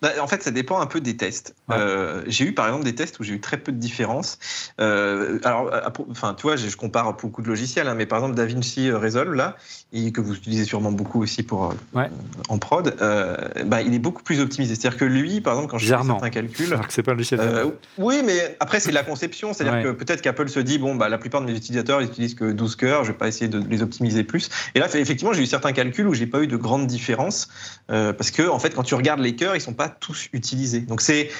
[0.00, 1.54] Bah, en fait, ça dépend un peu des tests.
[1.68, 1.76] Ouais.
[1.78, 4.38] Euh, j'ai eu par exemple des tests où j'ai eu très peu de différence.
[4.80, 8.36] Euh, alors, à- enfin, tu vois, je compare beaucoup de logiciels, hein, mais par exemple
[8.36, 9.56] DaVinci Resolve là,
[9.92, 12.04] et que vous utilisez sûrement beaucoup aussi pour euh,
[12.48, 13.36] en prod, euh,
[13.66, 14.74] bah, il est beaucoup plus optimisé.
[14.76, 17.16] C'est-à-dire que lui, par exemple, quand je fais certains calculs, Alors que c'est pas le
[17.18, 17.40] logiciel.
[17.40, 19.52] euh, oui, mais après, c'est de la conception.
[19.52, 19.82] C'est-à-dire Ouais.
[19.82, 22.52] que peut-être qu'Apple se dit, bon, bah, la plupart de mes utilisateurs, ils utilisent que
[22.52, 24.48] 12 cœurs, je vais pas essayer de les optimiser plus.
[24.74, 27.48] Et là, effectivement, j'ai eu certains calculs où j'ai pas eu de grandes différences,
[27.90, 30.80] euh, parce que, en fait, quand tu regardes les cœurs, ils sont pas tous utilisés.
[30.80, 31.30] Donc, c'est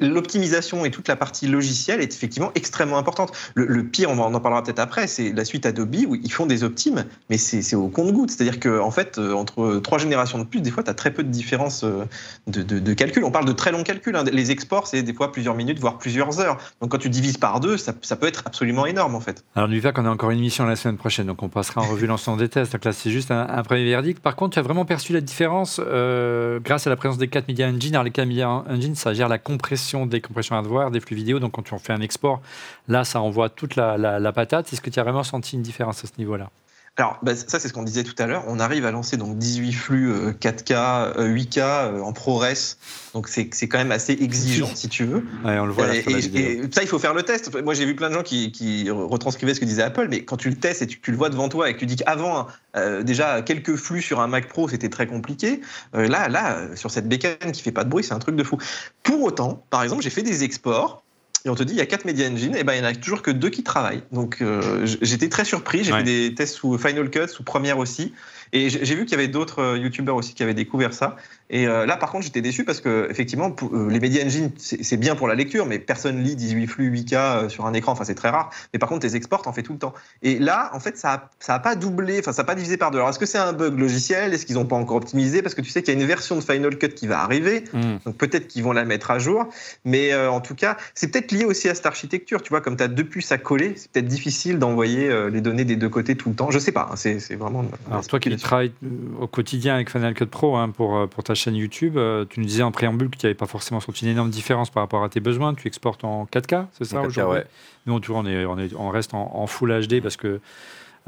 [0.00, 3.32] l'optimisation et toute la partie logicielle est effectivement extrêmement importante.
[3.54, 6.46] Le, pire, on, on en parlera peut-être après, c'est la suite Adobe où ils font
[6.46, 8.30] des optimes, mais c'est au compte-goutte.
[8.30, 11.10] C'est-à-dire que, en fait, euh, entre trois générations de plus, des fois, tu as très
[11.10, 12.04] peu de différence euh,
[12.46, 13.24] de, calcul.
[13.24, 14.16] On parle de très longs calculs.
[14.16, 14.24] hein.
[14.32, 16.58] Les exports, c'est des fois plusieurs minutes, voire plusieurs heures.
[16.80, 19.44] Donc quand tu divises par deux, ça, peut être absolument énorme en fait.
[19.54, 22.06] Alors, pas qu'on a encore une émission la semaine prochaine, donc on passera en revue
[22.06, 22.72] l'ensemble des tests.
[22.72, 24.20] Donc là, c'est juste un, premier verdict.
[24.20, 27.48] Par contre, tu as vraiment perçu la différence euh, grâce à la présence des 4
[27.48, 27.96] Media Engine.
[27.96, 31.38] Alors, les 4 Media Engine, ça gère la compression, décompression hardware, des flux vidéo.
[31.38, 32.40] Donc, quand tu en fais un export,
[32.88, 34.72] là, ça envoie toute la, la- la patate.
[34.72, 36.50] Est-ce que tu as vraiment senti une différence à ce niveau-là?
[36.96, 38.44] Alors bah, ça c'est ce qu'on disait tout à l'heure.
[38.46, 40.72] On arrive à lancer donc 18 flux euh, 4K,
[41.18, 42.76] euh, 8K euh, en ProRes.
[43.14, 45.24] Donc c'est quand même assez exigeant si tu veux.
[45.44, 47.60] Ouais, on le voit là et, ça, il faut faire le test.
[47.62, 50.36] Moi, j'ai vu plein de gens qui, qui retranscrivaient ce que disait Apple, mais quand
[50.36, 52.46] tu le testes et tu, tu le vois devant toi et que tu dis qu'avant,
[52.76, 55.60] euh, déjà, quelques flux sur un Mac Pro, c'était très compliqué,
[55.94, 58.36] euh, là, là, euh, sur cette bécane qui fait pas de bruit, c'est un truc
[58.36, 58.58] de fou.
[59.02, 61.02] Pour autant, par exemple, j'ai fait des exports.
[61.44, 62.90] Et on te dit, il y a 4 Media Engine, et ben il n'y en
[62.90, 64.02] a toujours que deux qui travaillent.
[64.12, 65.84] Donc euh, j'étais très surpris.
[65.84, 65.98] J'ai Ouais.
[65.98, 68.12] fait des tests sous Final Cut, sous Premiere aussi.
[68.52, 71.16] Et j'ai vu qu'il y avait d'autres euh, youtubeurs aussi qui avaient découvert ça.
[71.50, 74.96] Et euh, là, par contre, j'étais déçu parce que effectivement, euh, les Media Engine, c'est
[74.96, 77.92] bien pour la lecture, mais personne lit 18 flux 8K euh, sur un écran.
[77.92, 78.50] Enfin, c'est très rare.
[78.72, 79.92] Mais par contre, les exports, t'en fais tout le temps.
[80.22, 82.76] Et là, en fait, ça a, ça a pas doublé, enfin, ça a pas divisé
[82.76, 82.98] par deux.
[82.98, 84.32] Alors, est-ce que c'est un bug logiciel?
[84.32, 85.42] Est-ce qu'ils n'ont pas encore optimisé?
[85.42, 87.64] Parce que tu sais qu'il y a une version de Final Cut qui va arriver.
[87.72, 87.96] Hmm.
[88.04, 89.46] Donc peut-être qu'ils vont la mettre à jour.
[89.84, 92.42] Mais euh, en tout cas, c'est peut-être lié aussi à cette architecture.
[92.42, 95.40] Tu vois, comme tu as deux puces à coller, c'est peut-être difficile d'envoyer euh, les
[95.40, 96.52] données des deux côtés tout le temps.
[96.52, 96.90] Je sais pas.
[96.92, 97.64] hein, c'est vraiment.
[97.90, 98.72] Alors toi qui travailles
[99.18, 102.46] au quotidien avec Final Cut Pro hein, pour, pour ta chaîne YouTube, euh, tu nous
[102.46, 105.08] disais en préambule que tu n'avais pas forcément senti une énorme différence par rapport à
[105.08, 105.54] tes besoins.
[105.54, 107.46] Tu exportes en 4K, c'est ça En 4K, aujourd'hui ouais.
[107.86, 110.40] Nous, tu vois, on, est, on, est- on reste en, en Full HD parce que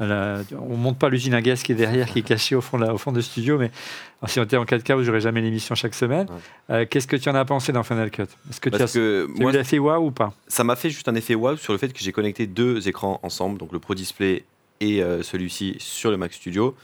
[0.01, 2.79] euh, on monte pas l'usine à gaz qui est derrière, qui est cachée au fond
[2.79, 3.59] de, la- au fond de studio.
[3.59, 3.69] Mais
[4.25, 6.27] si on était en 4K, vous n'aurez jamais l'émission chaque semaine.
[6.71, 8.23] Euh, Qu'est-ce que tu en as pensé dans Final Cut?
[8.49, 10.33] Est-ce que tu as, Parce que tu as moi, eu l'effet wow ou pas?
[10.47, 13.19] ça m'a fait juste un effet wow sur le fait que j'ai connecté deux écrans
[13.21, 14.43] ensemble, donc le Pro Display
[14.81, 16.75] et euh, celui-ci sur le Mac Studio,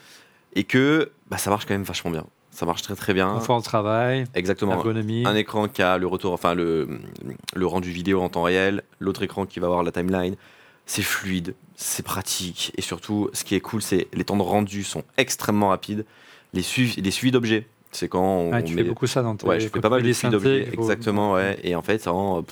[0.55, 2.25] et que bah, ça marche quand même vachement bien.
[2.59, 3.31] Ça marche très très bien.
[3.35, 4.73] Confort de travail, Exactement.
[4.73, 5.23] ergonomie.
[5.25, 6.89] Un écran qui a le retour, enfin le,
[7.55, 10.35] le rendu vidéo en temps réel, l'autre écran qui va avoir la timeline.
[10.85, 14.83] C'est fluide, c'est pratique, et surtout, ce qui est cool, c'est les temps de rendu
[14.83, 16.03] sont extrêmement rapides.
[16.51, 19.37] Les, suivis, les suivis d'objets, c'est quand on, Ah, tu met- fais beaucoup ça dans
[19.37, 21.57] tes Ouais, je fais pas mal de suivis d'objets, faut- exactement, ouais.
[21.63, 22.43] Et en fait, en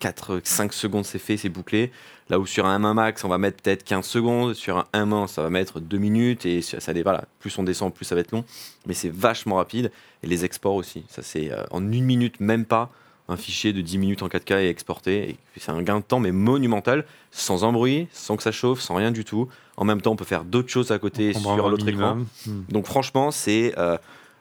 [0.00, 1.90] 4-5 secondes, c'est fait, c'est bouclé.
[2.30, 5.28] Là où sur un M1 Max, on va mettre peut-être 15 secondes, sur un M1,
[5.28, 8.20] ça va mettre 2 minutes, et ça, ça, voilà, plus on descend, plus ça va
[8.20, 8.44] être long.
[8.86, 9.90] Mais c'est vachement rapide.
[10.22, 12.90] Et les exports aussi, ça c'est euh, en une minute, même pas,
[13.28, 15.30] un fichier de 10 minutes en 4K est exporté.
[15.30, 18.94] Et c'est un gain de temps, mais monumental, sans bruit, sans que ça chauffe, sans
[18.94, 19.48] rien du tout.
[19.76, 22.16] En même temps, on peut faire d'autres choses à côté On sur l'autre écran.
[22.46, 22.62] Hmm.
[22.70, 23.98] Donc franchement, c'est euh,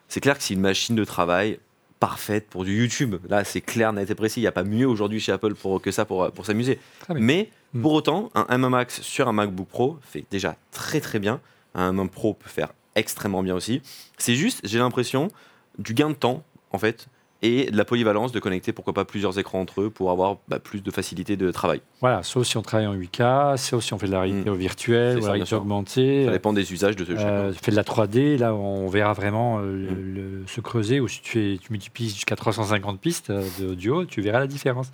[0.07, 1.59] c'est clair que c'est une machine de travail
[1.99, 3.15] parfaite pour du YouTube.
[3.29, 4.39] Là, c'est clair, net et précis.
[4.39, 6.79] Il n'y a pas mieux aujourd'hui chez Apple pour, que ça pour, pour s'amuser.
[7.15, 7.81] Mais Mm.
[7.81, 11.41] pour autant, un M1 Max sur un MacBook Pro fait déjà très très bien.
[11.75, 13.81] Un M1 Pro peut faire extrêmement bien aussi.
[14.17, 15.29] C'est juste, j'ai l'impression,
[15.77, 17.07] du gain de temps, en fait,
[17.41, 20.59] et de la polyvalence de connecter, pourquoi pas, plusieurs écrans entre eux pour avoir bah,
[20.59, 21.81] plus de facilité de travail.
[22.01, 24.55] Voilà, sauf si on travaille en 8K, sauf si on fait de la réalité Mm.
[24.55, 26.25] virtuelle, ça, la réalité augmentée.
[26.25, 29.59] Ça dépend des usages de ce Euh, fait de la 3D, là on verra vraiment
[29.59, 30.15] euh, Mm.
[30.15, 34.21] le- se creuser, ou si tu, fais, tu multiplies jusqu'à 350 pistes euh, d'audio, tu
[34.21, 34.89] verras la différence.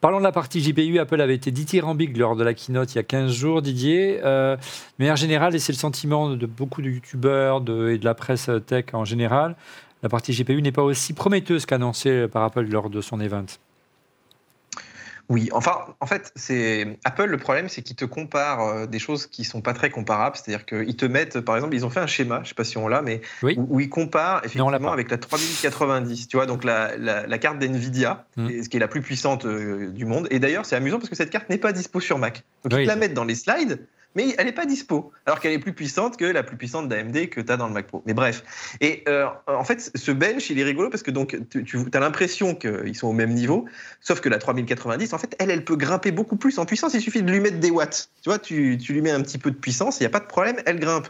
[0.00, 3.00] Parlons de la partie GPU, Apple avait été dithyrambique lors de la keynote il y
[3.00, 4.20] a 15 jours, Didier.
[4.24, 4.60] Euh, de
[4.98, 8.48] manière générale, et c'est le sentiment de beaucoup de youtubeurs de- et de la presse
[8.66, 9.56] tech en général,
[10.02, 13.46] la partie GPU n'est pas aussi prometteuse qu'annoncée par Apple lors de son event.
[15.28, 17.26] Oui, enfin, en fait, c'est Apple.
[17.26, 20.36] Le problème, c'est qu'ils te comparent euh, des choses qui sont pas très comparables.
[20.36, 22.76] C'est-à-dire qu'ils te mettent, par exemple, ils ont fait un schéma, je sais pas si
[22.76, 23.54] on l'a, mais Oui.
[23.56, 26.28] où, où ils comparent effectivement avec la 3090.
[26.28, 28.50] Tu vois, donc la, la, la carte d'Nvidia, Mm.
[28.50, 30.26] et- ce qui est la plus puissante euh, du monde.
[30.30, 32.42] Et d'ailleurs, c'est amusant parce que cette carte n'est pas dispo sur Mac.
[32.64, 32.80] Donc Oui.
[32.82, 33.86] ils te la mettent dans les slides.
[34.14, 37.28] Mais elle n'est pas dispo, alors qu'elle est plus puissante que la plus puissante d'AMD
[37.30, 38.02] que tu as dans le Mac Pro.
[38.06, 38.42] Mais bref.
[38.80, 42.00] Et euh, en fait, ce bench, il est rigolo parce que donc tu, tu as
[42.00, 43.66] l'impression qu'ils sont au même niveau,
[44.00, 46.94] Sauf que la 3090, en fait, elle, elle peut grimper beaucoup plus en puissance.
[46.94, 48.10] Il suffit de lui mettre des watts.
[48.22, 50.20] Tu vois, tu, tu lui mets un petit peu de puissance, il n'y a pas
[50.20, 51.08] de problème, elle grimpe.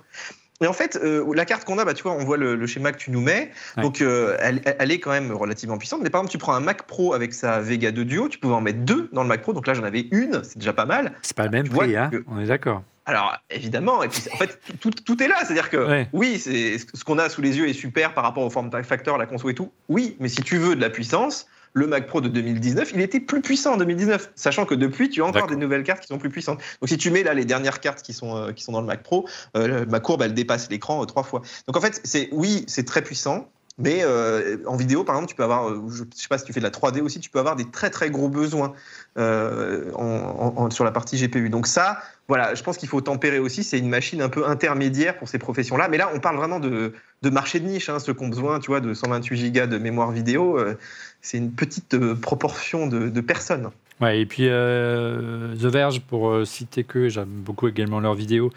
[0.60, 2.66] Et en fait, euh, la carte qu'on a, bah, tu vois, on voit le, le
[2.68, 3.50] schéma que tu nous mets.
[3.76, 3.82] Ouais.
[3.82, 6.02] Donc, euh, elle, elle est quand même relativement puissante.
[6.02, 8.54] Mais par exemple, tu prends un Mac Pro avec sa Vega 2 Duo, tu pouvais
[8.54, 9.54] en mettre deux dans le Mac Pro.
[9.54, 11.12] Donc là, j'en avais une, c'est déjà pas mal.
[11.22, 12.84] C'est pas le même Tu prix, hein que- on est d'accord.
[13.04, 15.36] Alors, évidemment, et puis, en fait, tout, tout est là.
[15.44, 16.08] C'est-à-dire que, Ouais.
[16.12, 19.18] oui, c'est ce qu'on a sous les yeux est super par rapport au form factor,
[19.18, 19.72] la conso et tout.
[19.88, 23.20] Oui, mais si tu veux de la puissance, le Mac Pro de 2019, il était
[23.20, 26.18] plus puissant en 2019, sachant que depuis, tu as encore des nouvelles cartes qui sont
[26.18, 26.58] plus puissantes.
[26.80, 28.86] Donc, si tu mets là les dernières cartes qui sont, euh, qui sont dans le
[28.86, 29.26] Mac Pro,
[29.56, 31.42] euh, ma courbe, elle dépasse l'écran euh, trois fois.
[31.66, 33.48] Donc, en fait, c'est oui, c'est très puissant.
[33.78, 36.52] Mais euh, en vidéo, par exemple, tu peux avoir, euh, je sais pas si tu
[36.52, 38.74] fais de la 3D aussi, tu peux avoir des très très gros besoins
[39.18, 41.48] euh, en- en- sur la partie GPU.
[41.48, 41.98] Donc ça,
[42.28, 43.64] voilà, je pense qu'il faut tempérer aussi.
[43.64, 45.88] C'est une machine un peu intermédiaire pour ces professions-là.
[45.88, 46.92] Mais là, on parle vraiment de,
[47.22, 47.88] de marché de niche.
[47.88, 50.76] hein, ceux qui ont besoin, tu vois, de 128 Go de mémoire vidéo, euh,
[51.20, 53.70] c'est une petite euh, proportion de, de personnes.
[54.10, 58.50] Et puis euh, The Verge, pour euh, citer que j'aime beaucoup également leurs vidéos,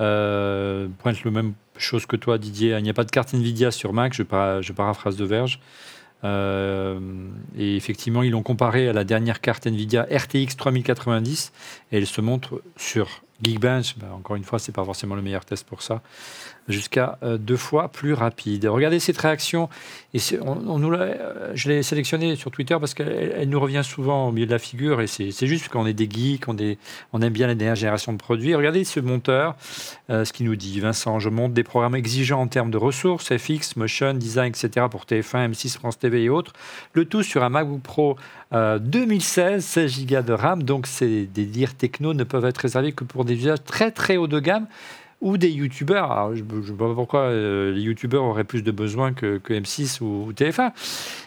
[0.00, 0.88] euh,
[1.24, 2.76] le même chose que toi, Didier.
[2.78, 5.60] Il n'y a pas de carte Nvidia sur Mac, je, para- je paraphrase The Verge.
[6.24, 6.98] Euh,
[7.56, 11.52] et effectivement, ils l'ont comparé à la dernière carte Nvidia RTX 3090
[11.92, 13.96] et elle se montre sur Geekbench.
[13.98, 16.02] Ben, encore une fois, c'est pas forcément le meilleur test pour ça.
[16.68, 18.66] Jusqu'à euh, deux fois plus rapide.
[18.66, 19.68] Regardez cette réaction.
[20.14, 23.82] Et on, on nous euh, je l'ai sélectionnée sur Twitter parce qu'elle elle nous revient
[23.84, 26.78] souvent au milieu de la figure et c'est juste qu'on est des geeks, on, est-
[27.12, 28.54] on aime bien la dernière génération de produits.
[28.54, 29.56] Regardez ce monteur,
[30.10, 30.78] euh, ce qu'il nous dit.
[30.80, 34.86] Vincent, je monte des programmes exigeants en termes de ressources, FX, Motion, Design, etc.
[34.90, 36.52] pour TF1, M6, France TV et autres.
[36.92, 38.16] Le tout sur un MacBook Pro
[38.52, 40.62] euh, 2016, 16 Go de RAM.
[40.62, 44.16] Donc, ces des dires techno ne peuvent être réservés que pour des usages très très
[44.16, 44.66] haut de gamme.
[45.20, 46.34] Ou des youtubeurs.
[46.34, 50.02] Je ne sais pas pourquoi euh, les youtubeurs auraient plus de besoins que, que M6
[50.02, 50.70] ou, ou TF1.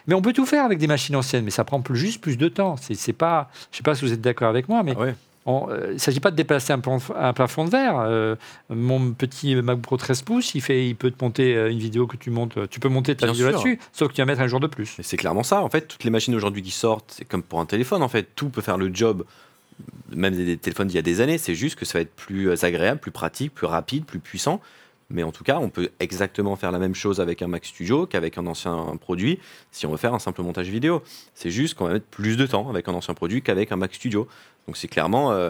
[0.07, 2.37] Mais on peut tout faire avec des machines anciennes, mais ça prend plus, juste plus
[2.37, 2.75] de temps.
[2.77, 5.15] C'est pas, je ne sais pas si vous êtes d'accord avec moi, mais Ah ouais.
[5.45, 6.79] on- euh, il ne s'agit pas de déplacer un,
[7.33, 7.99] plafond de verre.
[7.99, 8.35] Euh,
[8.69, 12.15] mon petit MacBook Pro 13 pouces, il, fait, il peut te monter une vidéo que
[12.15, 12.57] tu montes.
[12.69, 14.67] Tu peux monter ta Bien vidéo là-dessus, sauf que tu vas mettre un jour de
[14.67, 14.95] plus.
[15.01, 15.61] C'est clairement ça.
[15.61, 18.03] En fait, toutes les machines aujourd'hui qui sortent, c'est comme pour un téléphone.
[18.03, 19.25] En fait, tout peut faire le job.
[20.13, 22.51] Même des téléphones d'il y a des années, c'est juste que ça va être plus
[22.63, 24.61] agréable, plus pratique, plus rapide, plus puissant.
[25.11, 28.05] Mais en tout cas, on peut exactement faire la même chose avec un Mac Studio
[28.05, 29.39] qu'avec un ancien produit
[29.71, 31.03] si on veut faire un simple montage vidéo.
[31.33, 33.93] C'est juste qu'on va mettre plus de temps avec un ancien produit qu'avec un Mac
[33.93, 34.27] Studio.
[34.67, 35.49] Donc c'est clairement euh,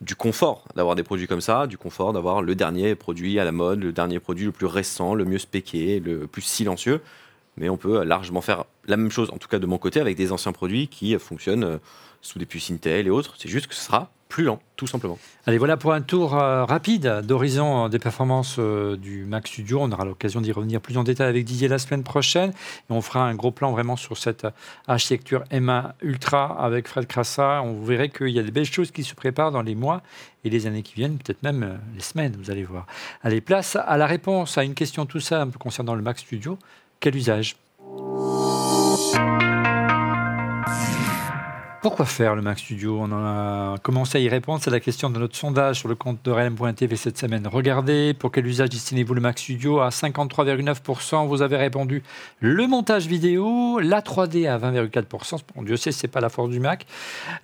[0.00, 3.52] du confort d'avoir des produits comme ça, du confort d'avoir le dernier produit à la
[3.52, 7.00] mode, le dernier produit le plus récent, le mieux spéqué, le plus silencieux.
[7.56, 10.16] Mais on peut largement faire la même chose, en tout cas de mon côté, avec
[10.16, 11.78] des anciens produits qui fonctionnent euh,
[12.26, 13.34] sous des puces Intel et autres.
[13.38, 15.18] C'est juste que ce sera plus lent, tout simplement.
[15.46, 19.78] Allez, voilà pour un tour euh, rapide d'horizon euh, des performances euh, du Mac Studio.
[19.80, 22.50] On aura l'occasion d'y revenir plus en détail avec Didier la semaine prochaine.
[22.50, 24.46] Et on fera un gros plan vraiment sur cette
[24.88, 27.62] architecture M1 Ultra avec Fred Crassa.
[27.62, 30.02] On verrez qu'il y a des belles choses qui se préparent dans les mois
[30.44, 32.86] et les années qui viennent, peut-être même les semaines, vous allez voir.
[33.22, 36.58] Allez, place à la réponse à une question tout peu concernant le Mac Studio.
[37.00, 37.56] Quel usage?
[41.86, 44.60] Pourquoi faire le Mac Studio On en a commencé à y répondre.
[44.60, 47.46] C'est la question de notre sondage sur le compte de RLM.tv cette semaine.
[47.46, 52.02] Regardez, pour quel usage destinez-vous le Mac Studio À 53,9%, vous avez répondu
[52.40, 55.38] le montage vidéo, la 3D à 20,4%.
[55.54, 56.86] Bon, Dieu sait, c'est pas la force du Mac.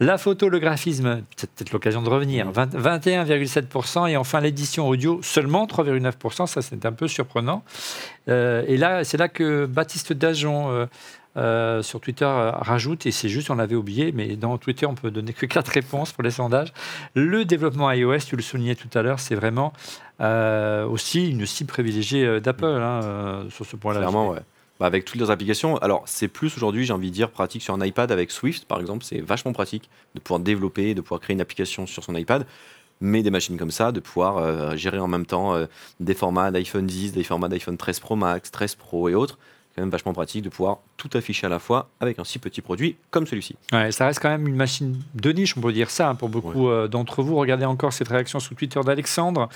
[0.00, 4.10] La photo, le graphisme, c'est peut-être l'occasion de revenir, 20 21,7%.
[4.10, 6.48] Et enfin, l'édition audio, seulement 3,9%.
[6.48, 7.62] Ça, c'est un peu surprenant.
[8.28, 10.72] Euh, et là, c'est là que Baptiste Dajon.
[10.72, 10.86] euh,
[11.38, 14.94] euh, sur Twitter euh, rajoute, et c'est juste, on l'avait oublié, mais dans Twitter, on
[14.94, 16.74] peut donner que quatre réponses pour les sondages.
[17.14, 19.72] Le développement iOS, tu le soulignais tout à l'heure, c'est vraiment
[20.20, 24.00] euh, aussi une cible privilégiée d'Apple hein, sur ce point-là.
[24.00, 24.40] Clairement, ouais.
[24.78, 25.78] Bah, avec toutes les applications.
[25.78, 28.80] Alors, c'est plus aujourd'hui, j'ai envie de dire, pratique sur un iPad avec Swift, par
[28.80, 29.02] exemple.
[29.04, 32.46] C'est vachement pratique de pouvoir développer, de pouvoir créer une application sur son iPad.
[33.00, 35.56] Mais des machines comme ça, de pouvoir gérer en même temps
[35.98, 39.38] des formats d'iPhone 10, des formats d'iPhone 13 Pro Max, 13 Pro et autres.
[39.72, 42.38] C'est quand même vachement pratique de pouvoir tout afficher à la fois avec un si
[42.38, 43.56] petit produit comme celui-ci.
[43.72, 46.28] Ouais, ça reste quand même une machine de niche, on peut dire ça hein, pour
[46.28, 47.36] beaucoup euh, d'entre vous.
[47.36, 49.48] Regardez encore cette réaction sous Twitter d'Alexandre.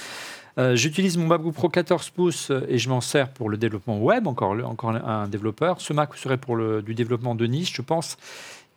[0.59, 4.27] Euh, J'utilise mon MacBook Pro 14 pouces et je m'en sers pour le développement web,
[4.27, 5.83] encore, encore un développeur.
[5.83, 8.17] Ce Mac serait pour le, du développement de niche, je pense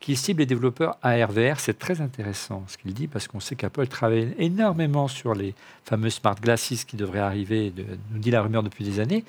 [0.02, 1.60] qu'il cible les développeurs ARVR.
[1.60, 5.54] C'est très intéressant ce qu'il dit parce qu'on sait qu'Apple travaille énormément sur les
[5.86, 9.24] fameux smart glasses qui devraient arriver, de- nous dit la rumeur depuis des années.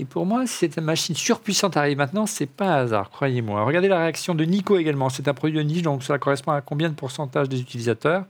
[0.00, 3.62] Et pour moi, cette machine surpuissante arrive maintenant, c'est pas un hasard, croyez-moi.
[3.64, 5.10] Regardez la réaction de Nico également.
[5.10, 8.24] C'est un produit de niche, donc ça correspond à combien de pourcentage des utilisateurs?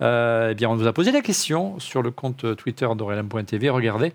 [0.00, 3.68] Euh, Eh bien, on vous a posé la question sur le compte Twitter d'Aurélien.tv.
[3.68, 4.14] Regardez.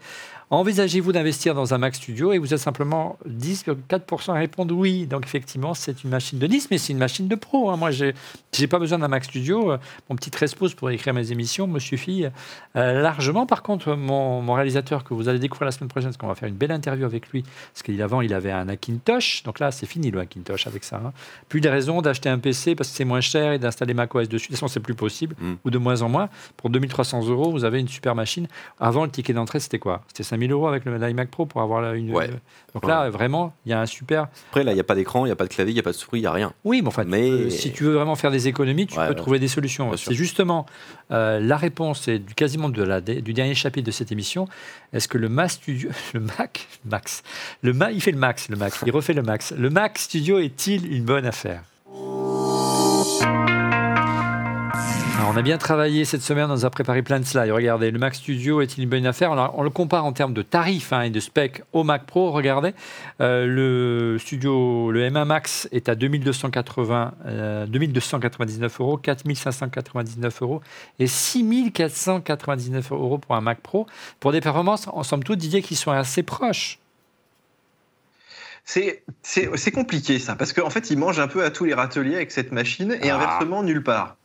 [0.51, 5.05] Envisagez-vous d'investir dans un Mac Studio et vous êtes simplement 10,4% à répondre oui.
[5.05, 7.69] Donc effectivement, c'est une machine de 10, mais c'est une machine de pro.
[7.69, 7.77] hein.
[7.77, 8.15] Moi, j'ai
[8.51, 9.73] j'ai pas besoin d'un Mac Studio.
[10.09, 12.25] Mon petit 13 pouces pour écrire mes émissions me suffit
[12.75, 13.45] euh, largement.
[13.45, 16.33] Par contre, mon, mon réalisateur que vous allez découvrir la semaine prochaine, parce qu'on va
[16.33, 19.43] faire une belle interview avec lui, parce qu'avant, il avait un Hackintosh.
[19.43, 20.99] Donc là, c'est fini le Hackintosh avec ça.
[21.05, 21.13] hein.
[21.47, 24.47] Plus des raisons d'acheter un PC parce que c'est moins cher et d'installer macOS dessus.
[24.47, 25.53] De toute façon, c'est plus possible, Mm.
[25.63, 26.29] ou de moins en moins.
[26.57, 28.47] Pour 2300 euros, vous avez une super machine.
[28.79, 30.01] Avant, le ticket d'entrée, c'était quoi?
[30.07, 32.13] C'était 5000 euros avec le- l'iMac Pro pour avoir une.
[32.13, 32.29] Ouais.
[32.73, 34.27] Donc là, vraiment, il y a un super.
[34.49, 35.79] Après, là, il n'y a pas d'écran, il n'y a pas de clavier, il n'y
[35.79, 36.53] a pas de souris, il n'y a rien.
[36.63, 39.39] Oui, mais enfin, Mais- si tu veux vraiment faire des économies, tu Ouais, peux trouver
[39.39, 39.95] des solutions.
[39.97, 40.65] C'est justement
[41.11, 44.47] euh, la réponse est du, quasiment de la, du dernier chapitre de cette émission.
[44.93, 47.23] Est-ce que le Mac Studio, le Mac, Max,
[47.61, 49.53] le Mac, il fait le Max, le Mac, il refait le Max.
[49.57, 51.63] Le Mac Studio est-il une bonne affaire?
[55.29, 57.51] On a bien travaillé cette semaine, on nous a préparé plein de slides.
[57.51, 60.91] Regardez, le Mac Studio est-il une bonne affaire On le compare en termes de tarifs
[60.91, 62.31] hein, et de specs au Mac Pro.
[62.31, 62.73] Regardez,
[63.21, 70.61] euh, le Studio, le M1 Max est à 2280, euh, 2299 euros, 4599 euros
[70.97, 73.85] et 6499 euros pour un Mac Pro,
[74.19, 76.79] pour des performances, en somme toute, Didier, qui sont assez proches.
[78.65, 82.31] C'est compliqué ça, parce qu'en fait, il mange un peu à tous les râteliers avec
[82.31, 83.15] cette machine et Ah.
[83.15, 84.15] inversement nulle part.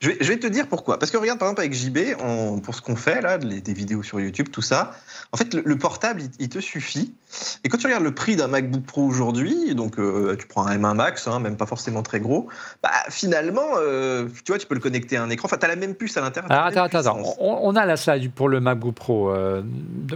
[0.00, 0.98] Je vais, je vais te dire pourquoi.
[0.98, 4.02] Parce que regarde, par exemple, avec JB, on- pour ce qu'on fait, là, des vidéos
[4.02, 4.94] sur YouTube, tout ça,
[5.32, 7.14] en fait, le, le portable, il te suffit.
[7.62, 10.78] Et quand tu regardes le prix d'un MacBook Pro aujourd'hui, donc euh, tu prends un
[10.78, 12.48] M1 Max, hein, même pas forcément très gros,
[12.82, 15.46] bah, finalement, euh, tu vois, tu peux le connecter à un écran.
[15.46, 16.48] Enfin, tu as la même puce à l'intérieur.
[16.50, 17.22] La attends, attends, attends.
[17.38, 19.30] On, on a la slide pour le MacBook Pro.
[19.30, 19.62] euh,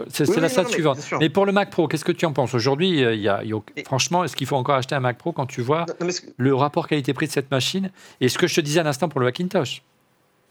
[0.08, 0.98] c'est Oui, la slide non, mais suivante.
[1.20, 2.54] Mais pour le Mac Pro, qu'est-ce que tu en penses?
[2.54, 5.00] Aujourd'hui, il y a, il y a- Et- franchement, est-ce qu'il faut encore acheter un
[5.00, 6.08] Mac Pro quand tu vois Non,
[6.38, 7.90] le rapport qualité-prix de cette machine
[8.20, 9.82] et ce que je te disais à l'instant pour le Hackintosh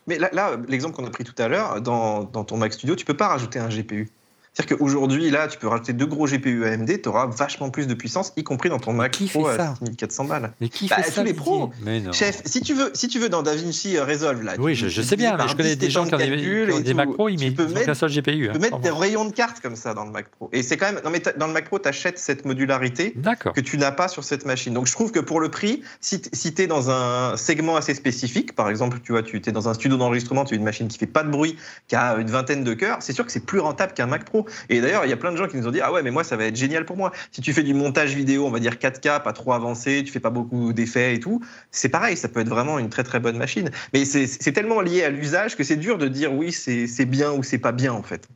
[0.07, 2.95] Mais là, là l'exemple qu'on a pris tout à l'heure, dans, dans ton Mac Studio,
[2.95, 4.09] tu peux pas rajouter un GPU.
[4.53, 7.93] C'est-à-dire qu'aujourd'hui, là, tu peux rajouter deux gros GPU AMD, tu auras vachement plus de
[7.93, 10.51] puissance, y compris dans ton Mac Qui Pro fait à ça 6400 balles.
[10.59, 11.71] Mais qui Bah, fait tous ça les pros.
[11.83, 12.11] Mais non.
[12.11, 14.85] Chef, si tu veux, si tu veux dans DaVinci euh, Resolve, là, Oui, tu- je,
[14.87, 16.93] tu je sais bien, mais je connais 10 des gens qui ont de des, des.
[16.93, 18.21] Mac Pro, ils mettent mettre- qu'un seul GPU.
[18.43, 20.49] Tu hein, peux mettre sans des rayons de cartes comme ça dans le Mac Pro.
[20.51, 21.01] Et c'est quand même.
[21.05, 23.15] Non, mais dans le Mac Pro, tu achètes cette modularité
[23.55, 24.73] que tu n'as pas sur cette machine.
[24.73, 28.53] Donc je trouve que pour le prix, si tu es dans un segment assez spécifique,
[28.53, 30.97] par exemple, tu vois, tu es dans un studio d'enregistrement, tu as une machine qui
[30.97, 31.55] fait pas de bruit,
[31.87, 34.40] qui a une vingtaine de cœurs, c'est sûr que c'est plus rentable qu'un Mac Pro.
[34.69, 36.11] Et d'ailleurs, il y a plein de gens qui nous ont dit Ah ouais, mais
[36.11, 37.11] moi, ça va être génial pour moi.
[37.31, 40.19] Si tu fais du montage vidéo, on va dire 4K, pas trop avancé, tu fais
[40.19, 43.37] pas beaucoup d'effets et tout, c'est pareil, ça peut être vraiment une très très bonne
[43.37, 43.69] machine.
[43.93, 47.43] Mais c'est tellement lié à l'usage que c'est dur de dire oui, c'est bien ou
[47.43, 48.27] c'est pas bien en fait.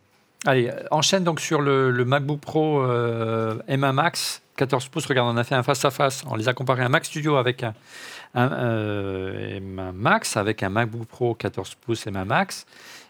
[0.45, 5.05] Allez, enchaîne donc sur le, MacBook Pro euh, M1 Max 14 pouces.
[5.05, 6.23] Regarde, on a fait un face-à-face.
[6.29, 7.73] On les a comparés à un Mac Studio avec un,
[8.35, 12.65] un, euh, M1 Max, avec un MacBook Pro 14 pouces M1 Max.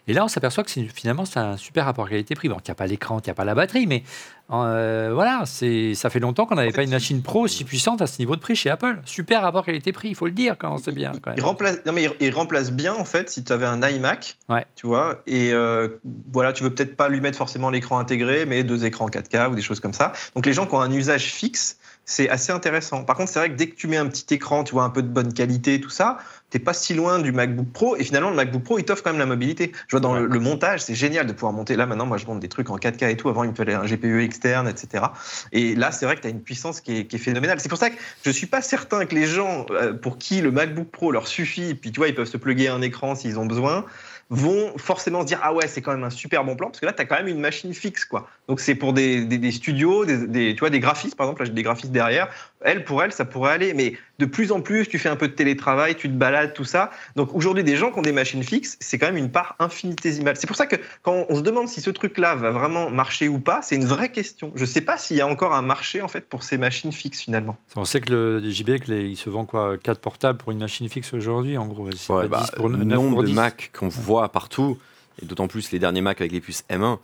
[0.08, 2.50] Et là, on s'aperçoit que finalement, c'est un super rapport qualité-prix.
[2.50, 4.04] Bon, il n'y a pas l'écran, il n'y a pas la batterie, mais
[4.52, 8.08] euh, voilà, c'est- ça fait longtemps qu'on n'avait pas une machine pro aussi puissante à
[8.08, 9.00] ce niveau de prix chez Apple.
[9.06, 11.12] Super rapport qualité-prix, il faut le dire quand c'est bien.
[11.22, 11.40] Quand même.
[11.40, 14.38] Il remplace, non mais il, il remplace bien en fait si tu avais un iMac,
[14.50, 14.66] Ouais.
[14.76, 15.88] tu vois, et euh,
[16.32, 19.56] voilà, tu veux peut-être pas lui mettre forcément l'écran intégré, mais deux écrans 4K ou
[19.56, 20.14] des choses comme ça.
[20.36, 21.78] Donc les gens qui ont un usage fixe,
[22.08, 23.04] c'est assez intéressant.
[23.04, 24.92] Par contre, c'est vrai que dès que tu mets un petit écran, tu vois, un
[24.92, 26.20] peu de bonne qualité, tout ça,
[26.52, 27.96] t'es pas si loin du MacBook Pro.
[27.96, 29.72] Et finalement, le MacBook Pro, il t'offre quand même la mobilité.
[29.88, 31.76] Je vois dans le, le montage, c'est génial de pouvoir monter.
[31.76, 33.28] Là, maintenant, moi, je monte des trucs en 4K et tout.
[33.30, 35.06] Avant, il me fallait un GPU etc.
[35.52, 37.60] Et là, c'est vrai que tu as une puissance qui est, phénoménale.
[37.60, 40.52] C'est pour ça que je suis pas certain que les gens euh, pour qui le
[40.52, 43.46] MacBook Pro leur suffit, puis tu vois, ils peuvent se plugger un écran s'ils ont
[43.46, 43.86] besoin,
[44.30, 46.86] vont forcément se dire ah ouais c'est quand même un super bon plan parce que
[46.88, 50.26] là tu as quand même une machine fixe quoi donc c'est pour des, studios des,
[50.26, 52.30] des- tu vois des graphistes par exemple là j'ai des graphistes derrière
[52.66, 53.74] elle pour elle ça pourrait aller.
[53.74, 56.64] Mais de plus en plus tu fais un peu de télétravail tu te balades tout
[56.66, 56.92] ça.
[57.16, 60.36] Donc aujourd'hui des gens qui ont des machines fixes c'est quand même une part infinitésimale.
[60.38, 63.28] C'est pour ça que quand on se demande si ce truc là va vraiment marcher
[63.28, 64.52] ou pas c'est une vraie question.
[64.56, 67.22] Je sais pas s'il y a encore un marché en fait pour ces machines fixes
[67.22, 67.58] finalement.
[67.76, 70.60] On sait que le JB, que les- il se vend quoi 4 portables pour une
[70.60, 71.90] machine fixe aujourd'hui, en gros.
[71.96, 73.34] C'est Ouais, pas bah, 10 pour le 9 nombre pour de 10.
[73.34, 74.78] Mac qu'on voit partout,
[75.22, 77.00] et d'autant plus les derniers Mac avec les puces M1,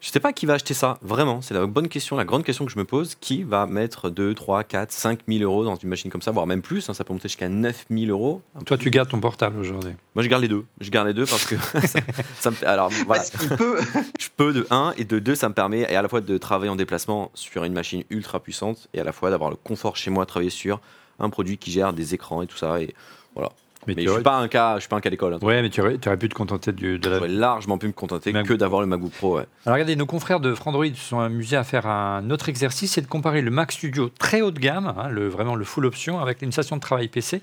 [0.00, 1.40] je sais pas qui va acheter ça, vraiment.
[1.42, 3.14] C'est la bonne question, la grande question que je me pose.
[3.20, 6.46] Qui va mettre 2, 3, 4, 5 000 euros dans une machine comme ça, voire
[6.46, 8.42] même plus hein, Ça peut monter jusqu'à 9 000 euros.
[8.66, 9.92] Toi, tu gardes ton portable aujourd'hui.
[10.14, 10.64] Moi, je garde les deux.
[10.80, 12.00] Je garde les deux parce que ça,
[12.38, 13.80] ça me fait- Alors, voilà, parce qu'il peut
[14.20, 16.38] je peux de 1 et de 2, ça me permet et à la fois de
[16.38, 19.96] travailler en déplacement sur une machine ultra puissante et à la fois d'avoir le confort
[19.96, 20.80] chez moi, de travailler sur
[21.18, 22.80] un produit qui gère des écrans et tout ça.
[22.80, 22.94] Et
[23.34, 23.50] voilà.
[23.86, 25.34] Mais, je suis pas un cas, je suis pas un cas d'école.
[25.34, 25.38] hein.
[25.42, 27.16] Ouais, mais tu aurais, tu aurais pu te contenter du, de la.
[27.18, 29.36] J'aurais largement pu me contenter que d'avoir le MacBook Pro.
[29.36, 29.46] Ouais.
[29.64, 33.00] Alors regardez, nos confrères de Frandroid se sont amusés à faire un autre exercice, c'est
[33.00, 36.20] de comparer le Mac Studio très haut de gamme, hein, le, vraiment le full option,
[36.20, 37.42] avec une station de travail PC,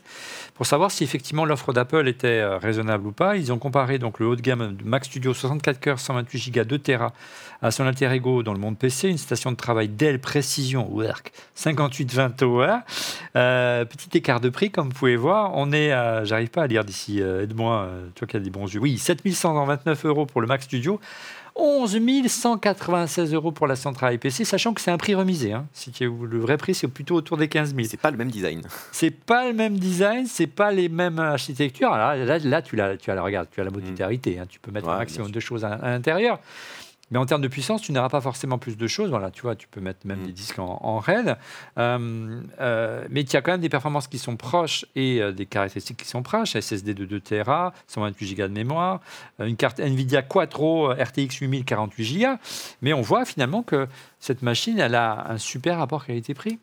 [0.56, 3.38] pour savoir si effectivement l'offre d'Apple était euh, raisonnable ou pas.
[3.38, 6.64] Ils ont comparé donc le haut de gamme de Mac Studio 64 cœurs, 128 Go,
[6.64, 7.14] 2 Tera
[7.64, 11.32] à son alter ego dans le monde PC, une station de travail Dell Precision Work
[11.56, 12.76] 5820 Tower.
[13.36, 16.68] Euh, petit écart de prix, comme vous pouvez voir, on est, à- j'arrive pas à
[16.68, 18.80] lire d'ici, euh, aide-moi, euh, toi qui as des bons yeux.
[18.82, 21.00] Oui, 7129 euros pour le Mac Studio.
[21.56, 25.54] 11 196 euros pour la centrale IPC, sachant que c'est un prix remisé.
[25.54, 25.66] Hein.
[25.72, 27.88] Si tu- le vrai prix, c'est plutôt autour des 15 000.
[27.90, 28.62] C'est pas le même design.
[28.92, 31.92] C'est pas le même design, c'est pas les mêmes architectures.
[31.92, 34.40] Là, là, là, tu, as, tu as la regarde, tu as la modularité.
[34.40, 34.46] hein.
[34.50, 36.40] Tu peux mettre Ouais, un maximum de choses à, à l'intérieur.
[37.12, 39.10] Mais en termes de puissance, tu n'auras pas forcément plus de choses.
[39.10, 40.26] Voilà, tu vois, tu peux mettre même Mm.
[40.26, 41.38] des disques en, en RAID.
[41.78, 45.46] Euh, euh, mais tu as quand même des performances qui sont proches et euh, des
[45.46, 46.54] caractéristiques qui sont proches.
[46.60, 49.00] SSD de 2 Tera, 128 Go de mémoire,
[49.40, 52.28] euh, une carte Nvidia Quattro euh, RTX 8000 48 Go.
[52.82, 53.88] Mais on voit finalement que
[54.20, 56.58] cette machine, elle a un super rapport qualité-prix.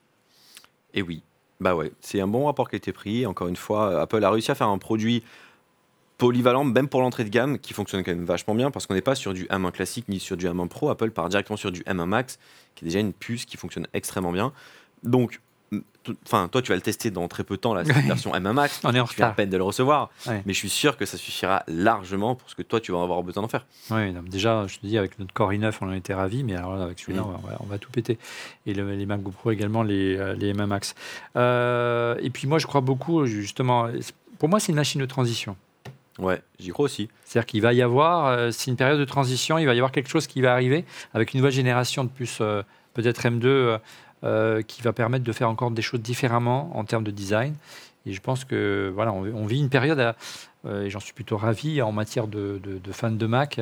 [0.94, 1.22] Et oui,
[1.60, 3.24] bah ouais, c'est un bon rapport qualité-prix.
[3.26, 5.22] Encore une fois, Apple a réussi à faire un produit
[6.20, 9.00] polyvalent, même pour l'entrée de gamme, qui fonctionne quand même vachement bien, parce qu'on n'est
[9.00, 10.90] pas sur du M1 classique ni sur du M1 Pro.
[10.90, 12.38] Apple part directement sur du M1 Max,
[12.74, 14.52] qui est déjà une puce qui fonctionne extrêmement bien.
[15.02, 15.40] Donc,
[16.26, 17.92] enfin, toi, tu vas le tester dans très peu de temps, la Ouais.
[18.02, 18.80] version M1 Max.
[18.84, 20.42] On est en Tu à peine de le recevoir, Ouais.
[20.44, 23.22] mais je suis sûr que ça suffira largement pour ce que toi, tu vas avoir
[23.22, 23.64] besoin d'en faire.
[23.90, 26.76] Oui, déjà, je te dis, avec notre Core i9, on en était ravis, mais alors
[26.76, 27.34] là, avec celui-là, Mm.
[27.42, 28.18] on, va, on va tout péter.
[28.66, 30.94] Et le- les MacBook Pro également, les, euh, les M1 Max.
[31.36, 33.88] Euh, et puis moi, je crois beaucoup, justement,
[34.38, 35.56] pour moi, c'est une machine de transition.
[36.20, 37.08] Ouais, j'y crois aussi.
[37.24, 39.90] C'est-à-dire qu'il va y avoir, euh, c'est une période de transition, il va y avoir
[39.90, 40.84] quelque chose qui va arriver
[41.14, 42.62] avec une nouvelle génération de puces, euh,
[42.94, 43.78] peut-être M2,
[44.22, 47.54] euh, qui va permettre de faire encore des choses différemment en termes de design.
[48.06, 50.14] Et je pense que voilà, on, vit une période,
[50.66, 53.60] et j'en suis plutôt ravi, en matière de, de- de fans de Mac,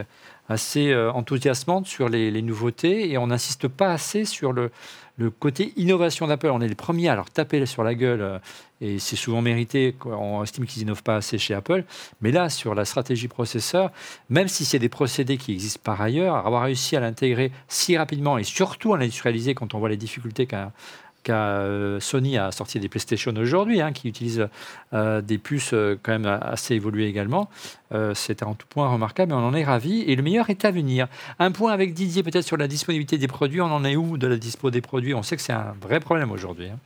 [0.48, 4.70] assez enthousiasmante sur les nouveautés, et on n'insiste pas assez sur le,
[5.19, 6.49] le côté innovation d'Apple.
[6.49, 8.39] On est les premiers à leur taper sur la gueule, euh,
[8.81, 9.95] et c'est souvent mérité.
[10.05, 11.85] On estime qu'ils innovent pas assez chez Apple.
[12.23, 13.90] Mais là, sur la stratégie processeur,
[14.31, 18.39] même si c'est des procédés qui existent par ailleurs, avoir réussi à l'intégrer si rapidement
[18.39, 20.73] et surtout à l'industrialiser quand on voit les difficultés qu'a
[22.01, 24.49] Sony à sortir des PlayStation aujourd'hui, hein, qui utilisent
[24.93, 27.51] euh, des puces euh, quand même assez évoluées également,
[27.93, 30.03] euh, c'est un tout point remarquable et on en est ravi.
[30.03, 31.09] Et le meilleur est à venir.
[31.39, 33.61] Un point avec Didier peut-être sur la disponibilité des produits.
[33.61, 35.15] On en est où de la dispo des produits?
[35.15, 36.69] On sait que c'est un vrai problème aujourd'hui.
[36.69, 36.78] hein.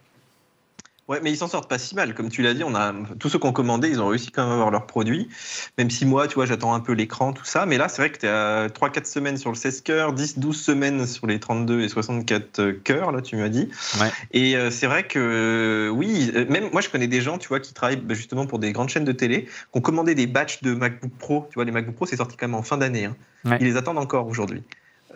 [1.08, 2.14] Ouais, mais ils s'en sortent pas si mal.
[2.14, 4.42] Comme tu l'as dit, on a tous ceux qui ont commandé, ils ont réussi quand
[4.44, 5.28] même à avoir leurs produits.
[5.76, 7.66] Même si moi, tu vois, j'attends un peu l'écran, tout ça.
[7.66, 10.52] Mais là, c'est vrai que tu es à 3-4 semaines sur le 16 cœurs, 10-12
[10.52, 13.68] semaines sur les 32 et 64 cœurs, là, tu m'as dit.
[14.00, 14.10] Ouais.
[14.32, 17.48] Et euh, c'est vrai que, euh, oui, euh, même moi, je connais des gens, tu
[17.48, 20.28] vois, qui travaillent bah, justement pour des grandes chaînes de télé, qui ont commandé des
[20.28, 21.46] batchs de MacBook Pro.
[21.50, 23.06] Tu vois, les MacBook Pro, c'est sorti quand même en fin d'année.
[23.06, 23.16] hein.
[23.44, 23.58] Ouais.
[23.60, 24.62] Ils les attendent encore aujourd'hui.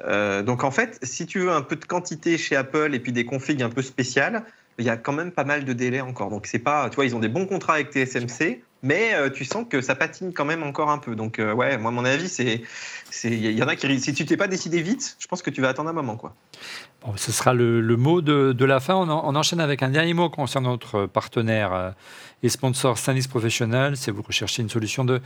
[0.05, 3.13] Euh, donc en fait, si tu veux un peu de quantité chez Apple et puis
[3.13, 4.45] des configs un peu spéciales,
[4.79, 6.31] il y a quand même pas mal de délais encore.
[6.31, 9.45] Donc c'est pas, tu vois, ils ont des bons contrats avec TSMC, mais euh, tu
[9.45, 11.17] sens que ça patine quand même encore un peu.
[11.17, 12.63] Donc euh, ouais, moi mon avis c'est,
[13.25, 15.61] il y en a qui, si tu t'es pas décidé vite, je pense que tu
[15.63, 16.35] vas attendre un moment quoi.
[17.05, 18.95] Bon, ce sera le, mot de, de la fin.
[18.95, 21.91] On, en- on enchaîne avec un dernier mot concernant notre partenaire euh,
[22.43, 23.97] et sponsor Sanis Professional.
[23.97, 25.21] Si vous recherchez une solution de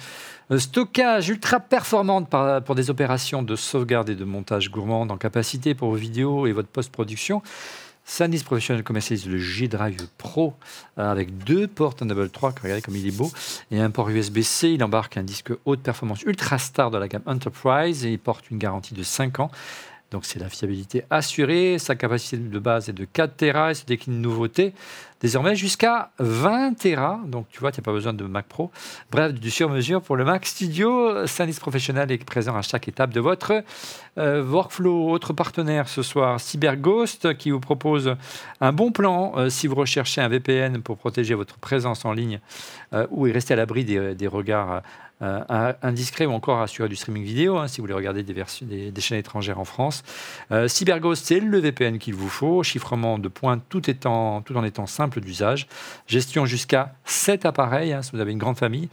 [0.59, 2.29] stockage ultra performante
[2.65, 6.53] pour des opérations de sauvegarde et de montage gourmand en capacité pour vos vidéos et
[6.53, 7.43] votre post-production,
[8.11, 10.55] Sanis Professional commercialise le G-Drive Pro
[10.99, 13.31] euh, avec deux ports Thunderbolt 3, regardez comme il est beau,
[13.71, 14.71] et un port USB-C.
[14.71, 18.51] Il embarque un disque haute performance ultra star de la gamme Enterprise et il porte
[18.51, 19.53] une garantie de 5 ans.
[20.11, 23.85] Donc c'est la fiabilité assurée, sa capacité de base est de 4 Tera et se
[23.85, 24.75] décline une nouveauté
[25.21, 27.21] désormais jusqu'à 20 Tera.
[27.27, 28.71] Donc tu vois, tu n'as pas besoin de Mac Pro.
[29.11, 31.27] Bref, du sur-mesure pour le Mac Studio.
[31.27, 33.63] Sanis Professional est présent à chaque étape de votre
[34.19, 35.11] euh, workflow.
[35.11, 38.17] Autre partenaire ce soir, CyberGhost, qui vous propose
[38.61, 42.41] un bon plan euh, si vous recherchez un VPN pour protéger votre présence en ligne
[42.95, 44.83] euh, ou rester à l'abri des regards
[45.23, 49.19] euh, indiscrets ou encore assurer du streaming vidéo hein, si vous voulez regarder des, chaînes
[49.19, 50.03] étrangères en France.
[50.51, 52.63] Euh, CyberGhost, c'est le VPN qu'il vous faut.
[52.63, 53.31] Chiffrement de
[53.87, 55.67] étant, tout en étant simple d'usage.
[56.07, 58.89] Gestion jusqu'à 7 appareils hein, si vous avez une grande famille.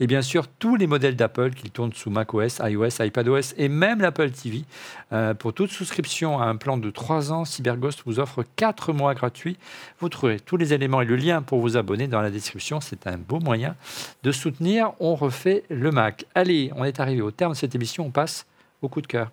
[0.00, 4.00] Et bien sûr, tous les modèles d'Apple qui tournent sous macOS, iOS, iPadOS et même
[4.00, 4.64] l'Apple TV.
[5.12, 9.14] Euh, pour toute souscription à un plan de 3 ans, CyberGhost vous offre 4 mois
[9.14, 9.58] gratuits.
[10.00, 12.80] Vous trouverez tous les éléments et le lien pour vous abonner dans la description.
[12.80, 13.74] C'est un beau moyen
[14.22, 14.92] de soutenir.
[15.00, 16.26] On refait le Mac.
[16.34, 18.06] Allez, on est arrivé au terme de cette émission.
[18.06, 18.46] On passe
[18.82, 19.30] au coup de cœur.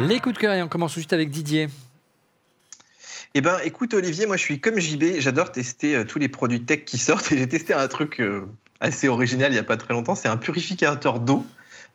[0.00, 1.68] Les coups de cœur et on commence tout de suite avec Didier.
[3.34, 6.62] Eh ben, écoute Olivier, moi je suis comme JB, j'adore tester euh, tous les produits
[6.62, 8.46] tech qui sortent et j'ai testé un truc euh,
[8.80, 11.44] assez original il n'y a pas très longtemps, c'est un purificateur d'eau.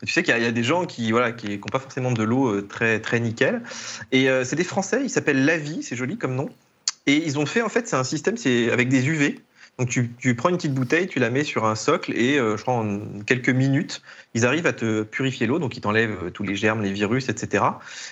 [0.06, 2.48] Tu sais qu'il y, a- des gens qui voilà qui n'ont pas forcément de l'eau
[2.48, 3.62] euh, très très nickel
[4.12, 6.50] et c'est des Français, ils s'appellent Lavi, c'est joli comme nom
[7.08, 8.36] et ils ont fait en fait c'est un système
[8.72, 9.40] avec des UV.
[9.80, 12.56] Donc tu, tu prends une petite bouteille, tu la mets sur un socle et euh,
[12.56, 14.02] je crois en quelques minutes,
[14.34, 17.30] ils arrivent à te purifier l'eau, donc ils t'enlèvent euh, tous les germes, les virus,
[17.30, 17.64] etc.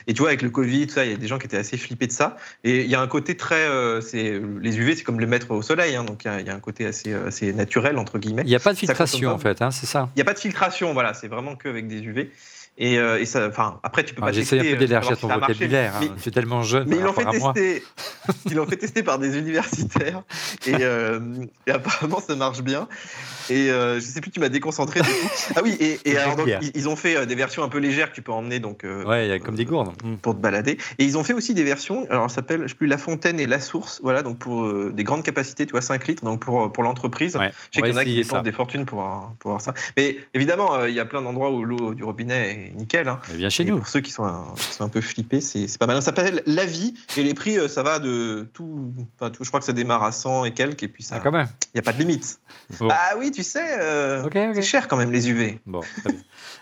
[0.07, 1.57] Et tu vois avec le Covid, tout ça, il y a des gens qui étaient
[1.57, 2.37] assez flippés de ça.
[2.63, 5.51] Et il y a un côté très, euh, c'est les UV, c'est comme le mettre
[5.51, 8.19] au soleil, hein, donc il y, y a un côté assez, euh, assez naturel entre
[8.19, 8.43] guillemets.
[8.45, 10.09] Il n'y a pas de filtration en fait, hein, c'est ça.
[10.15, 12.31] Il n'y a pas de filtration, voilà, c'est vraiment que avec des UV.
[12.81, 15.17] Et, euh, et ça, enfin, après tu peux Ah, pas J'essaie un tester, peu d'élargir
[15.17, 15.93] ton vocabulaire.
[15.97, 16.07] hein.
[16.21, 17.83] Tu es tellement jeune mais ils l'ont fait tester.
[18.45, 20.23] ils l'ont fait tester par des universitaires
[20.65, 21.19] et, euh,
[21.67, 22.87] et apparemment ça marche bien.
[23.49, 25.01] Et euh, je sais plus, tu m'as déconcentré.
[25.55, 28.11] Ah oui, et, et alors, donc, ils, ils ont fait des versions un peu légères
[28.11, 29.91] que tu peux emmener donc Ouais, comme des gourdes.
[30.03, 30.15] Mm.
[30.17, 30.77] pour te balader.
[30.99, 32.05] Et ils ont fait aussi des versions.
[32.09, 33.99] Alors ça s'appelle, je sais plus, la fontaine et la source.
[34.03, 36.23] Voilà, donc pour des grandes capacités, tu vois, 5 litres.
[36.23, 37.35] Donc pour pour l'entreprise.
[37.35, 39.73] Ouais, Je sais qu'il y en a qui dépensent des fortunes pour pour avoir ça.
[39.97, 43.07] Mais évidemment, il y a plein d'endroits où l'eau du robinet est nickel.
[43.07, 43.19] Hein.
[43.49, 43.77] Chez Et nous.
[43.77, 45.97] Pour ceux qui sont un, qui sont un peu flippés, c'est pas mal.
[45.97, 49.43] Ça s'appelle La Vie et les prix, euh, ça va de tout, enfin, tout.
[49.43, 51.31] Je crois que ça démarre à 100 et quelques et puis ça, Ah, il quand
[51.31, 51.47] même.
[51.73, 52.39] n'y a pas de limite.
[52.79, 52.87] Bon.
[52.91, 54.55] Ah oui, tu sais, euh, Ok, ok.
[54.55, 55.59] c'est cher quand même les UV.
[55.65, 56.21] Bon, très bien.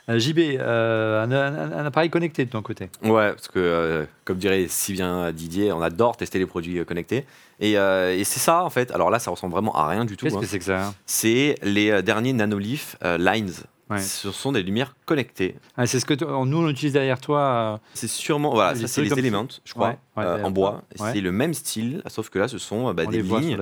[0.09, 2.89] Euh, JB, euh, un, un- un appareil connecté de ton côté.
[3.03, 7.25] Ouais, parce que, euh, comme dirait si bien Didier, on adore tester les produits connectés.
[7.59, 8.91] Et, euh, et c'est ça, en fait.
[8.91, 10.25] Alors là, ça ressemble vraiment à rien du tout.
[10.25, 10.39] Qu'est-ce hein.
[10.41, 10.85] que c'est que ça?
[10.87, 13.53] Hein C'est les euh, derniers Nanolith euh, Lines.
[13.89, 13.99] Ouais.
[14.01, 15.55] Ce sont des lumières connectées.
[15.77, 17.39] Ah, c'est ce que nous on utilise derrière toi.
[17.39, 19.87] euh, C'est sûrement, voilà, ça c'est les Elements, je crois,
[20.17, 20.81] Ouais, ouais, euh, en bois.
[20.97, 23.57] C'est le même style, sauf que là, ce sont euh, bah, des lignes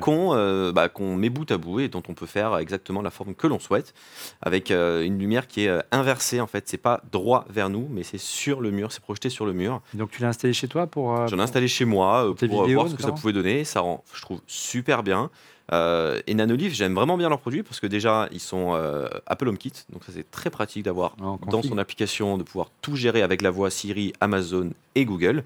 [0.00, 3.10] qu'on euh, bah, qu'on met bout à bout et dont on peut faire exactement la
[3.10, 3.94] forme que l'on souhaite,
[4.42, 6.68] avec une lumière qui est inversée en fait.
[6.68, 9.80] C'est pas droit vers nous, mais c'est sur le mur, c'est projeté sur le mur.
[9.94, 11.26] Donc tu l'as installé chez toi pour.
[11.28, 13.64] J'en ai installé chez moi pour vidéos, voir ce que ça pouvait donner.
[13.64, 15.30] Ça rend, je trouve, super bien.
[15.72, 19.48] Euh, et Nanolive, j'aime vraiment bien leurs produits parce que déjà, ils sont euh, Apple
[19.48, 21.70] HomeKit, donc ça c'est très pratique d'avoir dans config.
[21.70, 25.44] son application, de pouvoir tout gérer avec la voix Siri, Amazon et Google.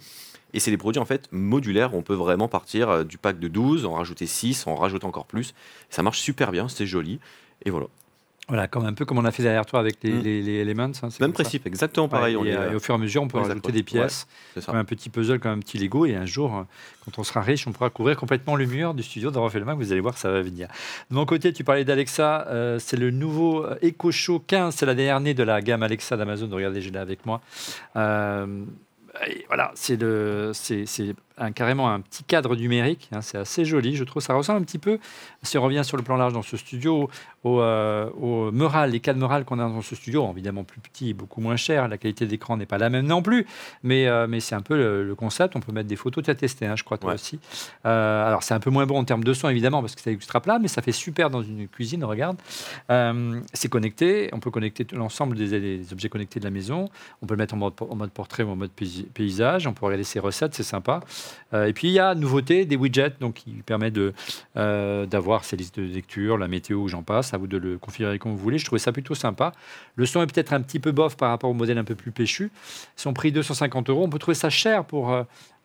[0.55, 3.49] Et c'est des produits en fait modulaires, on peut vraiment partir euh, du pack de
[3.49, 5.53] 12, en rajouter 6, en rajouter encore plus.
[5.91, 7.19] Ça marche super bien, c'est joli.
[7.65, 7.89] Et voilà.
[8.49, 10.21] Voilà, comme un peu comme on a fait derrière toi avec les, Mm.
[10.23, 10.85] les, les Elements.
[11.03, 11.43] hein, Même ça.
[11.43, 12.37] principe, exactement pareil.
[12.37, 13.45] Ouais, on et, est, euh, et euh, au fur et à mesure, on peut les
[13.49, 14.27] rajouter des pièces,
[14.67, 16.05] comme un petit puzzle, comme un petit Lego.
[16.05, 16.63] Et un jour, euh,
[17.05, 19.77] quand on sera riche, on pourra couvrir complètement le mur du studio le Mac.
[19.79, 20.69] Vous allez voir ça va venir.
[21.11, 22.47] De mon côté, tu parlais d'Alexa.
[22.49, 24.75] euh, c'est le nouveau euh, Echo Show 15.
[24.75, 26.49] C'est la dernière de la gamme Alexa d'Amazon.
[26.53, 27.41] Regardez, j'ai là avec moi.
[27.97, 28.65] Euh,
[29.47, 30.85] voilà, c'est le, c'est
[31.39, 33.09] un, carrément un petit cadre numérique.
[33.13, 34.23] hein, c'est assez joli, je trouve.
[34.23, 34.99] Ça ressemble un petit peu,
[35.43, 37.11] si on revient sur le plan large dans ce studio,
[37.43, 41.11] au, euh, au Mural, les cadres Mural qu'on a dans ce studio, évidemment plus petit
[41.11, 41.89] et beaucoup moins cher.
[41.89, 43.47] La qualité d'écran n'est pas la même non plus,
[43.83, 45.57] mais, euh, mais c'est un peu le, le concept.
[45.57, 46.25] On peut mettre des photos.
[46.25, 47.15] Tu as testé, hein, je crois, toi Ouais.
[47.15, 47.39] aussi.
[47.85, 50.13] Euh, alors, c'est un peu moins bon en termes de son, évidemment, parce que c'est
[50.13, 52.05] extra plat, mais ça fait super dans une cuisine.
[52.05, 52.37] Regarde,
[52.91, 54.31] Euh, c'est connecté.
[54.33, 56.89] On peut connecter l'ensemble des, des objets connectés de la maison.
[57.23, 58.71] On peut le mettre en mode, en mode portrait ou en mode
[59.15, 59.67] paysage.
[59.67, 61.01] On peut regarder ses recettes, c'est sympa.
[61.53, 63.93] Euh, et puis, il y a nouveauté, des widgets, donc qui permet
[64.57, 67.35] euh, d'avoir ses listes de lecture, la météo, j'en passe.
[67.35, 68.59] À vous de le configurer comme vous voulez.
[68.59, 69.53] Je trouvais ça plutôt sympa.
[69.97, 72.11] Le son est peut-être un petit peu bof par rapport au modèle un peu plus
[72.11, 72.51] péchu.
[72.97, 74.05] Son prix 250 euros.
[74.05, 75.17] On peut trouver ça cher pour,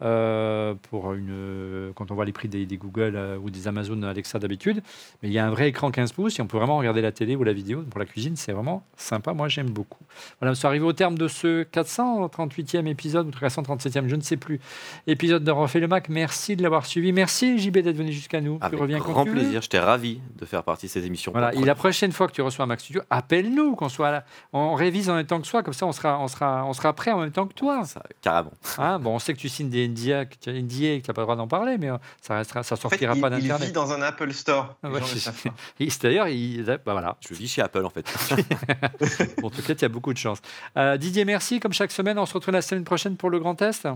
[0.02, 4.82] euh, pour une, quand on voit les prix des, Google ou des Amazon Alexa d'habitude.
[5.22, 7.12] Mais il y a un vrai écran 15 pouces et on peut vraiment regarder la
[7.12, 7.84] télé ou la vidéo.
[7.90, 9.34] Pour la cuisine, c'est vraiment sympa.
[9.34, 10.04] Moi, j'aime beaucoup.
[10.40, 14.38] Voilà, nous sommes arrivés au terme de ce 438e épisode ou 437e, je ne sais
[14.38, 14.60] plus,
[15.08, 16.10] épisode de Refait le Mac.
[16.10, 17.12] Merci de l'avoir suivi.
[17.12, 18.58] Merci JB d'être venu jusqu'à nous.
[18.60, 19.36] tu Avec reviens quand grand tu veux.
[19.38, 21.32] plaisir, j'étais ravi de faire partie de cette émission.
[21.32, 24.26] Voilà, et la prochaine fois que tu reçois un Mac Studio, appelle-nous, qu'on soit là.
[24.54, 26.94] On révise en même temps que soi, comme ça on sera, on sera, on sera
[26.94, 27.84] prêt en même temps que toi.
[27.86, 28.52] Ça, carrément.
[28.78, 31.06] Hein bon, on sait que tu signes des NDA, que tu as NDA et que
[31.06, 33.16] tu n'as pas le droit d'en parler, mais euh, ça restera, ça En fait, sortira
[33.16, 33.74] pas il vit d'internet.
[33.74, 34.76] dans un Apple Store.
[34.84, 35.00] Ah ouais,
[36.04, 37.18] D'ailleurs, il, bah voilà.
[37.28, 38.06] Je vis chez Apple en fait.
[39.42, 40.40] Bon, en tout cas, il y a beaucoup de chance.
[40.78, 41.60] Euh, Didier, merci.
[41.60, 43.88] Comme chaque semaine, on se retrouve la semaine prochaine pour le grand test.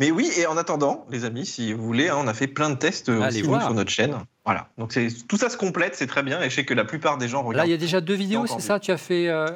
[0.00, 2.70] Mais oui, et en attendant, les amis, si vous voulez, hein, on a fait plein
[2.70, 4.16] de tests euh, Allez aussi nous, sur notre chaîne.
[4.50, 4.66] Voilà.
[4.78, 6.40] Donc c'est tout ça se complète, c'est très bien.
[6.42, 7.68] Et je sais que la plupart des gens Là, regardent.
[7.68, 8.80] il y a déjà deux vidéos, c'est ça?
[8.80, 9.46] Tu as fait euh,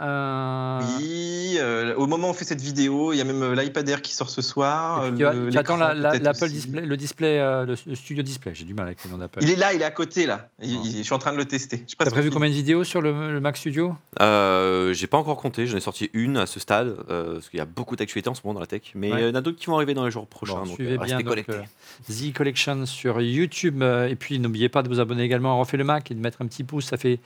[0.00, 0.78] un.
[0.98, 3.88] Oui, euh, au moment où on fait cette vidéo, il y a même euh, l'iPad
[3.88, 5.02] Air qui sort ce soir.
[5.08, 8.52] Puis, tu as- le- tu attends l'Apple display, le display, euh, le, le studio display.
[8.54, 9.40] J'ai du mal avec le nom d'Apple.
[9.42, 10.48] Il est là, il est à côté là.
[10.62, 10.82] Il- Ah.
[10.84, 11.84] il- je suis en train de le tester.
[11.98, 13.94] T'as prévu on combien de vidéos sur le, le Mac Studio?
[14.20, 17.58] Euh, j'ai pas encore compté, j'en ai sorti une à ce stade, euh, parce qu'il
[17.58, 19.20] y a beaucoup d'actualités en ce moment dans la tech, mais Ouais.
[19.22, 20.92] il y en a d'autres qui vont arriver dans les jours prochains, Bon, donc suivez
[20.94, 21.52] euh, restez bien donc, connectés.
[21.52, 23.82] euh, The Collection sur YouTube.
[23.82, 26.20] euh, et puis, n'oubliez pas de vous abonner également à Refait le Mac et de
[26.20, 26.86] mettre un petit pouce.
[26.86, 27.18] Ça fait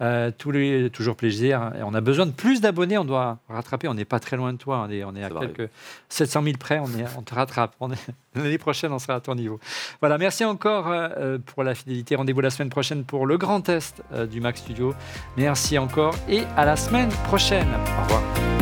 [0.00, 1.72] euh, tous les, toujours plaisir.
[1.78, 2.98] Et on a besoin de plus d'abonnés.
[2.98, 3.88] On doit rattraper.
[3.88, 4.86] On n'est pas très loin de toi.
[4.86, 5.70] On est, on est à Ça quelques
[6.08, 6.78] 700 000 près.
[6.78, 7.74] On, est, on te rattrape.
[8.34, 9.60] L'année prochaine, on sera à ton niveau.
[10.00, 10.18] Voilà.
[10.18, 12.16] Merci encore euh, euh, pour la fidélité.
[12.16, 14.94] Rendez-vous la semaine prochaine pour le grand test euh, du Mac Studio.
[15.36, 17.68] Merci encore et à la semaine prochaine.
[17.98, 18.53] Au revoir.